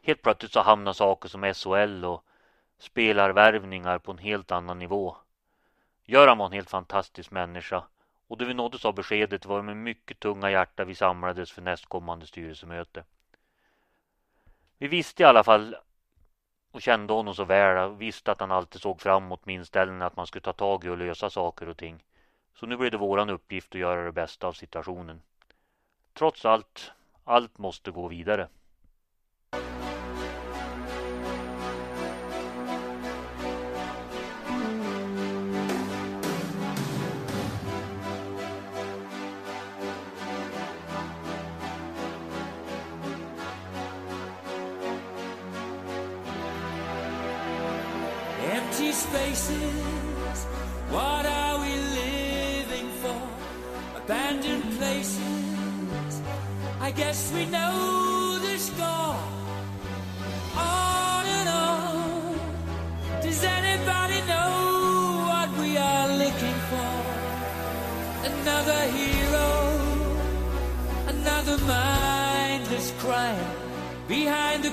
Helt 0.06 0.22
plötsligt 0.22 0.52
så 0.54 0.62
hamnar 0.62 0.94
saker 0.94 1.30
som 1.30 1.54
SHL 1.54 2.06
och 2.06 2.26
spelarvärvningar 2.78 4.00
på 4.00 4.12
en 4.12 4.18
helt 4.18 4.52
annan 4.52 4.80
nivå. 4.80 5.16
Göran 6.04 6.38
var 6.38 6.46
en 6.46 6.52
helt 6.52 6.70
fantastisk 6.70 7.32
människa 7.32 7.84
och 8.28 8.38
då 8.38 8.46
vi 8.46 8.54
nåddes 8.54 8.86
av 8.86 8.96
beskedet 8.96 9.46
var 9.46 9.58
det 9.58 9.64
med 9.64 9.78
mycket 9.78 10.20
tunga 10.20 10.52
hjärta 10.52 10.86
vi 10.86 10.96
samlades 10.96 11.52
för 11.52 11.62
nästkommande 11.62 12.28
styrelsemöte. 12.28 13.04
Vi 14.78 14.88
visste 14.88 15.24
i 15.24 15.26
alla 15.26 15.44
fall 15.44 15.76
och 16.72 16.82
kände 16.82 17.14
honom 17.14 17.36
så 17.36 17.44
väl 17.44 17.78
och 17.78 18.02
visste 18.02 18.32
att 18.32 18.40
han 18.40 18.52
alltid 18.52 18.82
såg 18.82 19.02
framåt 19.02 19.46
med 19.46 19.56
inställningen 19.56 20.02
att 20.02 20.16
man 20.16 20.28
skulle 20.28 20.42
ta 20.42 20.54
tag 20.54 20.86
i 20.86 20.90
och 20.90 20.98
lösa 20.98 21.30
saker 21.30 21.70
och 21.70 21.78
ting. 21.78 22.04
Så 22.54 22.66
nu 22.66 22.78
blev 22.78 22.92
det 22.92 22.98
våran 22.98 23.30
uppgift 23.30 23.76
att 23.76 23.82
göra 23.82 24.06
det 24.06 24.12
bästa 24.12 24.48
av 24.48 24.54
situationen. 24.54 25.22
Trots 26.14 26.46
allt, 26.46 26.92
allt 27.24 27.58
måste 27.58 27.92
gå 27.92 28.08
vidare. 28.08 28.48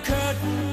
Curtain 0.02 0.71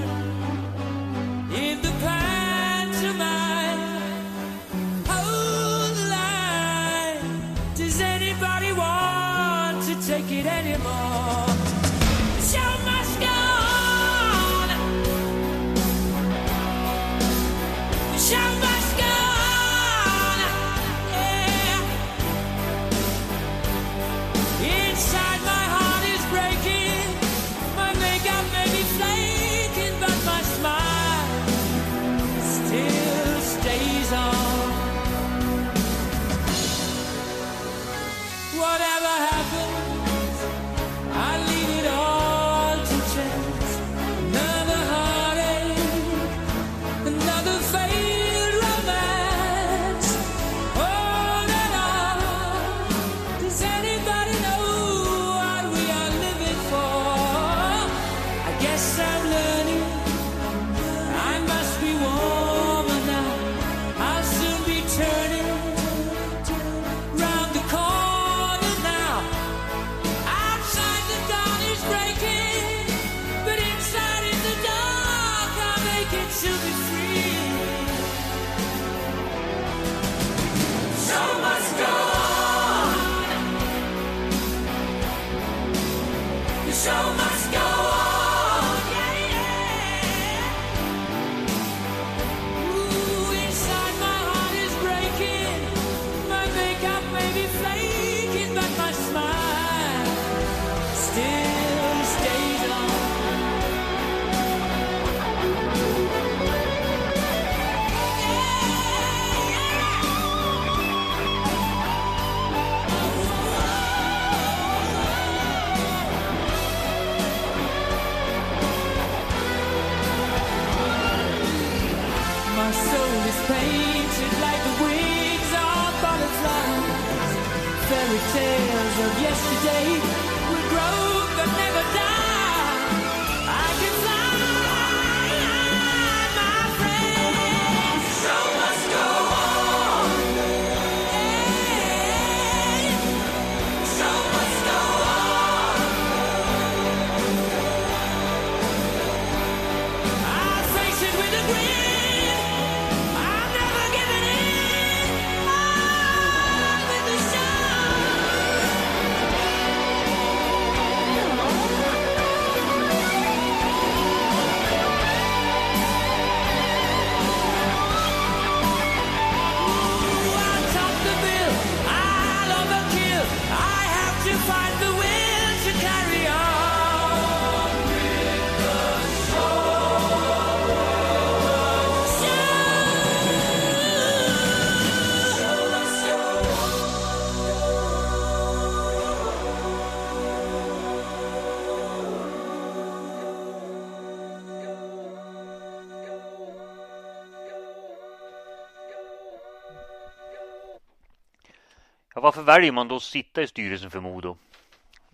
Ja, 202.20 202.24
varför 202.24 202.42
väljer 202.42 202.72
man 202.72 202.88
då 202.88 202.96
att 202.96 203.04
sitta 203.04 203.42
i 203.42 203.48
styrelsen 203.48 203.92
för 203.92 204.00
Modo? 204.00 204.38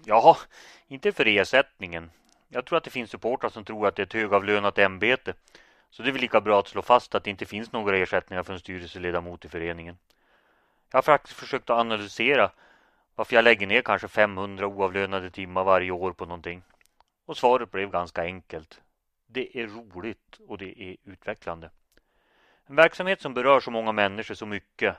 Ja, 0.05 0.37
inte 0.87 1.11
för 1.11 1.27
ersättningen. 1.27 2.11
Jag 2.49 2.65
tror 2.65 2.77
att 2.77 2.83
det 2.83 2.89
finns 2.89 3.11
supportrar 3.11 3.49
som 3.49 3.65
tror 3.65 3.87
att 3.87 3.95
det 3.95 4.01
är 4.01 4.05
ett 4.05 4.13
högavlönat 4.13 4.77
ämbete. 4.77 5.33
Så 5.89 6.03
det 6.03 6.09
är 6.09 6.11
väl 6.11 6.21
lika 6.21 6.41
bra 6.41 6.59
att 6.59 6.67
slå 6.67 6.81
fast 6.81 7.15
att 7.15 7.23
det 7.23 7.29
inte 7.29 7.45
finns 7.45 7.71
några 7.71 7.97
ersättningar 7.97 8.43
för 8.43 8.53
en 8.53 8.59
styrelseledamot 8.59 9.45
i 9.45 9.49
föreningen. 9.49 9.97
Jag 10.91 10.97
har 10.97 11.01
faktiskt 11.01 11.39
försökt 11.39 11.69
att 11.69 11.79
analysera 11.79 12.51
varför 13.15 13.35
jag 13.35 13.43
lägger 13.43 13.67
ner 13.67 13.81
kanske 13.81 14.07
500 14.07 14.67
oavlönade 14.67 15.29
timmar 15.29 15.63
varje 15.63 15.91
år 15.91 16.11
på 16.11 16.25
någonting. 16.25 16.63
Och 17.25 17.37
svaret 17.37 17.71
blev 17.71 17.91
ganska 17.91 18.21
enkelt. 18.21 18.81
Det 19.27 19.59
är 19.59 19.67
roligt 19.67 20.39
och 20.47 20.57
det 20.57 20.81
är 20.81 20.95
utvecklande. 21.03 21.69
En 22.65 22.75
verksamhet 22.75 23.21
som 23.21 23.33
berör 23.33 23.59
så 23.59 23.71
många 23.71 23.91
människor 23.91 24.35
så 24.35 24.45
mycket 24.45 24.97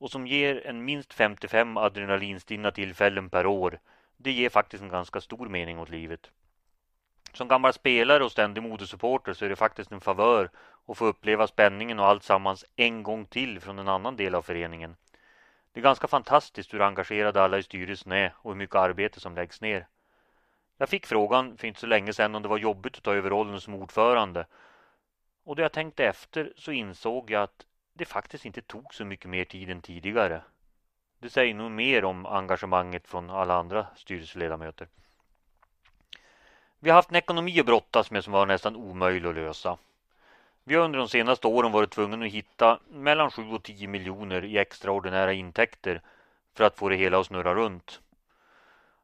och 0.00 0.10
som 0.10 0.26
ger 0.26 0.66
en 0.66 0.84
minst 0.84 1.12
55 1.12 1.76
adrenalinstinna 1.76 2.70
tillfällen 2.70 3.30
per 3.30 3.46
år. 3.46 3.80
Det 4.16 4.32
ger 4.32 4.48
faktiskt 4.48 4.82
en 4.82 4.88
ganska 4.88 5.20
stor 5.20 5.48
mening 5.48 5.78
åt 5.78 5.88
livet. 5.88 6.30
Som 7.32 7.48
gammal 7.48 7.72
spelare 7.72 8.24
och 8.24 8.32
ständig 8.32 8.62
modesupporter 8.62 9.32
så 9.32 9.44
är 9.44 9.48
det 9.48 9.56
faktiskt 9.56 9.92
en 9.92 10.00
favör 10.00 10.50
att 10.86 10.98
få 10.98 11.06
uppleva 11.06 11.46
spänningen 11.46 11.98
och 11.98 12.06
allt 12.06 12.22
sammans 12.22 12.64
en 12.76 13.02
gång 13.02 13.26
till 13.26 13.60
från 13.60 13.78
en 13.78 13.88
annan 13.88 14.16
del 14.16 14.34
av 14.34 14.42
föreningen. 14.42 14.96
Det 15.72 15.80
är 15.80 15.84
ganska 15.84 16.06
fantastiskt 16.08 16.74
hur 16.74 16.82
engagerade 16.82 17.42
alla 17.42 17.58
i 17.58 17.62
styrelsen 17.62 18.12
är 18.12 18.34
och 18.36 18.50
hur 18.50 18.58
mycket 18.58 18.76
arbete 18.76 19.20
som 19.20 19.34
läggs 19.34 19.60
ner. 19.60 19.86
Jag 20.76 20.88
fick 20.88 21.06
frågan 21.06 21.56
för 21.56 21.66
inte 21.66 21.80
så 21.80 21.86
länge 21.86 22.12
sedan 22.12 22.34
om 22.34 22.42
det 22.42 22.48
var 22.48 22.58
jobbigt 22.58 22.96
att 22.96 23.02
ta 23.02 23.14
över 23.14 23.30
rollen 23.30 23.60
som 23.60 23.74
ordförande. 23.74 24.46
Och 25.44 25.56
då 25.56 25.62
jag 25.62 25.72
tänkte 25.72 26.04
efter 26.04 26.52
så 26.56 26.72
insåg 26.72 27.30
jag 27.30 27.42
att 27.42 27.66
det 27.92 28.04
faktiskt 28.04 28.44
inte 28.44 28.62
tog 28.62 28.94
så 28.94 29.04
mycket 29.04 29.30
mer 29.30 29.44
tid 29.44 29.70
än 29.70 29.82
tidigare. 29.82 30.42
Det 31.18 31.30
säger 31.30 31.54
nog 31.54 31.70
mer 31.70 32.04
om 32.04 32.26
engagemanget 32.26 33.06
från 33.06 33.30
alla 33.30 33.54
andra 33.54 33.86
styrelseledamöter. 33.96 34.88
Vi 36.78 36.90
har 36.90 36.94
haft 36.94 37.10
en 37.10 37.16
ekonomi 37.16 37.60
att 37.60 37.66
brottas 37.66 38.10
med 38.10 38.24
som 38.24 38.32
var 38.32 38.46
nästan 38.46 38.76
omöjlig 38.76 39.28
att 39.28 39.34
lösa. 39.34 39.78
Vi 40.64 40.74
har 40.74 40.84
under 40.84 40.98
de 40.98 41.08
senaste 41.08 41.46
åren 41.46 41.72
varit 41.72 41.90
tvungna 41.90 42.26
att 42.26 42.32
hitta 42.32 42.80
mellan 42.88 43.30
7 43.30 43.52
och 43.52 43.62
10 43.62 43.88
miljoner 43.88 44.44
i 44.44 44.58
extraordinära 44.58 45.32
intäkter 45.32 46.02
för 46.54 46.64
att 46.64 46.76
få 46.76 46.88
det 46.88 46.96
hela 46.96 47.18
att 47.18 47.26
snurra 47.26 47.54
runt. 47.54 48.00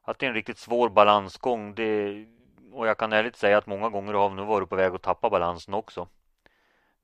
Att 0.03 0.19
det 0.19 0.25
är 0.25 0.27
en 0.27 0.33
riktigt 0.33 0.57
svår 0.57 0.89
balansgång 0.89 1.75
det, 1.75 2.25
och 2.71 2.87
jag 2.87 2.97
kan 2.97 3.13
ärligt 3.13 3.35
säga 3.35 3.57
att 3.57 3.67
många 3.67 3.89
gånger 3.89 4.13
har 4.13 4.29
vi 4.29 4.35
nog 4.35 4.47
varit 4.47 4.69
på 4.69 4.75
väg 4.75 4.95
att 4.95 5.01
tappa 5.01 5.29
balansen 5.29 5.73
också. 5.73 6.07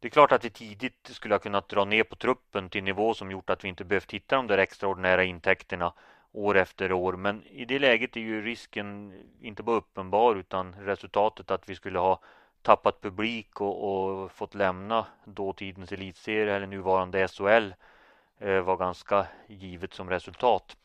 Det 0.03 0.07
är 0.07 0.11
klart 0.11 0.31
att 0.31 0.45
vi 0.45 0.49
tidigt 0.49 1.09
skulle 1.11 1.33
ha 1.33 1.39
kunnat 1.39 1.69
dra 1.69 1.85
ner 1.85 2.03
på 2.03 2.15
truppen 2.15 2.69
till 2.69 2.83
nivå 2.83 3.13
som 3.13 3.31
gjort 3.31 3.49
att 3.49 3.63
vi 3.63 3.69
inte 3.69 3.85
behövt 3.85 4.11
hitta 4.11 4.35
de 4.35 4.47
där 4.47 4.57
extraordinära 4.57 5.23
intäkterna 5.23 5.93
år 6.31 6.57
efter 6.57 6.91
år. 6.91 7.13
Men 7.13 7.43
i 7.43 7.65
det 7.65 7.79
läget 7.79 8.15
är 8.17 8.21
ju 8.21 8.41
risken 8.41 9.13
inte 9.41 9.63
bara 9.63 9.75
uppenbar 9.75 10.35
utan 10.35 10.75
resultatet 10.75 11.51
att 11.51 11.69
vi 11.69 11.75
skulle 11.75 11.99
ha 11.99 12.19
tappat 12.61 13.01
publik 13.01 13.61
och, 13.61 13.83
och 14.23 14.31
fått 14.31 14.55
lämna 14.55 15.05
dåtidens 15.25 15.91
elitserie 15.91 16.55
eller 16.55 16.67
nuvarande 16.67 17.27
SHL 17.27 17.73
eh, 18.39 18.61
var 18.61 18.77
ganska 18.77 19.27
givet 19.47 19.93
som 19.93 20.09
resultat. 20.09 20.77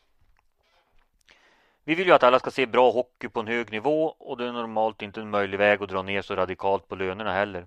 Vi 1.85 1.95
vill 1.95 2.07
ju 2.07 2.13
att 2.13 2.23
alla 2.23 2.39
ska 2.39 2.51
se 2.51 2.67
bra 2.67 2.91
hockey 2.91 3.29
på 3.29 3.41
en 3.41 3.47
hög 3.47 3.73
nivå 3.73 4.15
och 4.19 4.37
det 4.37 4.47
är 4.47 4.53
normalt 4.53 5.03
inte 5.03 5.21
en 5.21 5.31
möjlig 5.31 5.59
väg 5.59 5.83
att 5.83 5.89
dra 5.89 6.03
ner 6.03 6.23
så 6.23 6.37
radikalt 6.37 6.89
på 6.89 6.95
lönerna 6.95 7.33
heller. 7.33 7.67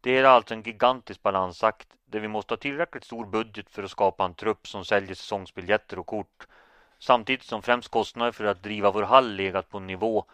Det 0.00 0.18
är 0.18 0.24
alltså 0.24 0.54
en 0.54 0.62
gigantisk 0.62 1.22
balansakt 1.22 1.88
där 2.06 2.20
vi 2.20 2.28
måste 2.28 2.52
ha 2.54 2.58
tillräckligt 2.58 3.04
stor 3.04 3.26
budget 3.26 3.70
för 3.70 3.82
att 3.82 3.90
skapa 3.90 4.24
en 4.24 4.34
trupp 4.34 4.68
som 4.68 4.84
säljer 4.84 5.14
säsongsbiljetter 5.14 5.98
och 5.98 6.06
kort 6.06 6.46
samtidigt 6.98 7.42
som 7.42 7.62
främst 7.62 7.88
kostnader 7.88 8.32
för 8.32 8.44
att 8.44 8.62
driva 8.62 8.90
vår 8.90 9.02
hall 9.02 9.32
legat 9.34 9.68
på 9.68 9.78
en 9.78 9.86
nivå 9.86 10.24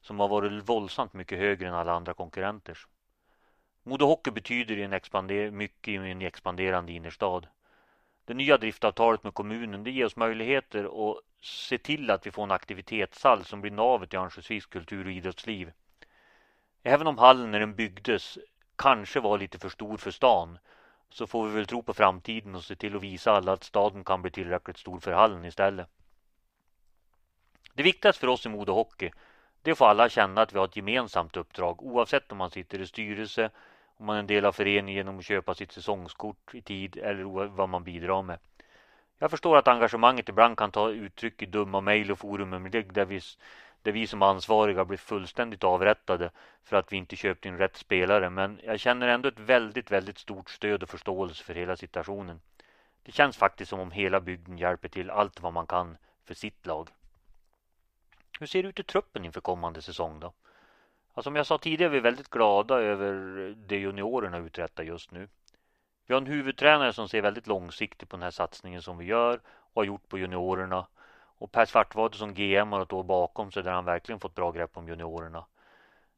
som 0.00 0.20
har 0.20 0.28
varit 0.28 0.68
våldsamt 0.68 1.12
mycket 1.12 1.38
högre 1.38 1.68
än 1.68 1.74
alla 1.74 1.92
andra 1.92 2.14
konkurrenters. 2.14 2.86
Modo 3.82 4.06
Hockey 4.06 4.30
betyder 4.30 4.78
en 4.78 4.92
expander 4.92 5.50
mycket 5.50 5.88
i 5.88 5.96
en 5.96 6.22
expanderande 6.22 6.92
innerstad. 6.92 7.46
Det 8.24 8.34
nya 8.34 8.58
driftavtalet 8.58 9.24
med 9.24 9.34
kommunen 9.34 9.84
det 9.84 9.90
ger 9.90 10.06
oss 10.06 10.16
möjligheter 10.16 11.10
att 11.10 11.16
se 11.40 11.78
till 11.78 12.10
att 12.10 12.26
vi 12.26 12.30
får 12.30 12.42
en 12.42 12.50
aktivitetshall 12.50 13.44
som 13.44 13.60
blir 13.60 13.70
navet 13.72 14.14
i 14.14 14.16
Örnsköldsviks 14.16 14.66
kultur 14.66 15.06
och 15.06 15.12
idrottsliv. 15.12 15.72
Även 16.82 17.06
om 17.06 17.18
hallen 17.18 17.50
när 17.50 17.60
den 17.60 17.74
byggdes 17.74 18.38
kanske 18.76 19.20
var 19.20 19.38
lite 19.38 19.58
för 19.58 19.68
stor 19.68 19.96
för 19.96 20.10
stan 20.10 20.58
så 21.08 21.26
får 21.26 21.48
vi 21.48 21.54
väl 21.54 21.66
tro 21.66 21.82
på 21.82 21.94
framtiden 21.94 22.54
och 22.54 22.64
se 22.64 22.76
till 22.76 22.96
att 22.96 23.02
visa 23.02 23.32
alla 23.32 23.52
att 23.52 23.64
staden 23.64 24.04
kan 24.04 24.22
bli 24.22 24.30
tillräckligt 24.30 24.78
stor 24.78 25.00
för 25.00 25.12
hallen 25.12 25.44
istället. 25.44 25.88
Det 27.74 27.82
viktigaste 27.82 28.20
för 28.20 28.26
oss 28.26 28.46
i 28.46 28.48
Modo 28.48 28.72
Hockey 28.72 29.10
det 29.62 29.70
är 29.70 29.72
att 29.72 29.78
få 29.78 29.84
alla 29.84 30.08
känna 30.08 30.42
att 30.42 30.52
vi 30.52 30.58
har 30.58 30.64
ett 30.64 30.76
gemensamt 30.76 31.36
uppdrag 31.36 31.82
oavsett 31.82 32.32
om 32.32 32.38
man 32.38 32.50
sitter 32.50 32.80
i 32.80 32.86
styrelse, 32.86 33.50
om 33.96 34.06
man 34.06 34.16
är 34.16 34.20
en 34.20 34.26
del 34.26 34.44
av 34.44 34.52
föreningen 34.52 34.94
genom 34.94 35.18
att 35.18 35.24
köpa 35.24 35.54
sitt 35.54 35.72
säsongskort 35.72 36.54
i 36.54 36.62
tid 36.62 36.96
eller 36.96 37.24
vad 37.46 37.68
man 37.68 37.84
bidrar 37.84 38.22
med. 38.22 38.38
Jag 39.18 39.30
förstår 39.30 39.56
att 39.56 39.68
engagemanget 39.68 40.28
ibland 40.28 40.58
kan 40.58 40.70
ta 40.70 40.90
uttryck 40.90 41.42
i 41.42 41.46
dumma 41.46 41.80
mejl 41.80 42.12
och 42.12 42.18
forum 42.18 42.70
där 42.70 43.04
vi, 43.04 43.20
där 43.84 43.92
vi 43.92 44.06
som 44.06 44.22
ansvariga 44.22 44.84
blir 44.84 44.98
fullständigt 44.98 45.64
avrättade 45.64 46.30
för 46.62 46.76
att 46.76 46.92
vi 46.92 46.96
inte 46.96 47.16
köpt 47.16 47.46
in 47.46 47.58
rätt 47.58 47.76
spelare. 47.76 48.30
Men 48.30 48.60
jag 48.64 48.80
känner 48.80 49.08
ändå 49.08 49.28
ett 49.28 49.38
väldigt, 49.38 49.90
väldigt 49.90 50.18
stort 50.18 50.50
stöd 50.50 50.82
och 50.82 50.88
förståelse 50.88 51.44
för 51.44 51.54
hela 51.54 51.76
situationen. 51.76 52.40
Det 53.02 53.12
känns 53.12 53.36
faktiskt 53.36 53.70
som 53.70 53.80
om 53.80 53.90
hela 53.90 54.20
bygden 54.20 54.58
hjälper 54.58 54.88
till 54.88 55.10
allt 55.10 55.40
vad 55.40 55.52
man 55.52 55.66
kan 55.66 55.96
för 56.24 56.34
sitt 56.34 56.66
lag. 56.66 56.88
Hur 58.40 58.46
ser 58.46 58.62
det 58.62 58.68
ut 58.68 58.80
i 58.80 58.82
truppen 58.82 59.24
inför 59.24 59.40
kommande 59.40 59.82
säsong 59.82 60.20
då? 60.20 60.32
Ja, 61.14 61.22
som 61.22 61.36
jag 61.36 61.46
sa 61.46 61.58
tidigare 61.58 61.90
är 61.90 61.94
vi 61.94 62.00
väldigt 62.00 62.30
glada 62.30 62.74
över 62.74 63.14
det 63.66 63.78
juniorerna 63.78 64.38
uträttar 64.38 64.84
just 64.84 65.10
nu. 65.10 65.28
Vi 66.06 66.14
har 66.14 66.20
en 66.20 66.26
huvudtränare 66.26 66.92
som 66.92 67.08
ser 67.08 67.22
väldigt 67.22 67.46
långsiktigt 67.46 68.08
på 68.08 68.16
den 68.16 68.22
här 68.22 68.30
satsningen 68.30 68.82
som 68.82 68.98
vi 68.98 69.04
gör 69.04 69.40
och 69.46 69.82
har 69.82 69.84
gjort 69.84 70.08
på 70.08 70.18
juniorerna. 70.18 70.86
Och 71.44 71.52
Per 71.52 71.64
Svartvade 71.64 72.16
som 72.16 72.34
GM 72.34 72.72
har 72.72 72.82
ett 72.82 72.92
år 72.92 73.02
bakom 73.02 73.52
sig 73.52 73.62
där 73.62 73.72
han 73.72 73.84
verkligen 73.84 74.20
fått 74.20 74.34
bra 74.34 74.52
grepp 74.52 74.76
om 74.76 74.88
juniorerna. 74.88 75.44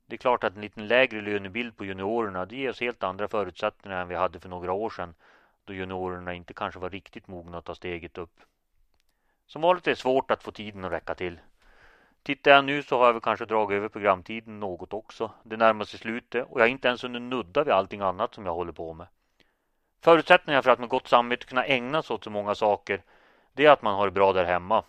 Det 0.06 0.14
är 0.14 0.18
klart 0.18 0.44
att 0.44 0.54
en 0.54 0.60
liten 0.60 0.86
lägre 0.86 1.20
lönebild 1.20 1.76
på 1.76 1.84
juniorerna 1.84 2.46
det 2.46 2.56
ger 2.56 2.70
oss 2.70 2.80
helt 2.80 3.02
andra 3.02 3.28
förutsättningar 3.28 4.02
än 4.02 4.08
vi 4.08 4.14
hade 4.14 4.40
för 4.40 4.48
några 4.48 4.72
år 4.72 4.90
sedan 4.90 5.14
då 5.64 5.74
juniorerna 5.74 6.34
inte 6.34 6.54
kanske 6.54 6.80
var 6.80 6.90
riktigt 6.90 7.28
mogna 7.28 7.58
att 7.58 7.64
ta 7.64 7.74
steget 7.74 8.18
upp. 8.18 8.40
Som 9.46 9.62
vanligt 9.62 9.86
är 9.86 9.90
det 9.90 9.96
svårt 9.96 10.30
att 10.30 10.42
få 10.42 10.50
tiden 10.50 10.84
att 10.84 10.92
räcka 10.92 11.14
till. 11.14 11.40
Tittar 12.22 12.50
jag 12.50 12.64
nu 12.64 12.82
så 12.82 12.98
har 12.98 13.06
jag 13.06 13.12
väl 13.12 13.22
kanske 13.22 13.44
dragit 13.44 13.76
över 13.76 13.88
programtiden 13.88 14.60
något 14.60 14.92
också. 14.92 15.30
Det 15.42 15.56
närmar 15.56 15.84
sig 15.84 15.98
slutet 15.98 16.46
och 16.50 16.60
jag 16.60 16.66
är 16.66 16.70
inte 16.70 16.88
ens 16.88 17.04
under 17.04 17.20
nudda 17.20 17.64
vid 17.64 17.72
allting 17.74 18.00
annat 18.00 18.34
som 18.34 18.46
jag 18.46 18.54
håller 18.54 18.72
på 18.72 18.94
med. 18.94 19.06
Förutsättningarna 20.00 20.62
för 20.62 20.70
att 20.70 20.78
med 20.78 20.88
gott 20.88 21.08
samvete 21.08 21.46
kunna 21.46 21.64
ägna 21.64 22.02
sig 22.02 22.14
åt 22.14 22.24
så 22.24 22.30
många 22.30 22.54
saker 22.54 23.02
det 23.52 23.66
är 23.66 23.70
att 23.70 23.82
man 23.82 23.94
har 23.94 24.06
det 24.06 24.12
bra 24.12 24.32
där 24.32 24.44
hemma. 24.44 24.84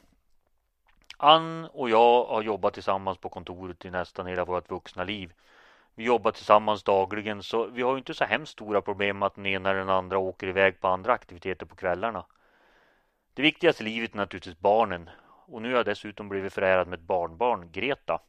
Ann 1.18 1.65
och 1.65 1.89
jag 1.89 2.26
har 2.26 2.41
jobbat 2.41 2.74
tillsammans 2.74 3.18
på 3.18 3.30
kontoret 3.30 3.86
i 3.86 3.89
nästan 3.89 4.28
hela 4.28 4.45
vårt 4.45 4.72
vuxna 4.72 5.03
liv. 5.03 5.34
Vi 5.95 6.03
jobbar 6.03 6.32
tillsammans 6.32 6.84
dagligen 6.84 7.43
så 7.43 7.65
vi 7.65 7.82
har 7.82 7.97
inte 7.97 8.13
så 8.13 8.26
hemskt 8.26 8.51
stora 8.51 8.82
problem 8.82 9.24
att 9.24 9.36
den 9.36 9.45
ena 9.45 9.70
eller 9.70 9.80
den 9.80 9.89
andra 9.89 10.18
åker 10.18 10.47
iväg 10.47 10.82
på 10.82 10.88
andra 10.88 11.13
aktiviteter 11.13 11.65
på 11.65 11.76
kvällarna. 11.76 12.26
Det 13.34 13.41
viktigaste 13.41 13.84
i 13.84 13.86
livet 13.86 14.13
är 14.13 14.18
naturligtvis 14.18 14.59
barnen 14.59 15.09
och 15.45 15.61
nu 15.61 15.70
har 15.70 15.78
jag 15.78 15.86
dessutom 15.86 16.30
blivit 16.30 16.53
förärad 16.53 16.88
med 16.88 16.99
ett 16.99 17.05
barnbarn, 17.05 17.72
Greta, 17.72 18.20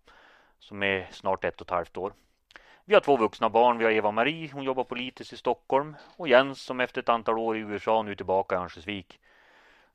som 0.58 0.82
är 0.82 1.08
snart 1.10 1.44
ett 1.44 1.60
och 1.60 1.66
ett 1.66 1.70
halvt 1.70 1.96
år. 1.96 2.12
Vi 2.84 2.94
har 2.94 3.00
två 3.00 3.16
vuxna 3.16 3.50
barn. 3.50 3.78
Vi 3.78 3.84
har 3.84 3.92
Eva-Marie, 3.92 4.50
hon 4.52 4.62
jobbar 4.62 4.84
politiskt 4.84 5.32
i 5.32 5.36
Stockholm 5.36 5.96
och 6.16 6.28
Jens 6.28 6.62
som 6.62 6.80
efter 6.80 7.00
ett 7.00 7.08
antal 7.08 7.38
år 7.38 7.56
i 7.56 7.60
USA 7.60 8.02
nu 8.02 8.10
är 8.10 8.14
tillbaka 8.14 8.54
i 8.54 8.58
Örnsköldsvik. 8.58 9.20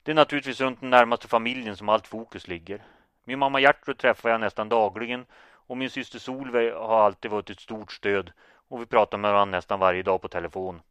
Det 0.04 0.12
är 0.12 0.16
naturligtvis 0.16 0.62
runt 0.62 0.82
den 0.82 0.90
närmaste 0.90 1.28
familjen 1.28 1.78
som 1.78 1.90
allt 1.90 2.08
fokus 2.08 2.48
ligger. 2.48 2.84
Min 3.24 3.40
mamma 3.40 3.60
Gertrud 3.60 3.98
träffar 3.98 4.30
jag 4.30 4.42
nästan 4.42 4.70
dagligen 4.70 5.26
och 5.68 5.78
min 5.78 5.90
syster 5.90 6.20
Solveig 6.20 6.74
har 6.74 7.06
alltid 7.06 7.32
varit 7.32 7.50
ett 7.50 7.60
stort 7.60 7.92
stöd 7.92 8.32
och 8.68 8.82
vi 8.82 8.86
pratar 8.86 9.18
med 9.18 9.32
varandra 9.32 9.58
nästan 9.58 9.80
varje 9.80 10.04
dag 10.04 10.22
på 10.22 10.28
telefon. 10.28 10.82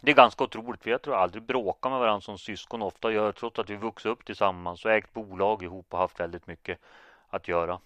Det 0.00 0.10
är 0.10 0.14
ganska 0.14 0.44
otroligt. 0.44 0.82
för 0.82 0.90
jag 0.90 1.02
tror 1.02 1.16
aldrig 1.16 1.42
bråkar 1.42 1.90
med 1.90 1.98
varandra 1.98 2.20
som 2.20 2.38
syskon 2.38 2.82
ofta 2.82 3.12
gör 3.12 3.32
trots 3.32 3.58
att 3.58 3.70
vi 3.70 3.76
vuxit 3.76 4.06
upp 4.06 4.24
tillsammans 4.24 4.84
och 4.84 4.90
ägt 4.90 5.12
bolag 5.12 5.62
ihop 5.62 5.86
och 5.90 5.98
haft 5.98 6.20
väldigt 6.20 6.46
mycket 6.46 6.78
att 7.28 7.48
göra. 7.48 7.80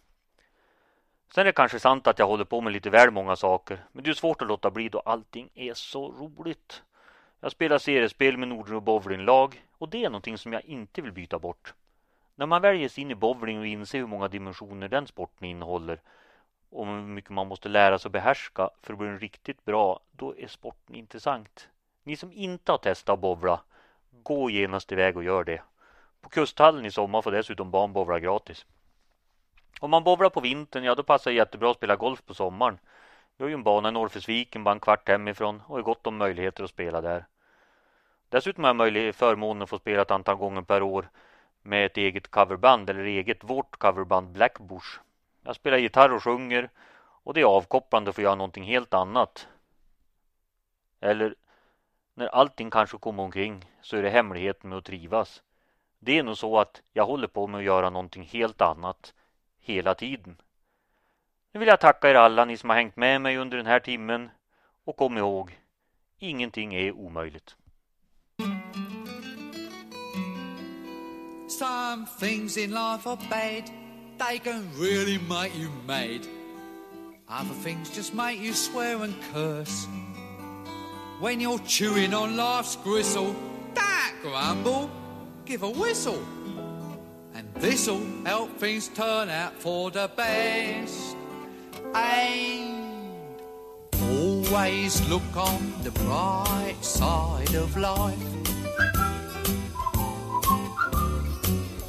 Sen 1.35 1.41
är 1.41 1.45
det 1.45 1.53
kanske 1.53 1.81
sant 1.81 2.07
att 2.07 2.18
jag 2.18 2.27
håller 2.27 2.45
på 2.45 2.61
med 2.61 2.73
lite 2.73 2.91
väl 2.91 3.11
många 3.11 3.37
saker. 3.37 3.85
Men 3.93 4.05
det 4.05 4.11
är 4.11 4.14
svårt 4.14 4.43
att 4.43 4.49
låta 4.49 4.70
bli 4.70 4.89
då 4.89 5.01
allting 5.01 5.51
är 5.55 5.75
så 5.75 6.12
roligt. 6.12 6.83
Jag 7.45 7.53
spelar 7.53 7.78
seriespel 7.78 8.36
med 8.36 8.49
Nordro 8.49 8.80
bowlinglag 8.80 9.64
och 9.78 9.88
det 9.88 10.05
är 10.05 10.11
någonting 10.11 10.38
som 10.38 10.53
jag 10.53 10.64
inte 10.64 11.03
vill 11.03 11.12
byta 11.12 11.38
bort. 11.38 11.74
När 12.34 12.47
man 12.47 12.62
väljer 12.62 12.88
sig 12.88 13.03
in 13.03 13.11
i 13.11 13.14
bowling 13.14 13.59
och 13.59 13.66
inser 13.66 13.99
hur 13.99 14.07
många 14.07 14.28
dimensioner 14.28 14.88
den 14.88 15.07
sporten 15.07 15.49
innehåller 15.49 16.01
och 16.70 16.86
hur 16.86 17.03
mycket 17.03 17.30
man 17.30 17.47
måste 17.47 17.68
lära 17.68 17.99
sig 17.99 18.09
att 18.09 18.12
behärska 18.12 18.70
för 18.82 18.93
att 18.93 18.99
bli 18.99 19.09
riktigt 19.09 19.64
bra, 19.64 20.01
då 20.12 20.36
är 20.38 20.47
sporten 20.47 20.95
intressant. 20.95 21.68
Ni 22.03 22.16
som 22.16 22.32
inte 22.32 22.72
har 22.72 22.78
testat 22.78 23.14
att 23.14 23.20
bowla, 23.20 23.61
gå 24.11 24.51
genast 24.51 24.93
iväg 24.93 25.16
och 25.16 25.24
gör 25.24 25.45
det. 25.45 25.62
På 26.20 26.28
Kusthallen 26.28 26.86
i 26.86 26.90
sommar 26.90 27.22
får 27.22 27.32
dessutom 27.32 27.70
barn 27.70 27.93
bowla 27.93 28.20
gratis. 28.20 28.66
Om 29.80 29.90
man 29.90 30.05
bowlar 30.05 30.30
på 30.30 30.40
vintern, 30.40 30.84
ja 30.84 30.95
då 30.95 31.03
passar 31.03 31.30
det 31.30 31.36
jättebra 31.36 31.70
att 31.70 31.76
spela 31.76 31.97
golf 31.97 32.24
på 32.26 32.34
sommaren. 32.34 32.78
Vi 33.36 33.45
har 33.45 33.49
ju 33.49 33.55
en 33.55 33.62
bana 33.62 33.88
i 33.88 33.93
Norrfällsviken, 33.93 34.64
bara 34.64 34.72
en 34.74 34.80
kvart 34.80 35.09
hemifrån 35.09 35.62
och 35.66 35.78
är 35.78 35.82
gott 35.82 36.07
om 36.07 36.16
möjligheter 36.16 36.64
att 36.64 36.70
spela 36.70 37.01
där. 37.01 37.24
Dessutom 38.33 38.64
har 38.64 38.68
jag 38.68 38.76
möjlighet 38.76 39.16
förmånen 39.16 39.62
att 39.62 39.70
få 39.70 39.78
spela 39.78 40.03
ett 40.03 40.11
antal 40.11 40.37
gånger 40.37 40.62
per 40.62 40.83
år 40.83 41.09
med 41.62 41.87
ett 41.87 41.97
eget 41.97 42.30
coverband 42.30 42.91
eller 42.91 43.05
eget 43.05 43.45
vårt 43.45 43.76
coverband 43.76 44.28
Blackbush. 44.28 45.01
Jag 45.43 45.57
spelar 45.57 45.78
gitarr 45.78 46.12
och 46.12 46.22
sjunger 46.22 46.70
och 46.97 47.35
det 47.35 47.41
är 47.41 47.45
avkopplande 47.45 48.11
att 48.11 48.16
få 48.16 48.22
göra 48.22 48.35
någonting 48.35 48.64
helt 48.64 48.95
annat. 48.95 49.49
Eller 51.01 51.35
när 52.14 52.26
allting 52.26 52.70
kanske 52.70 52.99
kommer 52.99 53.22
omkring 53.22 53.64
så 53.80 53.97
är 53.97 54.03
det 54.03 54.11
hemligheten 54.11 54.70
med 54.70 54.78
att 54.78 54.85
trivas. 54.85 55.43
Det 55.99 56.18
är 56.18 56.22
nog 56.22 56.39
så 56.39 56.59
att 56.59 56.83
jag 56.93 57.07
håller 57.07 57.28
på 57.28 57.47
med 57.47 57.59
att 57.59 57.64
göra 57.64 57.91
någonting 57.91 58.22
helt 58.22 58.61
annat 58.61 59.14
hela 59.61 59.95
tiden. 59.95 60.37
Nu 61.53 61.61
vill 61.61 61.68
jag 61.68 61.80
tacka 61.80 62.11
er 62.11 62.14
alla 62.14 62.45
ni 62.45 62.57
som 62.57 62.70
har 62.70 62.76
hängt 62.76 62.97
med 62.97 63.20
mig 63.20 63.37
under 63.37 63.57
den 63.57 63.66
här 63.66 63.80
timmen 63.80 64.30
och 64.85 64.97
kom 64.97 65.18
ihåg, 65.18 65.59
ingenting 66.18 66.74
är 66.74 66.93
omöjligt. 66.93 67.57
Some 71.59 72.07
things 72.07 72.57
in 72.57 72.72
life 72.72 73.07
are 73.07 73.18
bad, 73.28 73.70
they 74.18 74.38
can 74.38 74.70
really 74.74 75.18
make 75.18 75.55
you 75.55 75.70
mad. 75.86 76.26
Other 77.28 77.53
things 77.53 77.90
just 77.90 78.14
make 78.14 78.40
you 78.40 78.55
swear 78.55 79.03
and 79.03 79.14
curse. 79.34 79.86
When 81.20 81.40
you're 81.40 81.59
chewing 81.61 82.14
on 82.14 82.38
life's 82.38 82.76
gristle, 82.76 83.36
don't 83.74 84.22
grumble, 84.22 84.90
give 85.44 85.62
a 85.62 85.68
whistle. 85.68 86.24
And 87.34 87.46
this'll 87.57 88.03
help 88.24 88.57
things 88.57 88.88
turn 88.88 89.28
out 89.28 89.53
for 89.53 89.90
the 89.90 90.11
best. 90.16 91.16
And 91.94 93.14
always 94.00 95.07
look 95.07 95.36
on 95.36 95.74
the 95.82 95.90
bright 95.90 96.76
side 96.80 97.55
of 97.55 97.76
life. 97.76 98.32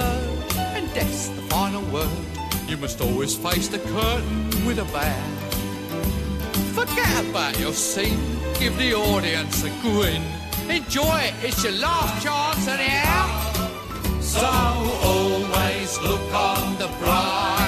and 0.00 0.92
death's 0.94 1.28
the 1.28 1.42
final 1.42 1.82
word. 1.92 2.08
You 2.66 2.76
must 2.76 3.00
always 3.00 3.34
face 3.34 3.68
the 3.68 3.78
curtain 3.78 4.66
with 4.66 4.78
a 4.78 4.84
bow. 4.92 5.22
Forget 6.74 7.26
about 7.26 7.58
your 7.58 7.72
scene, 7.72 8.20
give 8.58 8.76
the 8.78 8.94
audience 8.94 9.64
a 9.64 9.70
grin. 9.82 10.22
Enjoy 10.68 11.18
it, 11.28 11.34
it's 11.42 11.62
your 11.64 11.72
last 11.74 12.22
chance 12.22 12.68
anyhow. 12.68 13.26
So 14.20 14.46
always 15.02 15.98
look 16.00 16.32
on 16.32 16.78
the 16.78 16.88
bright 17.00 17.67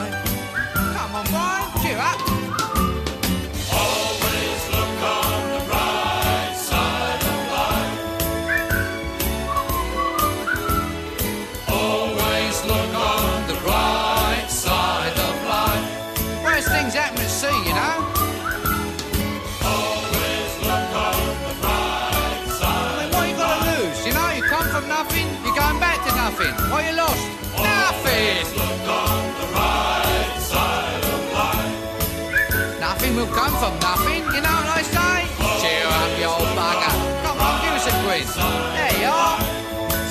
Come 33.51 33.59
from 33.59 33.79
nothing, 33.79 34.23
you 34.33 34.41
know 34.41 34.55
what 34.63 34.79
I 34.79 34.81
say? 34.81 35.27
Cheer 35.59 35.87
up, 35.87 36.11
you 36.19 36.25
old 36.25 36.47
bugger. 36.55 36.93
Come 37.23 37.39
on, 37.39 37.61
give 37.63 37.75
us 37.75 37.87
a 37.87 37.93
quiz. 38.03 38.29
There 38.35 38.95
you 39.01 39.11
are. 39.11 39.39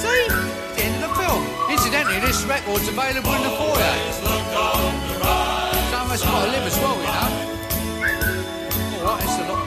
See? 0.03 0.29
The 0.77 0.83
end 0.85 0.95
of 1.01 1.09
the 1.09 1.15
film. 1.17 1.43
Incidentally, 1.71 2.21
this 2.21 2.45
record's 2.45 2.89
available 2.89 3.33
in 3.33 3.43
the 3.43 3.51
foyer. 3.57 3.97
Some 5.91 6.07
of 6.07 6.13
us 6.13 6.23
got 6.23 6.45
to 6.45 6.51
live 6.51 6.67
as 6.67 6.77
well, 6.79 6.97
you 7.01 7.13
know. 7.17 7.31
All 8.99 9.17
right, 9.17 9.25
it's 9.25 9.39
a 9.39 9.45
lot. 9.49 9.61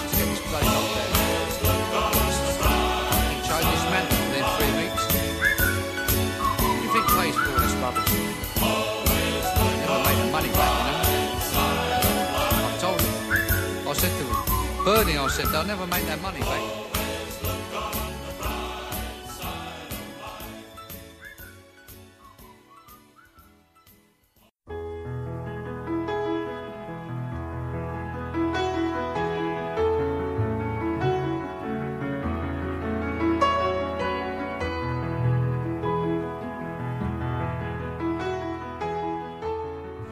Let's 0.00 0.14
get 0.18 0.26
this 0.28 0.40
place 0.50 0.68
there. 0.68 1.04
Within 3.94 4.44
three 4.58 4.72
weeks. 4.82 5.02
You 6.82 6.88
for 7.32 7.60
this 7.60 7.74
rubbish? 7.74 8.33
I 15.06 15.28
said, 15.28 15.46
they'll 15.48 15.64
never 15.64 15.86
make 15.86 16.04
that 16.06 16.20
money 16.22 16.40
back. 16.40 16.83